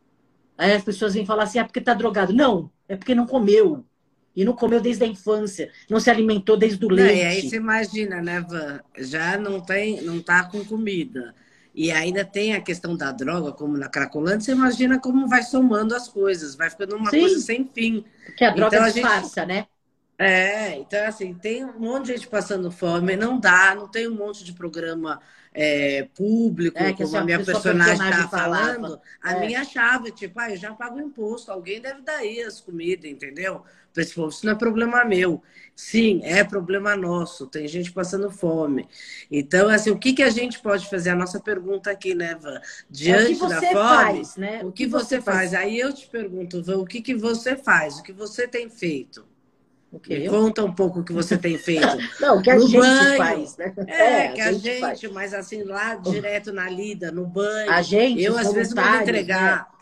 Aí 0.58 0.72
as 0.72 0.82
pessoas 0.82 1.14
vêm 1.14 1.24
falar 1.24 1.44
assim, 1.44 1.60
ah, 1.60 1.64
porque 1.64 1.80
tá 1.80 1.94
drogado. 1.94 2.32
Não, 2.32 2.68
é 2.88 2.96
porque 2.96 3.14
não 3.14 3.28
comeu. 3.28 3.84
E 4.34 4.44
não 4.44 4.54
comeu 4.54 4.80
desde 4.80 5.04
a 5.04 5.06
infância, 5.06 5.70
não 5.88 6.00
se 6.00 6.10
alimentou 6.10 6.56
desde 6.56 6.84
o 6.84 6.88
leite. 6.88 7.12
Não, 7.12 7.16
e 7.16 7.24
aí 7.24 7.48
você 7.48 7.54
imagina, 7.54 8.20
né, 8.20 8.40
Van? 8.40 8.80
Já 8.98 9.38
não 9.38 9.60
tem, 9.60 10.00
não 10.00 10.20
tá 10.20 10.42
com 10.42 10.64
comida. 10.64 11.32
E 11.72 11.92
ainda 11.92 12.24
tem 12.24 12.54
a 12.54 12.60
questão 12.60 12.96
da 12.96 13.12
droga, 13.12 13.52
como 13.52 13.78
na 13.78 13.88
Cracolândia, 13.88 14.40
você 14.40 14.50
imagina 14.50 14.98
como 14.98 15.28
vai 15.28 15.44
somando 15.44 15.94
as 15.94 16.08
coisas, 16.08 16.56
vai 16.56 16.70
ficando 16.70 16.96
uma 16.96 17.10
Sim, 17.10 17.20
coisa 17.20 17.38
sem 17.38 17.70
fim. 17.72 18.04
Porque 18.26 18.44
a 18.44 18.50
droga 18.50 18.78
então, 18.78 18.90
disfarça, 18.90 19.42
gente... 19.42 19.48
né? 19.48 19.66
É, 20.16 20.76
então 20.76 21.06
assim, 21.06 21.34
tem 21.34 21.64
um 21.64 21.78
monte 21.78 22.06
de 22.06 22.12
gente 22.12 22.28
passando 22.28 22.70
fome, 22.70 23.16
não 23.16 23.38
dá, 23.38 23.74
não 23.74 23.88
tem 23.88 24.08
um 24.08 24.14
monte 24.14 24.44
de 24.44 24.52
programa 24.52 25.20
é, 25.52 26.08
público, 26.14 26.76
é, 26.78 26.92
como 26.92 27.16
a 27.16 27.24
minha 27.24 27.42
personagem 27.44 28.10
está 28.10 28.28
falando, 28.28 29.00
a 29.22 29.34
é. 29.34 29.46
minha 29.46 29.64
chave, 29.64 30.10
tipo, 30.10 30.38
ah, 30.40 30.50
eu 30.50 30.56
já 30.56 30.72
pago 30.72 31.00
imposto, 31.00 31.50
alguém 31.50 31.80
deve 31.80 32.02
dar 32.02 32.18
aí 32.18 32.42
as 32.42 32.60
comidas, 32.60 33.10
entendeu? 33.10 33.62
Para 33.92 34.02
esse 34.02 34.12
povo, 34.12 34.28
isso 34.28 34.44
não 34.44 34.52
é 34.52 34.56
problema 34.56 35.04
meu. 35.04 35.40
Sim, 35.76 36.20
é 36.24 36.42
problema 36.42 36.96
nosso, 36.96 37.46
tem 37.46 37.66
gente 37.68 37.92
passando 37.92 38.28
fome. 38.30 38.88
Então, 39.30 39.68
assim, 39.68 39.90
o 39.90 39.98
que, 39.98 40.12
que 40.12 40.22
a 40.22 40.30
gente 40.30 40.60
pode 40.60 40.88
fazer? 40.88 41.10
A 41.10 41.16
nossa 41.16 41.40
pergunta 41.40 41.92
aqui, 41.92 42.14
né, 42.14 42.34
Van? 42.34 42.60
Diante 42.90 43.44
é 43.44 43.48
da 43.48 43.60
fome, 43.60 43.72
faz, 43.72 44.36
né? 44.36 44.60
o 44.64 44.72
que, 44.72 44.86
você, 44.86 45.16
você 45.16 45.22
faz? 45.22 45.50
faz? 45.50 45.54
Aí 45.54 45.78
eu 45.78 45.92
te 45.92 46.08
pergunto, 46.08 46.62
Van, 46.62 46.78
o 46.78 46.84
que, 46.84 47.00
que 47.00 47.14
você 47.14 47.56
faz? 47.56 47.98
O 47.98 48.02
que 48.02 48.12
você 48.12 48.48
tem 48.48 48.68
feito? 48.68 49.24
Me 50.08 50.28
conta 50.28 50.64
um 50.64 50.72
pouco 50.72 51.00
o 51.00 51.04
que 51.04 51.12
você 51.12 51.36
tem 51.36 51.56
feito. 51.58 51.86
Não, 52.20 52.38
o 52.38 52.42
que 52.42 52.50
a 52.50 52.56
no 52.56 52.66
gente 52.66 52.78
banho. 52.78 53.16
faz, 53.16 53.56
né? 53.56 53.74
É, 53.86 54.02
é 54.26 54.28
que 54.28 54.40
a 54.40 54.52
gente, 54.52 54.80
gente 54.80 55.08
mas 55.08 55.34
assim, 55.34 55.62
lá 55.62 55.94
direto 55.96 56.52
na 56.52 56.68
lida, 56.68 57.10
no 57.12 57.26
banho. 57.26 57.70
A 57.70 57.82
gente, 57.82 58.22
eu 58.22 58.36
às 58.36 58.52
vezes 58.52 58.74
vou 58.74 58.84
entregar. 58.84 59.58
Né? 59.58 59.74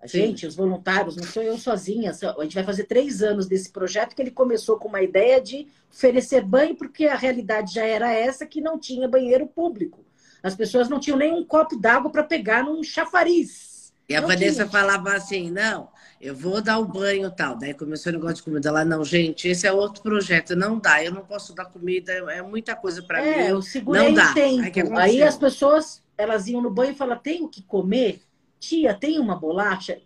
A 0.00 0.06
gente, 0.06 0.46
os 0.46 0.54
voluntários, 0.54 1.16
não 1.16 1.24
sou 1.24 1.42
eu 1.42 1.56
sozinha. 1.56 2.10
A 2.10 2.42
gente 2.42 2.54
vai 2.54 2.62
fazer 2.62 2.84
três 2.84 3.22
anos 3.22 3.46
desse 3.46 3.70
projeto 3.70 4.14
que 4.14 4.20
ele 4.20 4.30
começou 4.30 4.76
com 4.76 4.86
uma 4.86 5.00
ideia 5.02 5.40
de 5.40 5.66
oferecer 5.90 6.42
banho, 6.42 6.76
porque 6.76 7.06
a 7.06 7.16
realidade 7.16 7.72
já 7.72 7.86
era 7.86 8.12
essa 8.12 8.44
que 8.44 8.60
não 8.60 8.78
tinha 8.78 9.08
banheiro 9.08 9.46
público. 9.46 10.04
As 10.42 10.54
pessoas 10.54 10.90
não 10.90 11.00
tinham 11.00 11.16
nem 11.16 11.32
um 11.32 11.42
copo 11.42 11.74
d'água 11.76 12.10
para 12.12 12.22
pegar 12.22 12.62
num 12.62 12.82
chafariz. 12.82 13.94
E 14.06 14.14
a 14.14 14.20
não 14.20 14.28
Vanessa 14.28 14.66
tinha. 14.66 14.68
falava 14.68 15.14
assim, 15.14 15.50
não, 15.50 15.88
eu 16.20 16.34
vou 16.34 16.62
dar 16.62 16.78
o 16.78 16.84
banho 16.84 17.28
e 17.28 17.30
tal. 17.30 17.56
Daí 17.56 17.74
começou 17.74 18.10
o 18.10 18.14
negócio 18.14 18.36
de 18.36 18.42
comida 18.42 18.72
lá, 18.72 18.84
não, 18.84 19.04
gente, 19.04 19.48
esse 19.48 19.66
é 19.66 19.72
outro 19.72 20.02
projeto, 20.02 20.56
não 20.56 20.78
dá, 20.78 21.02
eu 21.04 21.12
não 21.12 21.24
posso 21.24 21.54
dar 21.54 21.66
comida, 21.66 22.12
é 22.12 22.42
muita 22.42 22.74
coisa 22.74 23.02
para 23.02 23.24
é, 23.24 23.44
mim. 23.44 23.50
Eu 23.50 23.62
segurei 23.62 24.08
não 24.08 24.14
dá. 24.14 24.32
tempo. 24.32 24.96
Aí, 24.96 25.10
Aí 25.10 25.22
as 25.22 25.36
pessoas, 25.36 26.02
elas 26.16 26.46
iam 26.46 26.62
no 26.62 26.70
banho 26.70 26.92
e 26.92 26.96
falavam, 26.96 27.22
tem 27.22 27.42
o 27.42 27.48
que 27.48 27.62
comer? 27.62 28.22
Tia, 28.58 28.94
tem 28.94 29.18
uma 29.18 29.36
bolacha? 29.36 30.00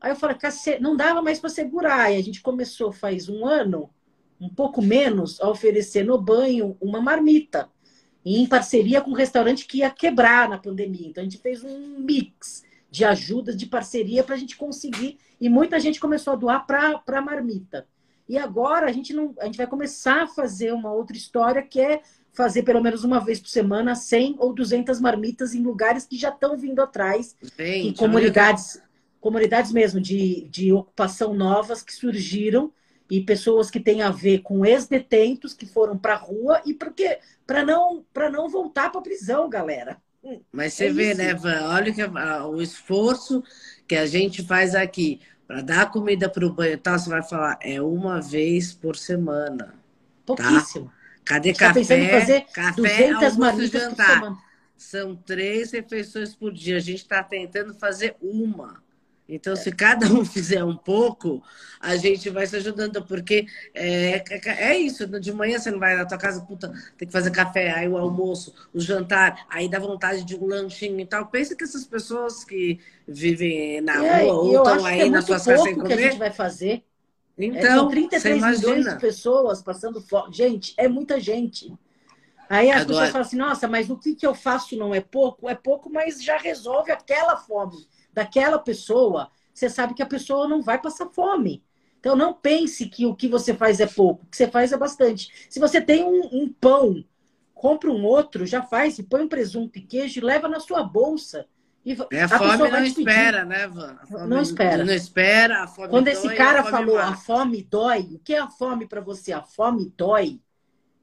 Aí 0.00 0.10
eu 0.10 0.16
falei, 0.16 0.36
cacete, 0.36 0.82
não 0.82 0.94
dava 0.94 1.22
mais 1.22 1.40
para 1.40 1.48
segurar. 1.48 2.12
E 2.12 2.16
a 2.16 2.22
gente 2.22 2.42
começou 2.42 2.92
faz 2.92 3.28
um 3.28 3.46
ano 3.46 3.88
um 4.38 4.48
pouco 4.48 4.82
menos 4.82 5.40
a 5.40 5.48
oferecer 5.48 6.04
no 6.04 6.20
banho 6.20 6.76
uma 6.80 7.00
marmita. 7.00 7.70
em 8.22 8.46
parceria 8.46 9.00
com 9.00 9.10
um 9.10 9.14
restaurante 9.14 9.66
que 9.66 9.78
ia 9.78 9.90
quebrar 9.90 10.48
na 10.48 10.58
pandemia. 10.58 11.08
Então 11.08 11.22
a 11.22 11.24
gente 11.24 11.38
fez 11.38 11.64
um 11.64 11.98
mix 11.98 12.62
de 12.94 13.04
ajudas, 13.04 13.56
de 13.56 13.66
parceria 13.66 14.22
para 14.22 14.36
a 14.36 14.38
gente 14.38 14.56
conseguir. 14.56 15.18
E 15.40 15.48
muita 15.48 15.80
gente 15.80 15.98
começou 15.98 16.32
a 16.32 16.36
doar 16.36 16.64
para 16.64 17.02
a 17.04 17.20
marmita. 17.20 17.88
E 18.28 18.38
agora 18.38 18.86
a 18.86 18.92
gente 18.92 19.12
não, 19.12 19.34
a 19.40 19.46
gente 19.46 19.56
vai 19.56 19.66
começar 19.66 20.22
a 20.22 20.26
fazer 20.28 20.72
uma 20.72 20.92
outra 20.92 21.16
história 21.16 21.60
que 21.60 21.80
é 21.80 22.00
fazer 22.32 22.62
pelo 22.62 22.80
menos 22.80 23.02
uma 23.02 23.18
vez 23.18 23.40
por 23.40 23.48
semana 23.48 23.96
100 23.96 24.36
ou 24.38 24.54
200 24.54 25.00
marmitas 25.00 25.54
em 25.54 25.62
lugares 25.62 26.06
que 26.06 26.16
já 26.16 26.28
estão 26.28 26.56
vindo 26.56 26.80
atrás, 26.80 27.36
Gente, 27.58 27.88
em 27.88 27.92
comunidades, 27.92 28.80
comunidades 29.20 29.72
mesmo 29.72 30.00
de, 30.00 30.48
de 30.48 30.72
ocupação 30.72 31.34
novas 31.34 31.82
que 31.82 31.92
surgiram 31.92 32.72
e 33.10 33.20
pessoas 33.20 33.70
que 33.70 33.80
têm 33.80 34.02
a 34.02 34.10
ver 34.10 34.38
com 34.38 34.64
ex-detentos 34.64 35.52
que 35.52 35.66
foram 35.66 35.98
para 35.98 36.14
a 36.14 36.18
rua 36.18 36.62
e 36.64 36.72
porque 36.72 37.18
para 37.44 37.64
não 37.64 38.04
para 38.12 38.30
não 38.30 38.48
voltar 38.48 38.90
para 38.90 39.00
a 39.00 39.04
prisão, 39.04 39.48
galera. 39.48 40.00
Mas 40.52 40.74
você 40.74 40.86
é 40.86 40.92
vê, 40.92 41.10
isso. 41.10 41.18
né, 41.18 41.34
Van? 41.34 41.68
Olha 41.68 41.92
que, 41.92 42.02
o 42.02 42.62
esforço 42.62 43.42
que 43.86 43.94
a 43.94 44.06
gente 44.06 44.42
faz 44.42 44.74
aqui 44.74 45.20
para 45.46 45.60
dar 45.60 45.90
comida 45.90 46.28
para 46.28 46.46
o 46.46 46.52
banho, 46.52 46.78
tá? 46.78 46.98
Você 46.98 47.10
vai 47.10 47.22
falar 47.22 47.58
é 47.60 47.80
uma 47.80 48.20
vez 48.20 48.72
por 48.72 48.96
semana. 48.96 49.66
Tá? 49.66 49.74
Pouquíssimo. 50.24 50.86
Tá? 50.86 50.92
Cadê 51.24 51.52
tá 51.52 51.72
café? 51.72 52.20
fazer 52.20 52.40
café, 52.52 53.10
almoço 53.10 53.66
jantar. 53.66 54.36
São 54.76 55.16
três 55.16 55.72
refeições 55.72 56.34
por 56.34 56.52
dia. 56.52 56.76
A 56.76 56.80
gente 56.80 57.02
está 57.02 57.22
tentando 57.22 57.74
fazer 57.74 58.16
uma. 58.20 58.82
Então, 59.28 59.56
se 59.56 59.72
cada 59.72 60.06
um 60.06 60.24
fizer 60.24 60.62
um 60.62 60.76
pouco, 60.76 61.42
a 61.80 61.96
gente 61.96 62.28
vai 62.28 62.46
se 62.46 62.56
ajudando, 62.56 63.02
porque 63.04 63.46
é, 63.74 64.22
é 64.46 64.78
isso. 64.78 65.06
De 65.18 65.32
manhã 65.32 65.58
você 65.58 65.70
não 65.70 65.78
vai 65.78 65.96
na 65.96 66.04
tua 66.04 66.18
casa, 66.18 66.42
puta, 66.42 66.72
tem 66.96 67.06
que 67.06 67.12
fazer 67.12 67.30
café, 67.30 67.72
aí 67.72 67.88
o 67.88 67.96
almoço, 67.96 68.54
o 68.72 68.80
jantar, 68.80 69.46
aí 69.48 69.68
dá 69.68 69.78
vontade 69.78 70.24
de 70.24 70.36
um 70.36 70.46
lanchinho 70.46 71.00
e 71.00 71.06
tal. 71.06 71.26
Pensa 71.26 71.56
que 71.56 71.64
essas 71.64 71.86
pessoas 71.86 72.44
que 72.44 72.78
vivem 73.08 73.80
na 73.80 74.04
é, 74.04 74.22
rua 74.22 74.34
ou 74.34 74.56
estão 74.56 74.84
aí 74.84 75.00
é 75.00 75.08
na 75.08 75.22
sua 75.22 75.40
casa 75.40 75.62
sem 75.62 75.74
comer. 75.74 75.86
que 75.86 75.92
a 75.94 76.10
gente 76.10 76.18
vai 76.18 76.30
fazer. 76.30 76.84
Então, 77.36 77.60
é, 77.60 77.74
são 77.74 77.88
33 77.88 78.42
milhões 78.42 78.84
de 78.84 78.98
pessoas 79.00 79.62
passando 79.62 80.00
fome. 80.00 80.32
Gente, 80.32 80.72
é 80.76 80.86
muita 80.86 81.18
gente. 81.18 81.72
Aí 82.48 82.70
as 82.70 82.82
Agora... 82.82 82.86
pessoas 82.86 83.10
falam 83.10 83.26
assim, 83.26 83.36
nossa, 83.36 83.66
mas 83.66 83.90
o 83.90 83.96
que, 83.96 84.14
que 84.14 84.26
eu 84.26 84.34
faço 84.34 84.76
não 84.76 84.94
é 84.94 85.00
pouco? 85.00 85.48
É 85.48 85.54
pouco, 85.54 85.90
mas 85.90 86.22
já 86.22 86.36
resolve 86.36 86.92
aquela 86.92 87.36
fome 87.36 87.88
daquela 88.14 88.58
pessoa. 88.58 89.30
Você 89.52 89.68
sabe 89.68 89.94
que 89.94 90.02
a 90.02 90.06
pessoa 90.06 90.48
não 90.48 90.62
vai 90.62 90.80
passar 90.80 91.06
fome. 91.06 91.62
Então 92.00 92.14
não 92.14 92.34
pense 92.34 92.86
que 92.86 93.06
o 93.06 93.14
que 93.14 93.28
você 93.28 93.54
faz 93.54 93.80
é 93.80 93.86
pouco, 93.86 94.24
o 94.24 94.26
que 94.26 94.36
você 94.36 94.46
faz 94.46 94.72
é 94.72 94.76
bastante. 94.76 95.46
Se 95.48 95.58
você 95.58 95.80
tem 95.80 96.04
um, 96.04 96.28
um 96.32 96.52
pão, 96.52 97.02
compra 97.54 97.90
um 97.90 98.04
outro, 98.04 98.44
já 98.44 98.62
faz, 98.62 98.98
e 98.98 99.02
põe 99.02 99.22
um 99.22 99.28
presunto 99.28 99.78
e 99.78 99.82
queijo 99.82 100.20
e 100.20 100.22
leva 100.22 100.46
na 100.46 100.60
sua 100.60 100.82
bolsa. 100.82 101.46
E 101.82 101.96
é, 102.12 102.22
a, 102.22 102.26
a 102.26 102.38
fome 102.38 102.70
não 102.70 102.84
espera, 102.84 103.44
né, 103.44 103.66
Van? 103.68 103.98
Não 104.26 104.40
espera. 104.40 104.84
Não 104.84 104.92
espera, 104.94 105.64
a 105.64 105.66
fome 105.66 105.88
Quando 105.88 106.04
dói, 106.04 106.12
esse 106.12 106.34
cara 106.34 106.60
a 106.60 106.64
falou 106.64 106.96
mata. 106.96 107.08
a 107.08 107.16
fome 107.16 107.62
dói, 107.62 108.00
o 108.12 108.18
que 108.18 108.34
é 108.34 108.38
a 108.38 108.48
fome 108.48 108.86
para 108.86 109.00
você? 109.00 109.32
A 109.32 109.42
fome 109.42 109.92
dói. 109.96 110.40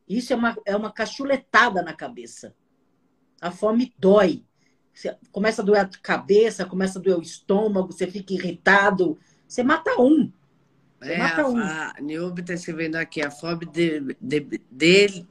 Isso 0.07 0.33
é 0.33 0.35
uma, 0.35 0.55
é 0.65 0.75
uma 0.75 0.91
cachuletada 0.91 1.81
na 1.81 1.93
cabeça. 1.93 2.55
A 3.39 3.49
fome 3.49 3.93
dói. 3.97 4.43
Você 4.93 5.15
começa 5.31 5.61
a 5.61 5.65
doer 5.65 5.81
a 5.81 5.89
cabeça, 6.01 6.65
começa 6.65 6.99
a 6.99 7.01
doer 7.01 7.17
o 7.17 7.21
estômago, 7.21 7.91
você 7.91 8.07
fica 8.07 8.33
irritado. 8.33 9.17
Você 9.47 9.63
mata 9.63 9.99
um. 9.99 10.31
Você 11.01 11.13
é, 11.13 11.17
mata 11.17 11.47
um. 11.47 11.57
A, 11.57 11.93
a 11.97 12.01
Niobe 12.01 12.41
está 12.41 12.53
escrevendo 12.53 12.95
aqui, 12.95 13.21
a 13.21 13.31
fome 13.31 13.65
de, 13.65 14.15
de, 14.21 14.59
de, 14.71 15.25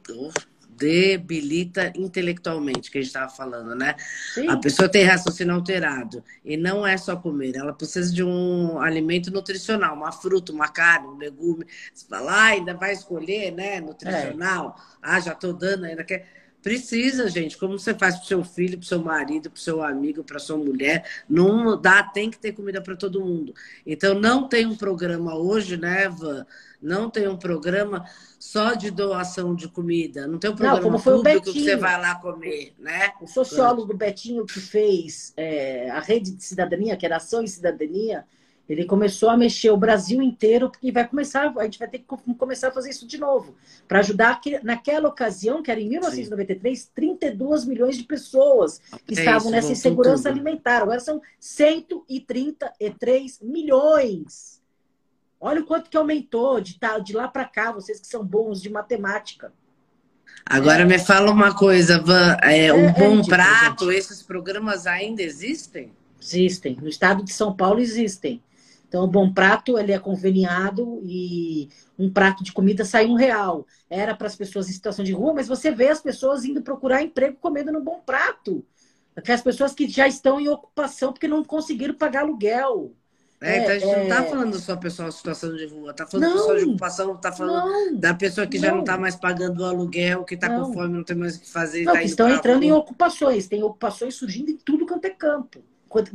debilita 0.81 1.93
intelectualmente, 1.95 2.89
que 2.89 2.97
a 2.97 3.01
gente 3.01 3.09
estava 3.09 3.29
falando, 3.29 3.75
né? 3.75 3.95
Sim. 4.33 4.47
A 4.47 4.57
pessoa 4.57 4.89
tem 4.89 5.03
raciocínio 5.03 5.53
alterado. 5.53 6.23
E 6.43 6.57
não 6.57 6.85
é 6.85 6.97
só 6.97 7.15
comer, 7.15 7.55
ela 7.55 7.71
precisa 7.71 8.11
de 8.11 8.23
um 8.23 8.79
alimento 8.79 9.31
nutricional, 9.31 9.95
uma 9.95 10.11
fruta, 10.11 10.51
uma 10.51 10.67
carne, 10.67 11.07
um 11.07 11.17
legume. 11.17 11.65
Você 11.93 12.07
fala, 12.07 12.31
ah, 12.31 12.45
ainda 12.45 12.73
vai 12.73 12.93
escolher, 12.93 13.51
né? 13.51 13.79
Nutricional. 13.79 14.75
É. 14.77 14.97
Ah, 15.03 15.19
já 15.19 15.33
estou 15.33 15.53
dando, 15.53 15.85
ainda 15.85 16.03
quer. 16.03 16.40
Precisa, 16.61 17.27
gente. 17.27 17.57
Como 17.57 17.77
você 17.77 17.93
faz 17.93 18.15
para 18.17 18.25
seu 18.25 18.43
filho, 18.43 18.77
para 18.77 18.87
seu 18.87 18.99
marido, 19.03 19.49
para 19.49 19.61
seu 19.61 19.83
amigo, 19.83 20.23
para 20.23 20.39
sua 20.39 20.57
mulher? 20.57 21.05
Não 21.27 21.79
dá, 21.79 22.03
tem 22.03 22.29
que 22.29 22.37
ter 22.37 22.51
comida 22.51 22.81
para 22.81 22.95
todo 22.95 23.23
mundo. 23.23 23.53
Então, 23.85 24.13
não 24.13 24.47
tem 24.47 24.65
um 24.65 24.75
programa 24.75 25.35
hoje, 25.35 25.75
né, 25.77 26.03
Eva? 26.03 26.45
Não 26.81 27.09
tem 27.09 27.27
um 27.27 27.37
programa 27.37 28.05
só 28.39 28.73
de 28.73 28.91
doação 28.91 29.55
de 29.55 29.67
comida. 29.67 30.27
Não 30.27 30.37
tem 30.37 30.51
um 30.51 30.55
programa 30.55 30.79
não, 30.79 30.83
como 30.83 30.99
foi 30.99 31.13
público 31.15 31.37
o 31.37 31.43
Betinho, 31.45 31.53
que 31.53 31.69
você 31.71 31.75
vai 31.75 31.99
lá 31.99 32.15
comer, 32.15 32.73
né? 32.79 33.11
O 33.21 33.27
sociólogo 33.27 33.93
Betinho 33.93 34.45
que 34.45 34.59
fez 34.59 35.33
é, 35.37 35.89
a 35.89 35.99
rede 35.99 36.31
de 36.31 36.43
cidadania, 36.43 36.97
que 36.97 37.05
era 37.05 37.17
Ação 37.17 37.43
e 37.43 37.47
Cidadania, 37.47 38.25
ele 38.71 38.85
começou 38.85 39.29
a 39.29 39.35
mexer 39.35 39.69
o 39.69 39.75
Brasil 39.75 40.21
inteiro, 40.21 40.69
porque 40.69 40.93
vai 40.93 41.05
começar, 41.05 41.53
a 41.57 41.63
gente 41.65 41.77
vai 41.77 41.89
ter 41.89 41.99
que 41.99 42.05
começar 42.37 42.69
a 42.69 42.71
fazer 42.71 42.89
isso 42.89 43.05
de 43.05 43.17
novo, 43.17 43.53
para 43.85 43.99
ajudar 43.99 44.39
que, 44.39 44.63
naquela 44.63 45.09
ocasião, 45.09 45.61
que 45.61 45.69
era 45.69 45.81
em 45.81 45.89
1993, 45.89 46.79
Sim. 46.79 46.87
32 46.95 47.65
milhões 47.65 47.97
de 47.97 48.05
pessoas 48.05 48.79
que 49.05 49.15
é 49.15 49.19
estavam 49.19 49.41
isso, 49.41 49.51
nessa 49.51 49.73
insegurança 49.73 50.29
tudo. 50.29 50.31
alimentar. 50.31 50.83
Agora 50.83 51.01
são 51.01 51.21
133 51.37 53.41
milhões. 53.41 54.61
Olha 55.39 55.59
o 55.59 55.65
quanto 55.65 55.89
que 55.89 55.97
aumentou 55.97 56.61
de, 56.61 56.79
de 57.03 57.13
lá 57.13 57.27
para 57.27 57.43
cá, 57.43 57.73
vocês 57.73 57.99
que 57.99 58.07
são 58.07 58.23
bons 58.23 58.61
de 58.61 58.69
matemática. 58.69 59.51
Agora 60.45 60.83
é. 60.83 60.85
me 60.85 60.97
fala 60.97 61.29
uma 61.29 61.53
coisa, 61.53 62.01
Van, 62.01 62.37
é, 62.41 62.67
é, 62.67 62.73
o 62.73 62.85
é 62.85 62.93
Bom 62.93 63.21
Prato, 63.21 63.83
gente. 63.85 63.97
esses 63.97 64.23
programas 64.23 64.87
ainda 64.87 65.21
existem? 65.21 65.91
Existem. 66.21 66.77
No 66.79 66.87
estado 66.87 67.23
de 67.23 67.33
São 67.33 67.53
Paulo 67.53 67.79
existem. 67.79 68.41
Então, 68.91 69.05
o 69.05 69.07
Bom 69.07 69.31
Prato, 69.31 69.79
ele 69.79 69.93
é 69.93 69.97
conveniado 69.97 70.99
e 71.05 71.69
um 71.97 72.11
prato 72.11 72.43
de 72.43 72.51
comida 72.51 72.83
sai 72.83 73.05
um 73.05 73.13
real. 73.13 73.65
Era 73.89 74.13
para 74.13 74.27
as 74.27 74.35
pessoas 74.35 74.69
em 74.69 74.73
situação 74.73 75.05
de 75.05 75.13
rua, 75.13 75.33
mas 75.33 75.47
você 75.47 75.71
vê 75.71 75.87
as 75.87 76.01
pessoas 76.01 76.43
indo 76.43 76.61
procurar 76.61 77.01
emprego 77.01 77.37
comendo 77.39 77.71
no 77.71 77.79
Bom 77.79 78.01
Prato. 78.05 78.65
Aquelas 79.15 79.41
pessoas 79.41 79.73
que 79.73 79.87
já 79.87 80.09
estão 80.09 80.41
em 80.41 80.49
ocupação 80.49 81.13
porque 81.13 81.25
não 81.25 81.41
conseguiram 81.41 81.93
pagar 81.93 82.23
aluguel. 82.23 82.91
É, 83.39 83.59
então 83.59 83.71
a 83.71 83.79
gente 83.79 83.89
é, 83.89 83.95
não 83.95 84.03
está 84.03 84.23
falando 84.23 84.59
só 84.59 84.75
pessoal 84.75 85.07
em 85.07 85.11
situação 85.13 85.55
de 85.55 85.67
rua, 85.67 85.91
está 85.91 86.05
falando 86.05 86.27
não, 86.27 86.33
pessoal 86.33 86.57
de 86.57 86.63
ocupação, 86.65 87.15
está 87.15 87.31
falando 87.31 87.71
não, 87.71 87.95
da 87.97 88.13
pessoa 88.13 88.45
que 88.45 88.57
não, 88.59 88.65
já 88.65 88.71
não 88.73 88.81
está 88.81 88.97
mais 88.97 89.15
pagando 89.15 89.61
o 89.61 89.65
aluguel, 89.65 90.25
que 90.25 90.35
está 90.35 90.49
com 90.49 90.73
fome, 90.73 90.97
não 90.97 91.03
tem 91.05 91.15
mais 91.15 91.37
o 91.37 91.39
que 91.39 91.49
fazer. 91.49 91.85
Não, 91.85 91.93
tá 91.93 91.99
que 91.99 92.07
estão 92.07 92.29
entrando 92.29 92.63
em 92.63 92.73
ocupações, 92.73 93.47
tem 93.47 93.63
ocupações 93.63 94.15
surgindo 94.15 94.51
em 94.51 94.57
tudo 94.57 94.85
quanto 94.85 95.05
é 95.05 95.11
campo 95.11 95.63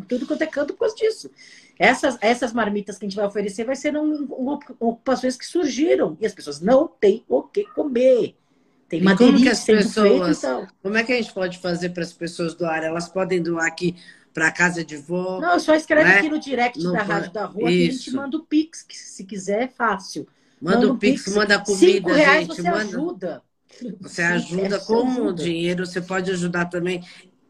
tudo 0.08 0.26
quanto 0.26 0.42
é 0.42 0.46
canto 0.46 0.72
por 0.72 0.80
causa 0.80 0.94
disso. 0.94 1.30
Essas, 1.78 2.16
essas 2.20 2.52
marmitas 2.52 2.98
que 2.98 3.04
a 3.04 3.08
gente 3.08 3.16
vai 3.16 3.26
oferecer 3.26 3.64
vai 3.64 3.76
ser 3.76 3.96
um, 3.96 4.22
um, 4.22 4.58
ocupações 4.80 5.36
que 5.36 5.44
surgiram 5.44 6.16
e 6.20 6.26
as 6.26 6.34
pessoas 6.34 6.60
não 6.60 6.88
têm 6.88 7.24
o 7.28 7.42
que 7.42 7.64
comer. 7.64 8.34
Tem 8.88 9.02
como 9.16 9.36
que 9.36 9.48
as 9.48 9.64
pessoas, 9.64 10.42
como 10.82 10.96
é 10.96 11.02
que 11.02 11.12
a 11.12 11.16
gente 11.16 11.32
pode 11.32 11.58
fazer 11.58 11.90
para 11.90 12.04
as 12.04 12.12
pessoas 12.12 12.54
doarem? 12.54 12.88
Elas 12.88 13.08
podem 13.08 13.42
doar 13.42 13.66
aqui 13.66 13.96
para 14.32 14.48
a 14.48 14.52
casa 14.52 14.84
de 14.84 14.96
vó? 14.96 15.40
Não, 15.40 15.58
só 15.58 15.74
escreve 15.74 16.08
né? 16.08 16.18
aqui 16.18 16.28
no 16.28 16.38
direct 16.38 16.82
no 16.82 16.92
da 16.92 17.02
Rádio 17.02 17.32
da 17.32 17.46
Rua 17.46 17.70
Isso. 17.70 17.78
que 17.78 17.88
a 17.88 17.92
gente 17.92 18.10
manda 18.12 18.36
o 18.36 18.44
Pix, 18.44 18.82
que 18.82 18.96
se 18.96 19.24
quiser 19.24 19.62
é 19.64 19.68
fácil. 19.68 20.28
Manda, 20.60 20.78
manda 20.78 20.92
o 20.92 20.98
Pix, 20.98 21.24
Pix, 21.24 21.36
manda 21.36 21.58
comida, 21.58 21.92
Cinco 21.92 22.12
reais 22.12 22.46
gente. 22.46 22.56
Você 22.56 22.62
manda... 22.62 22.82
ajuda. 22.82 23.42
Você 24.00 24.22
ajuda 24.22 24.78
com 24.80 25.02
o 25.26 25.32
dinheiro, 25.32 25.84
você 25.84 26.00
pode 26.00 26.30
ajudar 26.30 26.66
também 26.66 27.02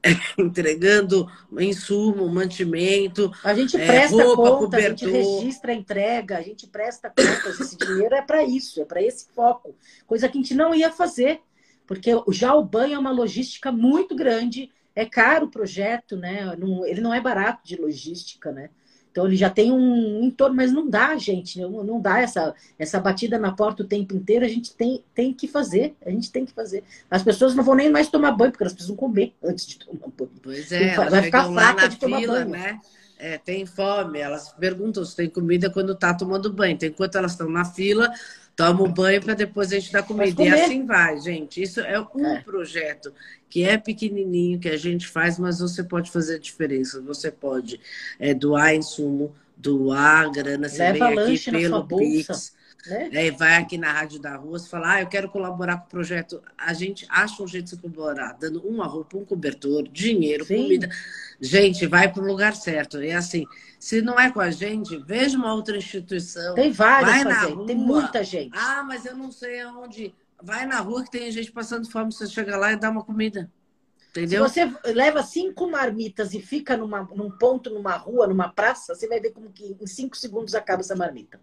entregando 0.39 1.31
insumo, 1.59 2.29
mantimento, 2.29 3.33
a 3.43 3.55
gente 3.55 3.77
é, 3.77 3.87
presta 3.87 4.23
roupa, 4.23 4.43
conta, 4.43 4.59
cobertor. 4.59 5.09
a 5.09 5.13
gente 5.13 5.39
registra 5.41 5.73
a 5.73 5.75
entrega, 5.75 6.39
a 6.39 6.43
gente 6.43 6.67
presta 6.67 7.09
contas. 7.11 7.61
Esse 7.61 7.77
dinheiro 7.77 8.15
é 8.15 8.23
para 8.23 8.43
isso, 8.45 8.81
é 8.81 8.85
para 8.85 9.03
esse 9.03 9.29
foco. 9.35 9.75
Coisa 10.07 10.29
que 10.29 10.39
a 10.39 10.41
gente 10.41 10.55
não 10.55 10.75
ia 10.75 10.91
fazer, 10.91 11.41
porque 11.87 12.11
já 12.31 12.55
o 12.55 12.65
banho 12.65 12.95
é 12.95 12.99
uma 12.99 13.13
logística 13.13 13.71
muito 13.71 14.15
grande, 14.15 14.71
é 14.95 15.05
caro 15.05 15.47
o 15.47 15.51
projeto, 15.51 16.17
né? 16.17 16.57
ele 16.87 17.01
não 17.01 17.13
é 17.13 17.21
barato 17.21 17.67
de 17.67 17.77
logística, 17.77 18.51
né? 18.51 18.71
Então 19.17 19.27
ele 19.27 19.37
já 19.37 19.49
tem 19.49 19.73
um 19.73 20.23
entorno, 20.23 20.55
mas 20.55 20.71
não 20.71 20.91
dá, 20.91 21.17
gente, 21.17 21.59
não, 21.59 21.83
não 21.83 21.99
dá 21.99 22.21
essa, 22.21 22.55
essa 22.79 23.01
batida 23.01 23.39
na 23.39 23.51
porta 23.51 23.83
o 23.83 23.87
tempo 23.87 24.15
inteiro, 24.15 24.45
a 24.45 24.49
gente 24.49 24.75
tem, 24.75 25.03
tem 25.15 25.33
que 25.33 25.49
fazer, 25.49 25.97
a 26.05 26.11
gente 26.11 26.31
tem 26.31 26.45
que 26.45 26.53
fazer. 26.53 26.85
As 27.11 27.23
pessoas 27.23 27.55
não 27.55 27.65
vão 27.65 27.75
nem 27.75 27.91
mais 27.91 28.11
tomar 28.11 28.33
banho, 28.33 28.51
porque 28.51 28.63
elas 28.63 28.75
precisam 28.75 28.95
comer 28.95 29.33
antes 29.43 29.67
de 29.67 29.79
tomar 29.79 30.09
banho. 30.15 30.31
Pois 30.43 30.71
é, 30.71 30.97
vai 31.09 31.23
ficar 31.23 31.51
fraca 31.51 31.89
de 31.89 31.97
tomar 31.97 32.21
fila, 32.21 32.35
banho. 32.35 32.51
Né? 32.51 32.79
É, 33.19 33.39
tem 33.39 33.65
fome, 33.65 34.19
elas 34.19 34.51
perguntam 34.51 35.03
se 35.03 35.17
tem 35.17 35.31
comida 35.31 35.71
quando 35.71 35.95
está 35.95 36.13
tomando 36.13 36.53
banho. 36.53 36.75
Então, 36.75 36.87
enquanto 36.87 37.17
elas 37.17 37.33
estão 37.33 37.49
na 37.49 37.65
fila, 37.65 38.13
toma 38.57 38.83
o 38.83 38.89
banho 38.89 39.23
para 39.23 39.35
depois 39.35 39.71
a 39.71 39.79
gente 39.79 39.93
dar 39.93 40.03
comida. 40.03 40.43
E 40.43 40.49
assim 40.49 40.87
vai, 40.87 41.21
gente. 41.21 41.63
Isso 41.63 41.81
é 41.81 42.01
um 42.01 42.27
é. 42.27 42.41
projeto 42.41 43.13
que 43.49 43.63
é 43.63 43.77
pequenininho, 43.77 44.59
que 44.59 44.69
a 44.69 44.77
gente 44.77 45.07
faz, 45.07 45.39
mas 45.39 45.61
você 45.61 45.85
pode 45.85 46.11
fazer 46.11 46.37
a 46.37 46.39
diferença. 46.39 47.01
Você 47.03 47.31
pode 47.31 47.79
é, 48.19 48.33
doar 48.33 48.75
insumo, 48.75 49.35
doar 49.57 50.33
grana, 50.33 50.69
você 50.69 50.79
Leva 50.79 51.09
vem 51.11 51.35
aqui 51.35 51.51
pelo 51.51 51.87
Pix. 51.87 52.56
Né? 52.89 53.11
É, 53.13 53.31
vai 53.31 53.57
aqui 53.57 53.77
na 53.77 53.93
Rádio 53.93 54.21
da 54.21 54.37
Rua, 54.37 54.59
você 54.59 54.69
fala, 54.69 54.95
ah, 54.95 55.03
eu 55.03 55.07
quero 55.07 55.29
colaborar 55.29 55.79
com 55.79 55.87
o 55.87 55.91
projeto. 55.91 56.43
A 56.57 56.73
gente 56.73 57.07
acha 57.09 57.43
um 57.43 57.47
jeito 57.47 57.65
de 57.65 57.71
se 57.71 57.77
colaborar, 57.77 58.35
dando 58.35 58.61
uma 58.67 58.87
roupa, 58.87 59.17
um 59.17 59.25
cobertor, 59.25 59.89
dinheiro, 59.89 60.45
Sim. 60.45 60.63
comida. 60.63 60.89
Gente, 61.41 61.87
vai 61.87 62.13
para 62.13 62.23
o 62.23 62.27
lugar 62.27 62.55
certo. 62.55 63.03
E 63.03 63.13
assim, 63.13 63.45
se 63.79 64.01
não 64.01 64.19
é 64.19 64.31
com 64.31 64.41
a 64.41 64.51
gente, 64.51 64.97
veja 64.99 65.37
uma 65.37 65.53
outra 65.55 65.77
instituição. 65.77 66.55
Tem 66.55 66.71
várias, 66.71 67.51
rua. 67.53 67.67
tem 67.67 67.77
muita 67.77 68.23
gente. 68.25 68.57
Ah, 68.57 68.83
mas 68.87 69.05
eu 69.05 69.17
não 69.17 69.31
sei 69.31 69.61
aonde. 69.61 70.15
Vai 70.43 70.67
na 70.67 70.81
rua 70.81 71.03
que 71.03 71.11
tem 71.11 71.31
gente 71.31 71.51
passando 71.51 71.91
fome, 71.91 72.13
você 72.13 72.27
chega 72.27 72.57
lá 72.57 72.73
e 72.73 72.77
dá 72.77 72.91
uma 72.91 73.03
comida. 73.03 73.51
Entendeu? 74.11 74.49
Se 74.49 74.65
você 74.65 74.93
leva 74.93 75.23
cinco 75.23 75.71
marmitas 75.71 76.33
e 76.33 76.41
fica 76.41 76.77
numa, 76.77 77.03
num 77.15 77.31
ponto, 77.31 77.69
numa 77.71 77.97
rua, 77.97 78.27
numa 78.27 78.49
praça, 78.49 78.95
você 78.95 79.07
vai 79.07 79.21
ver 79.21 79.31
como 79.31 79.51
que 79.51 79.77
em 79.81 79.87
cinco 79.87 80.17
segundos 80.17 80.55
acaba 80.55 80.81
essa 80.81 80.97
marmita. 80.97 81.39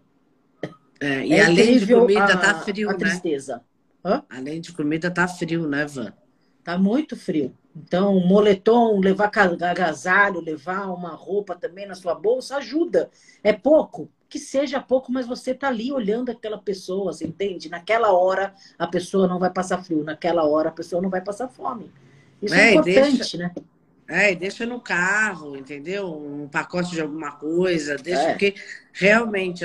É, 1.00 1.26
e 1.26 1.32
é 1.32 1.44
além 1.44 1.78
de 1.78 1.86
comida, 1.92 2.24
a, 2.24 2.36
tá 2.36 2.60
frio, 2.60 2.88
a 2.88 2.92
né? 2.92 2.98
tristeza. 2.98 3.62
Hã? 4.04 4.22
Além 4.28 4.60
de 4.60 4.72
comida, 4.72 5.10
tá 5.10 5.26
frio, 5.26 5.66
né, 5.66 5.84
Van? 5.86 6.12
Tá 6.62 6.78
muito 6.78 7.16
frio. 7.16 7.54
Então, 7.76 8.18
moletom, 8.20 9.00
levar 9.00 9.30
agasalho, 9.62 10.40
levar 10.40 10.86
uma 10.92 11.10
roupa 11.10 11.56
também 11.56 11.86
na 11.86 11.94
sua 11.94 12.14
bolsa 12.14 12.56
ajuda. 12.56 13.10
É 13.42 13.52
pouco, 13.52 14.08
que 14.28 14.38
seja 14.38 14.80
pouco, 14.80 15.12
mas 15.12 15.26
você 15.26 15.52
tá 15.52 15.68
ali 15.68 15.92
olhando 15.92 16.30
aquela 16.30 16.58
pessoa, 16.58 17.12
você 17.12 17.26
entende? 17.26 17.68
Naquela 17.68 18.12
hora 18.12 18.54
a 18.78 18.86
pessoa 18.86 19.26
não 19.26 19.38
vai 19.38 19.50
passar 19.50 19.82
frio, 19.82 20.04
naquela 20.04 20.44
hora 20.44 20.68
a 20.68 20.72
pessoa 20.72 21.02
não 21.02 21.10
vai 21.10 21.20
passar 21.20 21.48
fome. 21.48 21.90
Isso 22.40 22.54
é, 22.54 22.68
é 22.68 22.70
importante, 22.72 23.16
deixa, 23.16 23.38
né? 23.38 23.52
É, 24.06 24.34
deixa 24.34 24.66
no 24.66 24.80
carro, 24.80 25.56
entendeu? 25.56 26.12
Um 26.14 26.46
pacote 26.46 26.90
de 26.90 27.00
alguma 27.00 27.32
coisa, 27.32 27.96
deixa, 27.96 28.20
é. 28.20 28.30
porque 28.30 28.54
realmente. 28.92 29.64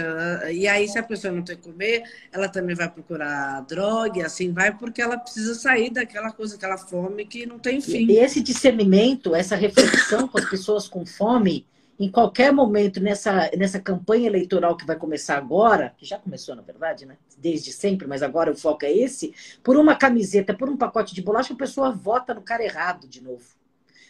E 0.52 0.68
aí, 0.68 0.88
se 0.88 0.98
a 0.98 1.04
pessoa 1.04 1.34
não 1.34 1.44
tem 1.44 1.58
que 1.58 1.64
comer, 1.64 2.04
ela 2.32 2.48
também 2.48 2.76
vai 2.76 2.90
procurar 2.90 3.62
droga, 3.62 4.20
e 4.20 4.22
assim 4.24 4.54
vai, 4.54 4.76
porque 4.76 5.02
ela 5.02 5.18
precisa 5.18 5.54
sair 5.56 5.90
daquela 5.90 6.32
coisa, 6.32 6.56
aquela 6.56 6.78
fome 6.78 7.26
que 7.26 7.46
não 7.46 7.60
tem 7.60 7.82
fim. 7.82 8.06
E 8.10 8.18
esse 8.18 8.42
discernimento, 8.42 9.36
essa 9.36 9.58
reflexão 9.58 10.28
com 10.28 10.38
as 10.38 10.50
pessoas 10.50 10.88
com 10.88 11.06
fome, 11.06 11.66
em 12.00 12.10
qualquer 12.10 12.54
momento 12.54 13.02
nessa, 13.02 13.52
nessa 13.58 13.78
campanha 13.78 14.28
eleitoral 14.28 14.78
que 14.78 14.86
vai 14.86 14.96
começar 14.96 15.38
agora, 15.38 15.94
que 15.98 16.06
já 16.06 16.18
começou, 16.18 16.56
na 16.56 16.62
verdade, 16.62 17.06
né? 17.06 17.18
Desde 17.38 17.74
sempre, 17.74 18.08
mas 18.08 18.24
agora 18.24 18.52
o 18.52 18.56
foco 18.56 18.86
é 18.86 18.92
esse, 18.92 19.34
por 19.62 19.76
uma 19.76 19.98
camiseta, 19.98 20.54
por 20.54 20.70
um 20.70 20.78
pacote 20.78 21.14
de 21.14 21.22
bolacha, 21.22 21.54
a 21.54 21.58
pessoa 21.58 21.92
vota 21.92 22.34
no 22.34 22.42
cara 22.42 22.64
errado 22.64 23.06
de 23.06 23.22
novo. 23.22 23.59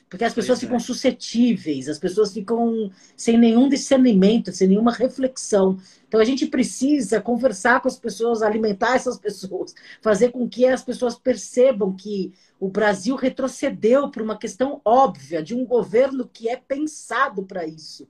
Porque 0.10 0.26
as 0.26 0.34
pessoas 0.34 0.60
ficam 0.60 0.80
suscetíveis, 0.80 1.88
as 1.88 2.00
pessoas 2.00 2.34
ficam 2.34 2.92
sem 3.16 3.38
nenhum 3.38 3.70
discernimento, 3.70 4.52
sem 4.52 4.68
nenhuma 4.68 4.92
reflexão. 4.92 5.80
Então 6.08 6.20
a 6.20 6.26
gente 6.26 6.48
precisa 6.48 7.22
conversar 7.22 7.80
com 7.80 7.88
as 7.88 8.00
pessoas, 8.00 8.42
alimentar 8.42 8.96
essas 8.96 9.20
pessoas, 9.20 9.76
fazer 10.02 10.32
com 10.32 10.50
que 10.50 10.66
as 10.66 10.82
pessoas 10.84 11.16
percebam 11.16 11.96
que 11.96 12.34
o 12.60 12.68
Brasil 12.68 13.16
retrocedeu 13.16 14.10
por 14.10 14.24
uma 14.24 14.38
questão 14.38 14.82
óbvia 14.84 15.44
de 15.44 15.54
um 15.54 15.64
governo 15.64 16.28
que 16.28 16.50
é 16.50 16.56
pensado 16.56 17.44
para 17.44 17.68
isso. 17.68 18.08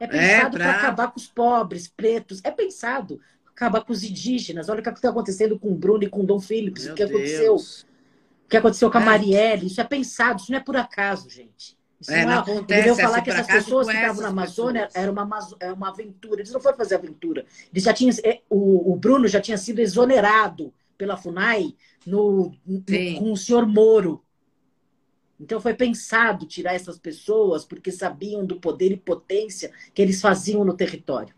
É 0.00 0.08
pensado 0.08 0.56
é 0.56 0.58
para 0.58 0.72
acabar 0.72 1.12
com 1.12 1.20
os 1.20 1.28
pobres, 1.28 1.86
pretos. 1.86 2.40
É 2.42 2.50
pensado 2.50 3.20
acabar 3.46 3.84
com 3.84 3.92
os 3.92 4.02
indígenas. 4.02 4.68
Olha 4.68 4.80
o 4.80 4.82
que 4.82 4.90
está 4.90 5.10
acontecendo 5.10 5.56
com 5.56 5.68
o 5.68 5.76
Bruno 5.76 6.02
e 6.02 6.08
com 6.08 6.22
o 6.22 6.26
Dom 6.26 6.40
Phillips, 6.40 6.86
Meu 6.86 6.94
o 6.94 6.96
que 6.96 7.06
Deus. 7.06 7.14
aconteceu 7.14 7.91
que 8.52 8.56
aconteceu 8.58 8.90
com 8.90 8.98
a. 8.98 9.00
Marielle, 9.00 9.66
isso 9.66 9.80
é 9.80 9.84
pensado, 9.84 10.40
isso 10.40 10.52
não 10.52 10.58
é 10.58 10.62
por 10.62 10.76
acaso, 10.76 11.28
gente. 11.28 11.76
Isso 11.98 12.12
é, 12.12 12.26
não, 12.26 12.32
é, 12.32 12.38
acontece. 12.38 12.88
Ele 12.88 13.00
falar 13.00 13.20
que 13.22 13.30
essas 13.30 13.46
pessoas 13.46 13.86
que 13.86 13.94
estavam 13.94 14.22
na 14.22 14.28
Amazônia 14.28 14.86
pessoas. 14.86 15.02
era 15.02 15.12
uma, 15.12 15.38
é 15.60 15.72
uma 15.72 15.88
aventura. 15.88 16.40
Eles 16.40 16.52
não 16.52 16.60
foram 16.60 16.76
fazer 16.76 16.96
aventura. 16.96 17.46
Eles 17.72 17.84
já 17.84 17.94
tinham, 17.94 18.14
é, 18.24 18.40
o, 18.50 18.92
o 18.92 18.96
Bruno 18.96 19.26
já 19.26 19.40
tinha 19.40 19.56
sido 19.56 19.78
exonerado 19.78 20.72
pela 20.98 21.16
FUNAI 21.16 21.74
no, 22.06 22.52
no, 22.66 22.84
com 23.18 23.32
o 23.32 23.36
senhor 23.36 23.66
Moro. 23.66 24.22
Então 25.40 25.60
foi 25.60 25.74
pensado 25.74 26.44
tirar 26.46 26.74
essas 26.74 26.98
pessoas 26.98 27.64
porque 27.64 27.90
sabiam 27.90 28.44
do 28.44 28.60
poder 28.60 28.92
e 28.92 28.96
potência 28.96 29.72
que 29.94 30.02
eles 30.02 30.20
faziam 30.20 30.64
no 30.64 30.76
território. 30.76 31.34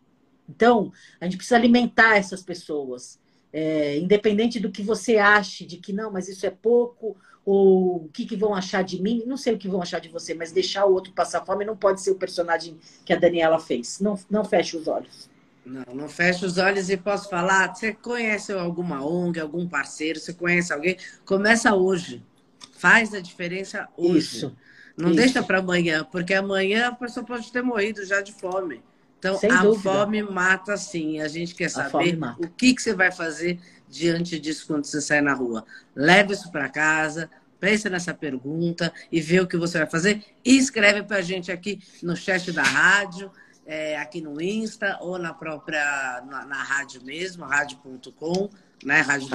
Então, 0.48 0.92
a 1.20 1.24
gente 1.24 1.36
precisa 1.36 1.56
alimentar 1.56 2.16
essas 2.16 2.42
pessoas. 2.42 3.20
É, 3.56 3.96
independente 3.98 4.58
do 4.58 4.68
que 4.68 4.82
você 4.82 5.16
ache, 5.16 5.64
de 5.64 5.76
que 5.76 5.92
não, 5.92 6.10
mas 6.10 6.28
isso 6.28 6.44
é 6.44 6.50
pouco, 6.50 7.16
ou 7.46 8.06
o 8.06 8.08
que, 8.12 8.26
que 8.26 8.34
vão 8.34 8.52
achar 8.52 8.82
de 8.82 9.00
mim, 9.00 9.22
não 9.26 9.36
sei 9.36 9.54
o 9.54 9.58
que 9.58 9.68
vão 9.68 9.80
achar 9.80 10.00
de 10.00 10.08
você, 10.08 10.34
mas 10.34 10.50
deixar 10.50 10.86
o 10.86 10.92
outro 10.92 11.12
passar 11.12 11.46
fome 11.46 11.64
não 11.64 11.76
pode 11.76 12.02
ser 12.02 12.10
o 12.10 12.16
personagem 12.16 12.76
que 13.04 13.12
a 13.12 13.16
Daniela 13.16 13.60
fez. 13.60 14.00
Não, 14.00 14.18
não 14.28 14.44
feche 14.44 14.76
os 14.76 14.88
olhos. 14.88 15.30
Não, 15.64 15.94
não 15.94 16.08
feche 16.08 16.44
os 16.44 16.58
olhos 16.58 16.90
e 16.90 16.96
posso 16.96 17.30
falar. 17.30 17.72
Você 17.72 17.92
conhece 17.92 18.52
alguma 18.52 19.06
ONG, 19.06 19.38
algum 19.38 19.68
parceiro, 19.68 20.18
você 20.18 20.32
conhece 20.32 20.72
alguém? 20.72 20.96
Começa 21.24 21.72
hoje. 21.76 22.24
Faz 22.72 23.14
a 23.14 23.20
diferença 23.20 23.88
hoje. 23.96 24.18
Isso. 24.18 24.56
Não 24.96 25.10
isso. 25.10 25.16
deixa 25.16 25.42
para 25.44 25.58
amanhã, 25.60 26.04
porque 26.10 26.34
amanhã 26.34 26.88
a 26.88 26.94
pessoa 26.94 27.24
pode 27.24 27.52
ter 27.52 27.62
morrido 27.62 28.04
já 28.04 28.20
de 28.20 28.32
fome. 28.32 28.82
Então, 29.24 29.38
Sem 29.38 29.50
a 29.50 29.62
dúvida. 29.62 29.90
fome 29.90 30.22
mata 30.22 30.76
sim. 30.76 31.18
A 31.18 31.28
gente 31.28 31.54
quer 31.54 31.70
saber 31.70 32.18
o 32.38 32.46
que, 32.46 32.74
que 32.74 32.82
você 32.82 32.92
vai 32.92 33.10
fazer 33.10 33.58
diante 33.88 34.38
disso 34.38 34.66
quando 34.66 34.84
você 34.84 35.00
sai 35.00 35.22
na 35.22 35.32
rua. 35.32 35.64
Leve 35.96 36.34
isso 36.34 36.52
para 36.52 36.68
casa, 36.68 37.30
pense 37.58 37.88
nessa 37.88 38.12
pergunta 38.12 38.92
e 39.10 39.22
vê 39.22 39.40
o 39.40 39.46
que 39.46 39.56
você 39.56 39.78
vai 39.78 39.86
fazer. 39.88 40.22
E 40.44 40.58
escreve 40.58 41.04
para 41.04 41.16
a 41.16 41.22
gente 41.22 41.50
aqui 41.50 41.80
no 42.02 42.14
chat 42.14 42.52
da 42.52 42.62
rádio, 42.62 43.30
é, 43.64 43.96
aqui 43.96 44.20
no 44.20 44.38
Insta 44.42 44.98
ou 45.00 45.18
na 45.18 45.32
própria, 45.32 46.22
na, 46.28 46.44
na 46.44 46.62
rádio 46.62 47.02
mesmo, 47.02 47.46
rádio.com, 47.46 48.50
né? 48.84 49.00
Rádio.com. 49.00 49.32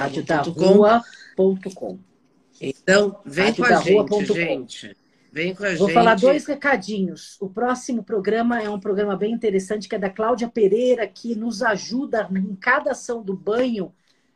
Então, 2.60 3.20
vem 3.24 3.52
com 3.52 3.64
a 3.64 3.80
gente, 3.80 4.34
gente. 4.34 4.96
Vem 5.32 5.54
com 5.54 5.64
a 5.64 5.74
Vou 5.76 5.86
gente. 5.86 5.94
falar 5.94 6.16
dois 6.16 6.44
recadinhos. 6.44 7.36
O 7.40 7.48
próximo 7.48 8.02
programa 8.02 8.60
é 8.60 8.68
um 8.68 8.80
programa 8.80 9.16
bem 9.16 9.32
interessante, 9.32 9.88
que 9.88 9.94
é 9.94 9.98
da 9.98 10.10
Cláudia 10.10 10.48
Pereira, 10.48 11.06
que 11.06 11.34
nos 11.36 11.62
ajuda 11.62 12.28
em 12.34 12.54
cada 12.56 12.90
ação 12.90 13.22
do 13.22 13.34
banho. 13.34 13.92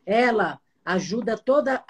Ela 0.06 0.60
ajuda 0.84 1.38
todas 1.38 1.80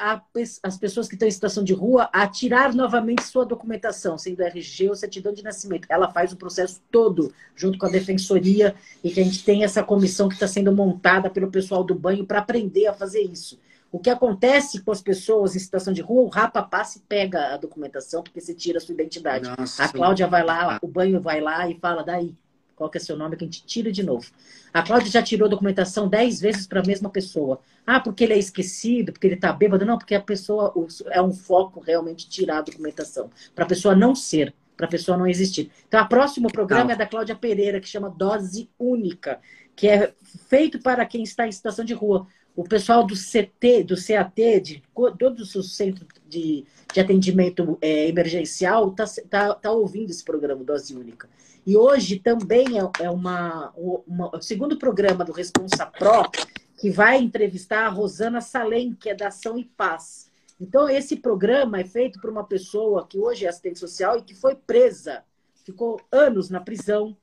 as 0.62 0.78
pessoas 0.78 1.08
que 1.08 1.16
estão 1.16 1.26
em 1.26 1.30
situação 1.32 1.64
de 1.64 1.74
rua 1.74 2.08
a 2.12 2.28
tirar 2.28 2.72
novamente 2.72 3.24
sua 3.24 3.44
documentação, 3.44 4.16
sendo 4.16 4.40
RG 4.40 4.88
ou 4.88 4.94
certidão 4.94 5.32
de 5.32 5.42
nascimento. 5.42 5.86
Ela 5.90 6.10
faz 6.10 6.32
o 6.32 6.36
processo 6.36 6.80
todo, 6.90 7.32
junto 7.56 7.76
com 7.76 7.86
a 7.86 7.90
defensoria, 7.90 8.74
e 9.02 9.10
que 9.10 9.20
a 9.20 9.24
gente 9.24 9.44
tem 9.44 9.64
essa 9.64 9.82
comissão 9.82 10.28
que 10.28 10.34
está 10.34 10.46
sendo 10.46 10.72
montada 10.72 11.28
pelo 11.28 11.50
pessoal 11.50 11.82
do 11.82 11.94
banho 11.94 12.24
para 12.24 12.38
aprender 12.38 12.86
a 12.86 12.94
fazer 12.94 13.20
isso. 13.20 13.58
O 13.94 14.00
que 14.00 14.10
acontece 14.10 14.82
com 14.82 14.90
as 14.90 15.00
pessoas 15.00 15.54
em 15.54 15.60
situação 15.60 15.92
de 15.92 16.02
rua, 16.02 16.22
o 16.22 16.28
rapa 16.28 16.60
passa 16.60 16.98
e 16.98 17.02
pega 17.02 17.54
a 17.54 17.56
documentação, 17.56 18.24
porque 18.24 18.40
você 18.40 18.52
tira 18.52 18.78
a 18.78 18.80
sua 18.80 18.92
identidade. 18.92 19.48
Nossa, 19.56 19.84
a 19.84 19.88
Cláudia 19.88 20.26
vai 20.26 20.42
lá, 20.42 20.80
o 20.82 20.88
banho 20.88 21.20
vai 21.20 21.40
lá 21.40 21.70
e 21.70 21.78
fala, 21.78 22.02
daí, 22.02 22.34
qual 22.74 22.90
que 22.90 22.98
é 22.98 23.00
seu 23.00 23.16
nome, 23.16 23.36
que 23.36 23.44
a 23.44 23.46
gente 23.46 23.64
tira 23.64 23.92
de 23.92 24.02
novo. 24.02 24.28
A 24.72 24.82
Cláudia 24.82 25.12
já 25.12 25.22
tirou 25.22 25.46
a 25.46 25.48
documentação 25.48 26.08
dez 26.08 26.40
vezes 26.40 26.66
para 26.66 26.80
a 26.80 26.84
mesma 26.84 27.08
pessoa. 27.08 27.60
Ah, 27.86 28.00
porque 28.00 28.24
ele 28.24 28.32
é 28.32 28.38
esquecido, 28.38 29.12
porque 29.12 29.28
ele 29.28 29.36
está 29.36 29.52
bêbado. 29.52 29.86
Não, 29.86 29.96
porque 29.96 30.16
a 30.16 30.20
pessoa 30.20 30.74
é 31.12 31.22
um 31.22 31.32
foco 31.32 31.78
realmente 31.78 32.28
tirar 32.28 32.58
a 32.58 32.62
documentação. 32.62 33.30
Para 33.54 33.64
a 33.64 33.68
pessoa 33.68 33.94
não 33.94 34.12
ser, 34.12 34.52
para 34.76 34.86
a 34.86 34.90
pessoa 34.90 35.16
não 35.16 35.28
existir. 35.28 35.70
Então, 35.86 36.02
o 36.02 36.08
próximo 36.08 36.50
programa 36.50 36.90
é 36.90 36.96
da 36.96 37.06
Cláudia 37.06 37.36
Pereira, 37.36 37.78
que 37.78 37.88
chama 37.88 38.10
Dose 38.10 38.68
Única, 38.76 39.38
que 39.76 39.86
é 39.86 40.12
feito 40.48 40.80
para 40.80 41.06
quem 41.06 41.22
está 41.22 41.46
em 41.46 41.52
situação 41.52 41.84
de 41.84 41.94
rua 41.94 42.26
o 42.56 42.62
pessoal 42.62 43.04
do 43.04 43.14
CT, 43.14 43.84
do 43.84 43.96
CAT, 43.96 44.60
de 44.60 44.82
todos 45.18 45.54
os 45.54 45.76
centros 45.76 46.06
de, 46.28 46.64
de 46.92 47.00
atendimento 47.00 47.76
é, 47.80 48.08
emergencial, 48.08 48.90
está 48.90 49.04
tá, 49.28 49.54
tá 49.54 49.72
ouvindo 49.72 50.10
esse 50.10 50.24
programa 50.24 50.62
Dose 50.62 50.94
Única. 50.94 51.28
E 51.66 51.76
hoje 51.76 52.18
também 52.18 52.78
é, 52.78 53.04
é 53.04 53.10
uma, 53.10 53.72
uma, 54.06 54.36
o 54.36 54.42
segundo 54.42 54.78
programa 54.78 55.24
do 55.24 55.32
Responsa 55.32 55.86
Pro, 55.86 56.30
que 56.78 56.90
vai 56.90 57.18
entrevistar 57.18 57.86
a 57.86 57.88
Rosana 57.88 58.40
Salem, 58.40 58.94
que 58.94 59.08
é 59.08 59.14
da 59.14 59.28
Ação 59.28 59.58
e 59.58 59.64
Paz. 59.64 60.30
Então, 60.60 60.88
esse 60.88 61.16
programa 61.16 61.80
é 61.80 61.84
feito 61.84 62.20
por 62.20 62.30
uma 62.30 62.44
pessoa 62.44 63.06
que 63.06 63.18
hoje 63.18 63.46
é 63.46 63.48
assistente 63.48 63.78
social 63.78 64.18
e 64.18 64.22
que 64.22 64.34
foi 64.34 64.54
presa, 64.54 65.24
ficou 65.64 66.00
anos 66.12 66.50
na 66.50 66.60
prisão, 66.60 67.16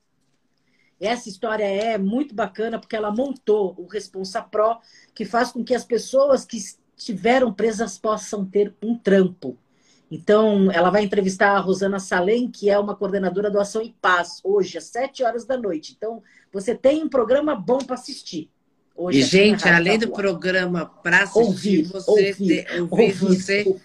essa 1.02 1.28
história 1.28 1.64
é 1.64 1.98
muito 1.98 2.34
bacana 2.34 2.78
porque 2.78 2.94
ela 2.94 3.10
montou 3.10 3.74
o 3.76 3.86
Responsa 3.86 4.40
Pro, 4.40 4.78
que 5.14 5.24
faz 5.24 5.50
com 5.50 5.64
que 5.64 5.74
as 5.74 5.84
pessoas 5.84 6.44
que 6.44 6.58
estiveram 6.96 7.52
presas 7.52 7.98
possam 7.98 8.44
ter 8.44 8.72
um 8.82 8.96
trampo. 8.96 9.58
Então, 10.10 10.70
ela 10.70 10.90
vai 10.90 11.02
entrevistar 11.02 11.56
a 11.56 11.58
Rosana 11.58 11.98
Salem, 11.98 12.50
que 12.50 12.68
é 12.68 12.78
uma 12.78 12.94
coordenadora 12.94 13.50
do 13.50 13.58
Ação 13.58 13.82
e 13.82 13.94
Paz, 14.00 14.40
hoje, 14.44 14.78
às 14.78 14.84
sete 14.84 15.24
horas 15.24 15.44
da 15.44 15.56
noite. 15.56 15.94
Então, 15.96 16.22
você 16.52 16.74
tem 16.74 17.02
um 17.02 17.08
programa 17.08 17.56
bom 17.56 17.78
para 17.78 17.94
assistir. 17.94 18.50
Hoje, 18.94 19.20
e, 19.20 19.22
gente, 19.22 19.66
além 19.66 19.98
do 19.98 20.10
programa 20.10 20.84
para 20.84 21.22
assistir, 21.22 21.38
ouvir, 21.38 21.82
você, 21.84 22.10
ouvir, 22.10 22.66
ouvir, 22.78 22.88
ouvir, 22.90 23.12
você 23.14 23.80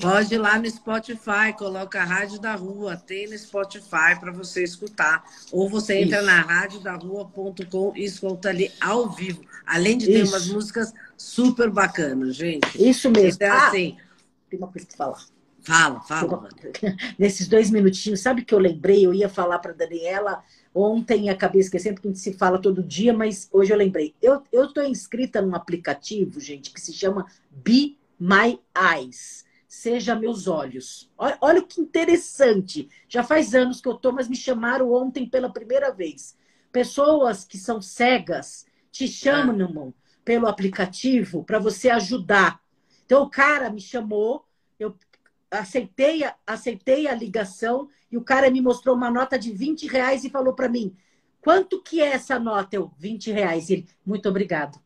Pode 0.00 0.34
ir 0.34 0.38
lá 0.38 0.58
no 0.58 0.68
Spotify, 0.68 1.52
coloca 1.56 2.00
a 2.00 2.04
Rádio 2.04 2.38
da 2.38 2.54
Rua, 2.54 2.96
tem 2.96 3.28
no 3.28 3.38
Spotify 3.38 4.18
para 4.18 4.32
você 4.32 4.62
escutar. 4.62 5.24
Ou 5.50 5.68
você 5.68 5.98
entra 5.98 6.18
Isso. 6.18 6.26
na 6.26 6.40
radiodarrua.com 6.40 7.92
e 7.96 8.04
escuta 8.04 8.48
ali 8.48 8.70
ao 8.80 9.10
vivo. 9.10 9.44
Além 9.66 9.96
de 9.98 10.06
ter 10.06 10.22
Isso. 10.22 10.32
umas 10.32 10.48
músicas 10.48 10.92
super 11.16 11.70
bacanas, 11.70 12.36
gente. 12.36 12.66
Isso 12.76 13.10
mesmo. 13.10 13.34
Então, 13.34 13.52
ah, 13.52 13.68
assim, 13.68 13.96
tem 14.50 14.58
uma 14.58 14.68
coisa 14.68 14.86
que 14.86 14.96
falar. 14.96 15.24
Fala, 15.62 16.00
fala. 16.00 16.48
Nesses 17.18 17.46
dois 17.46 17.70
minutinhos, 17.70 18.20
sabe 18.20 18.44
que 18.44 18.52
eu 18.52 18.58
lembrei? 18.58 19.06
Eu 19.06 19.14
ia 19.14 19.28
falar 19.28 19.58
para 19.60 19.72
Daniela 19.72 20.42
ontem, 20.74 21.28
acabei 21.28 21.60
esquecendo, 21.60 21.96
porque 21.96 22.08
a 22.08 22.10
gente 22.10 22.20
se 22.20 22.32
fala 22.32 22.60
todo 22.60 22.82
dia, 22.82 23.12
mas 23.12 23.48
hoje 23.52 23.72
eu 23.72 23.76
lembrei. 23.76 24.14
Eu 24.20 24.42
estou 24.52 24.82
inscrita 24.82 25.40
num 25.40 25.54
aplicativo, 25.54 26.40
gente, 26.40 26.72
que 26.72 26.80
se 26.80 26.92
chama 26.92 27.26
Be 27.50 27.96
My 28.18 28.58
Eyes. 28.76 29.44
Seja 29.74 30.14
Meus 30.14 30.46
Olhos. 30.46 31.10
Olha, 31.16 31.38
olha 31.40 31.62
que 31.62 31.80
interessante. 31.80 32.90
Já 33.08 33.24
faz 33.24 33.54
anos 33.54 33.80
que 33.80 33.88
eu 33.88 33.94
estou, 33.94 34.12
mas 34.12 34.28
me 34.28 34.36
chamaram 34.36 34.92
ontem 34.92 35.26
pela 35.26 35.50
primeira 35.50 35.90
vez. 35.90 36.36
Pessoas 36.70 37.42
que 37.42 37.56
são 37.56 37.80
cegas 37.80 38.66
te 38.90 39.08
chamam 39.08 39.88
ah. 39.88 40.02
pelo 40.22 40.46
aplicativo 40.46 41.42
para 41.42 41.58
você 41.58 41.88
ajudar. 41.88 42.60
Então 43.06 43.22
o 43.22 43.30
cara 43.30 43.70
me 43.70 43.80
chamou, 43.80 44.44
eu 44.78 44.94
aceitei, 45.50 46.20
aceitei 46.46 47.08
a 47.08 47.14
ligação 47.14 47.88
e 48.10 48.18
o 48.18 48.22
cara 48.22 48.50
me 48.50 48.60
mostrou 48.60 48.94
uma 48.94 49.10
nota 49.10 49.38
de 49.38 49.52
20 49.52 49.86
reais 49.86 50.22
e 50.22 50.28
falou 50.28 50.52
para 50.52 50.68
mim: 50.68 50.94
quanto 51.40 51.82
que 51.82 51.98
é 51.98 52.08
essa 52.08 52.38
nota? 52.38 52.76
Eu, 52.76 52.92
20 52.98 53.32
reais. 53.32 53.70
E 53.70 53.72
ele, 53.72 53.88
muito 54.04 54.28
obrigado. 54.28 54.78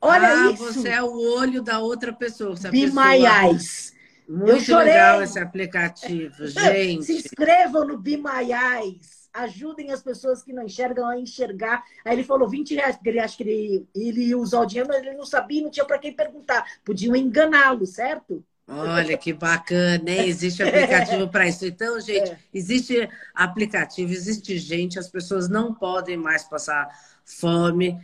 Olha 0.00 0.28
ah, 0.28 0.52
isso. 0.52 0.72
Você 0.72 0.90
é 0.90 1.02
o 1.02 1.18
olho 1.36 1.60
da 1.60 1.80
outra 1.80 2.12
pessoa. 2.12 2.54
Be 2.70 2.82
pessoa... 2.82 3.08
my 3.08 3.24
eyes. 3.26 3.92
Muito 4.28 4.74
legal 4.76 5.22
esse 5.22 5.38
aplicativo, 5.38 6.46
gente. 6.46 7.04
Se 7.04 7.16
inscrevam 7.16 7.86
no 7.86 8.02
Eyes. 8.06 9.24
Ajudem 9.32 9.90
as 9.90 10.00
pessoas 10.02 10.42
que 10.42 10.52
não 10.52 10.64
enxergam 10.64 11.08
a 11.08 11.18
enxergar. 11.18 11.82
Aí 12.04 12.14
ele 12.14 12.22
falou 12.22 12.48
20 12.48 12.74
reais, 12.76 12.94
porque 12.94 13.08
ele 13.08 13.18
acha 13.18 13.36
que 13.36 13.42
ele, 13.42 13.88
ele 13.94 14.28
ia 14.28 14.38
usar 14.38 14.60
o 14.60 14.66
dinheiro, 14.66 14.88
mas 14.88 15.02
ele 15.02 15.16
não 15.16 15.26
sabia, 15.26 15.60
não 15.60 15.70
tinha 15.70 15.84
para 15.84 15.98
quem 15.98 16.12
perguntar. 16.12 16.64
Podiam 16.84 17.16
enganá-lo, 17.16 17.84
certo? 17.84 18.44
Olha 18.66 19.18
que 19.18 19.32
bacana, 19.32 20.08
hein? 20.08 20.28
Existe 20.28 20.62
aplicativo 20.62 21.28
para 21.28 21.46
isso. 21.46 21.66
Então, 21.66 21.98
gente, 22.00 22.30
é. 22.30 22.38
existe 22.52 23.08
aplicativo, 23.34 24.12
existe 24.12 24.56
gente, 24.56 24.98
as 24.98 25.08
pessoas 25.08 25.48
não 25.48 25.74
podem 25.74 26.16
mais 26.16 26.44
passar 26.44 26.88
fome. 27.24 27.98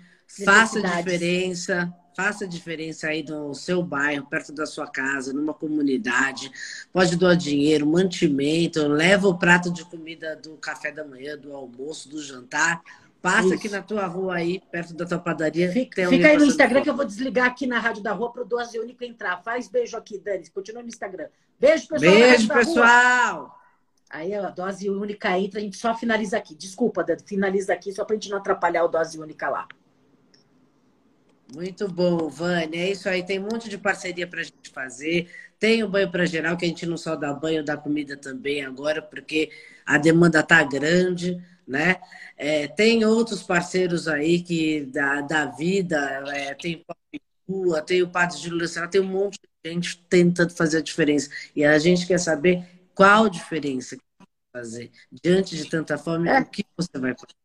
Faça 0.45 0.81
diferença, 0.81 1.93
faça 2.17 2.47
diferença 2.47 3.09
aí 3.09 3.23
no 3.23 3.55
seu 3.55 3.83
bairro, 3.83 4.27
perto 4.27 4.53
da 4.53 4.67
sua 4.67 4.87
casa, 4.87 5.33
numa 5.33 5.55
comunidade. 5.55 6.51
Pode 6.93 7.17
doar 7.17 7.37
dinheiro, 7.37 7.87
mantimento, 7.87 8.87
leva 8.87 9.29
o 9.29 9.39
prato 9.39 9.73
de 9.73 9.85
comida 9.85 10.37
do 10.37 10.57
café 10.57 10.91
da 10.91 11.05
manhã, 11.05 11.37
do 11.37 11.55
almoço, 11.55 12.09
do 12.09 12.23
jantar 12.23 12.83
Passa 13.23 13.49
Isso. 13.49 13.55
aqui 13.55 13.69
na 13.69 13.83
tua 13.83 14.07
rua 14.07 14.37
aí, 14.37 14.63
perto 14.71 14.95
da 14.95 15.05
tua 15.05 15.19
padaria. 15.19 15.71
Fica, 15.71 16.09
fica 16.09 16.29
aí 16.29 16.39
no 16.39 16.47
Instagram 16.47 16.83
que 16.83 16.89
eu 16.89 16.97
vou 16.97 17.05
desligar 17.05 17.47
aqui 17.47 17.67
na 17.67 17.79
Rádio 17.79 18.03
da 18.03 18.13
Rua 18.13 18.33
para 18.33 18.43
o 18.43 18.47
Dose 18.47 18.79
Único 18.79 19.05
entrar. 19.05 19.43
Faz 19.43 19.69
beijo 19.69 19.95
aqui, 19.97 20.19
Dani. 20.19 20.49
Continua 20.49 20.83
no 20.83 20.89
Instagram. 20.89 21.29
Beijo, 21.59 21.87
pessoal. 21.87 22.13
Beijo, 22.15 22.49
pessoal. 22.49 23.61
Aí 24.09 24.35
a 24.35 24.49
Dose 24.49 24.89
Única 24.89 25.39
entra, 25.39 25.61
a 25.61 25.63
gente 25.63 25.77
só 25.77 25.95
finaliza 25.95 26.39
aqui. 26.39 26.55
Desculpa, 26.55 27.05
Dani, 27.05 27.21
finaliza 27.27 27.75
aqui 27.75 27.93
só 27.93 28.07
para 28.07 28.15
a 28.15 28.19
gente 28.19 28.31
não 28.31 28.39
atrapalhar 28.39 28.85
o 28.85 28.89
Dose 28.89 29.19
Única 29.19 29.51
lá. 29.51 29.69
Muito 31.55 31.89
bom, 31.89 32.29
Vânia. 32.29 32.81
É 32.81 32.91
isso 32.91 33.09
aí. 33.09 33.25
Tem 33.25 33.39
um 33.39 33.49
monte 33.51 33.69
de 33.69 33.77
parceria 33.77 34.27
para 34.27 34.41
a 34.41 34.45
gente 34.45 34.71
fazer. 34.71 35.29
Tem 35.59 35.83
o 35.83 35.89
banho 35.89 36.11
para 36.11 36.25
geral, 36.25 36.57
que 36.57 36.65
a 36.65 36.69
gente 36.69 36.87
não 36.87 36.97
só 36.97 37.17
dá 37.17 37.33
banho, 37.33 37.65
dá 37.65 37.77
comida 37.77 38.17
também 38.17 38.65
agora, 38.65 39.03
porque 39.03 39.51
a 39.85 39.99
demanda 39.99 40.43
tá 40.43 40.63
grande 40.63 41.41
né? 41.71 42.01
É, 42.37 42.67
tem 42.67 43.05
outros 43.05 43.45
parceiros 43.45 44.09
aí 44.09 44.43
que 44.43 44.87
da, 44.87 45.21
da 45.21 45.47
vida, 45.47 45.97
é, 46.35 46.53
tem 46.55 46.85
Rua, 47.49 47.81
tem 47.81 48.03
o 48.03 48.11
Padre 48.11 48.39
de 48.39 48.51
Luciana, 48.51 48.89
tem 48.89 49.01
um 49.01 49.05
monte 49.05 49.39
de 49.41 49.71
gente 49.71 50.05
tentando 50.09 50.53
fazer 50.53 50.79
a 50.79 50.83
diferença. 50.83 51.31
E 51.55 51.65
a 51.65 51.79
gente 51.79 52.07
quer 52.07 52.19
saber 52.19 52.65
qual 52.95 53.29
diferença 53.29 53.97
que 53.97 54.03
fazer. 54.53 54.91
Diante 55.13 55.57
de 55.57 55.69
tanta 55.69 55.97
fome, 55.97 56.29
é. 56.29 56.41
o 56.41 56.47
que 56.47 56.65
você 56.77 56.99
vai 56.99 57.15
fazer? 57.15 57.40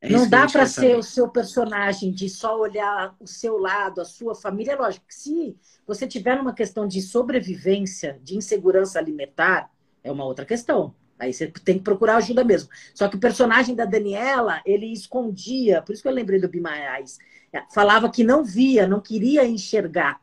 É 0.00 0.08
não 0.08 0.28
dá 0.28 0.46
para 0.46 0.66
ser 0.66 0.96
o 0.96 1.02
seu 1.02 1.28
personagem 1.28 2.10
de 2.10 2.28
só 2.28 2.58
olhar 2.58 3.14
o 3.20 3.26
seu 3.26 3.58
lado, 3.58 4.00
a 4.00 4.04
sua 4.04 4.34
família. 4.34 4.72
É 4.72 4.76
lógico 4.76 5.06
que 5.06 5.14
se 5.14 5.56
você 5.86 6.06
tiver 6.06 6.38
numa 6.38 6.54
questão 6.54 6.88
de 6.88 7.02
sobrevivência, 7.02 8.18
de 8.22 8.34
insegurança 8.34 8.98
alimentar, 8.98 9.70
é 10.02 10.10
uma 10.10 10.24
outra 10.24 10.46
questão. 10.46 10.94
Aí 11.18 11.34
você 11.34 11.48
tem 11.48 11.76
que 11.76 11.84
procurar 11.84 12.16
ajuda 12.16 12.42
mesmo. 12.42 12.70
Só 12.94 13.08
que 13.08 13.16
o 13.16 13.20
personagem 13.20 13.74
da 13.74 13.84
Daniela, 13.84 14.62
ele 14.64 14.90
escondia, 14.90 15.82
por 15.82 15.92
isso 15.92 16.00
que 16.00 16.08
eu 16.08 16.12
lembrei 16.12 16.40
do 16.40 16.48
Bimaiás. 16.48 17.18
Falava 17.74 18.08
que 18.08 18.24
não 18.24 18.42
via, 18.42 18.86
não 18.86 19.00
queria 19.00 19.44
enxergar. 19.44 20.18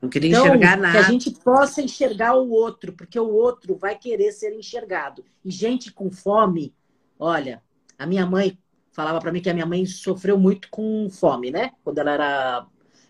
Não 0.00 0.08
queria 0.08 0.30
então, 0.30 0.46
enxergar 0.46 0.76
nada. 0.76 0.92
Que 0.92 1.04
a 1.04 1.10
gente 1.10 1.32
possa 1.32 1.82
enxergar 1.82 2.34
o 2.34 2.48
outro, 2.48 2.92
porque 2.92 3.18
o 3.18 3.28
outro 3.28 3.74
vai 3.74 3.98
querer 3.98 4.30
ser 4.30 4.52
enxergado. 4.52 5.24
E 5.44 5.50
gente 5.50 5.90
com 5.90 6.12
fome, 6.12 6.72
olha, 7.18 7.60
a 7.98 8.06
minha 8.06 8.24
mãe 8.24 8.56
falava 8.94 9.18
para 9.20 9.32
mim 9.32 9.42
que 9.42 9.50
a 9.50 9.54
minha 9.54 9.66
mãe 9.66 9.84
sofreu 9.84 10.38
muito 10.38 10.68
com 10.70 11.08
fome, 11.10 11.50
né? 11.50 11.72
Quando 11.82 11.98
ela 11.98 12.12
era 12.12 12.66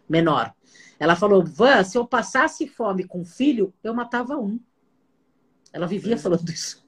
menor. 0.09 0.53
Ela 0.99 1.15
falou: 1.15 1.45
Van, 1.45 1.85
se 1.85 1.99
eu 1.99 2.07
passasse 2.07 2.67
fome 2.67 3.05
com 3.05 3.25
filho, 3.25 3.73
eu 3.85 3.95
matava 3.95 4.37
um. 4.37 4.59
Ela 5.73 5.87
vivia 5.87 6.17
falando 6.17 6.49
isso. 6.51 6.85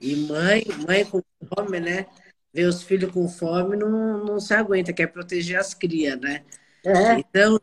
E 0.00 0.16
mãe, 0.16 0.64
mãe 0.86 1.04
com 1.04 1.22
fome, 1.54 1.78
né? 1.78 2.06
Ver 2.52 2.64
os 2.64 2.82
filhos 2.82 3.12
com 3.12 3.28
fome 3.28 3.76
não, 3.76 4.24
não 4.24 4.40
se 4.40 4.54
aguenta, 4.54 4.92
quer 4.92 5.06
proteger 5.08 5.58
as 5.58 5.74
crias, 5.74 6.18
né? 6.18 6.42
É. 6.84 7.18
Então, 7.18 7.60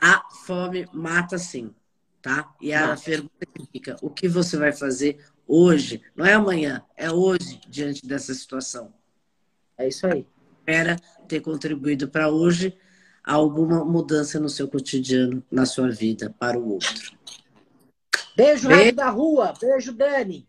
a 0.00 0.28
fome 0.44 0.88
mata 0.92 1.38
sim, 1.38 1.72
tá? 2.20 2.52
E 2.60 2.72
a 2.72 2.88
mata. 2.88 3.02
pergunta 3.02 3.46
que 3.46 3.66
fica, 3.72 3.96
o 4.02 4.10
que 4.10 4.28
você 4.28 4.56
vai 4.56 4.72
fazer 4.72 5.24
hoje? 5.50 6.02
Não 6.14 6.24
é 6.24 6.34
amanhã, 6.34 6.82
é 6.96 7.10
hoje, 7.10 7.60
diante 7.68 8.06
dessa 8.06 8.32
situação. 8.32 8.92
É 9.76 9.88
isso 9.88 10.06
aí. 10.06 10.26
Espera 10.58 10.96
ter 11.26 11.40
contribuído 11.40 12.08
para 12.08 12.30
hoje 12.30 12.76
alguma 13.24 13.84
mudança 13.84 14.38
no 14.38 14.48
seu 14.48 14.68
cotidiano, 14.68 15.42
na 15.50 15.66
sua 15.66 15.90
vida, 15.90 16.34
para 16.38 16.58
o 16.58 16.72
outro. 16.72 17.18
Beijo, 18.36 18.68
Beijo. 18.68 18.92
da 18.92 19.10
Rua. 19.10 19.52
Beijo, 19.60 19.92
Dani. 19.92 20.46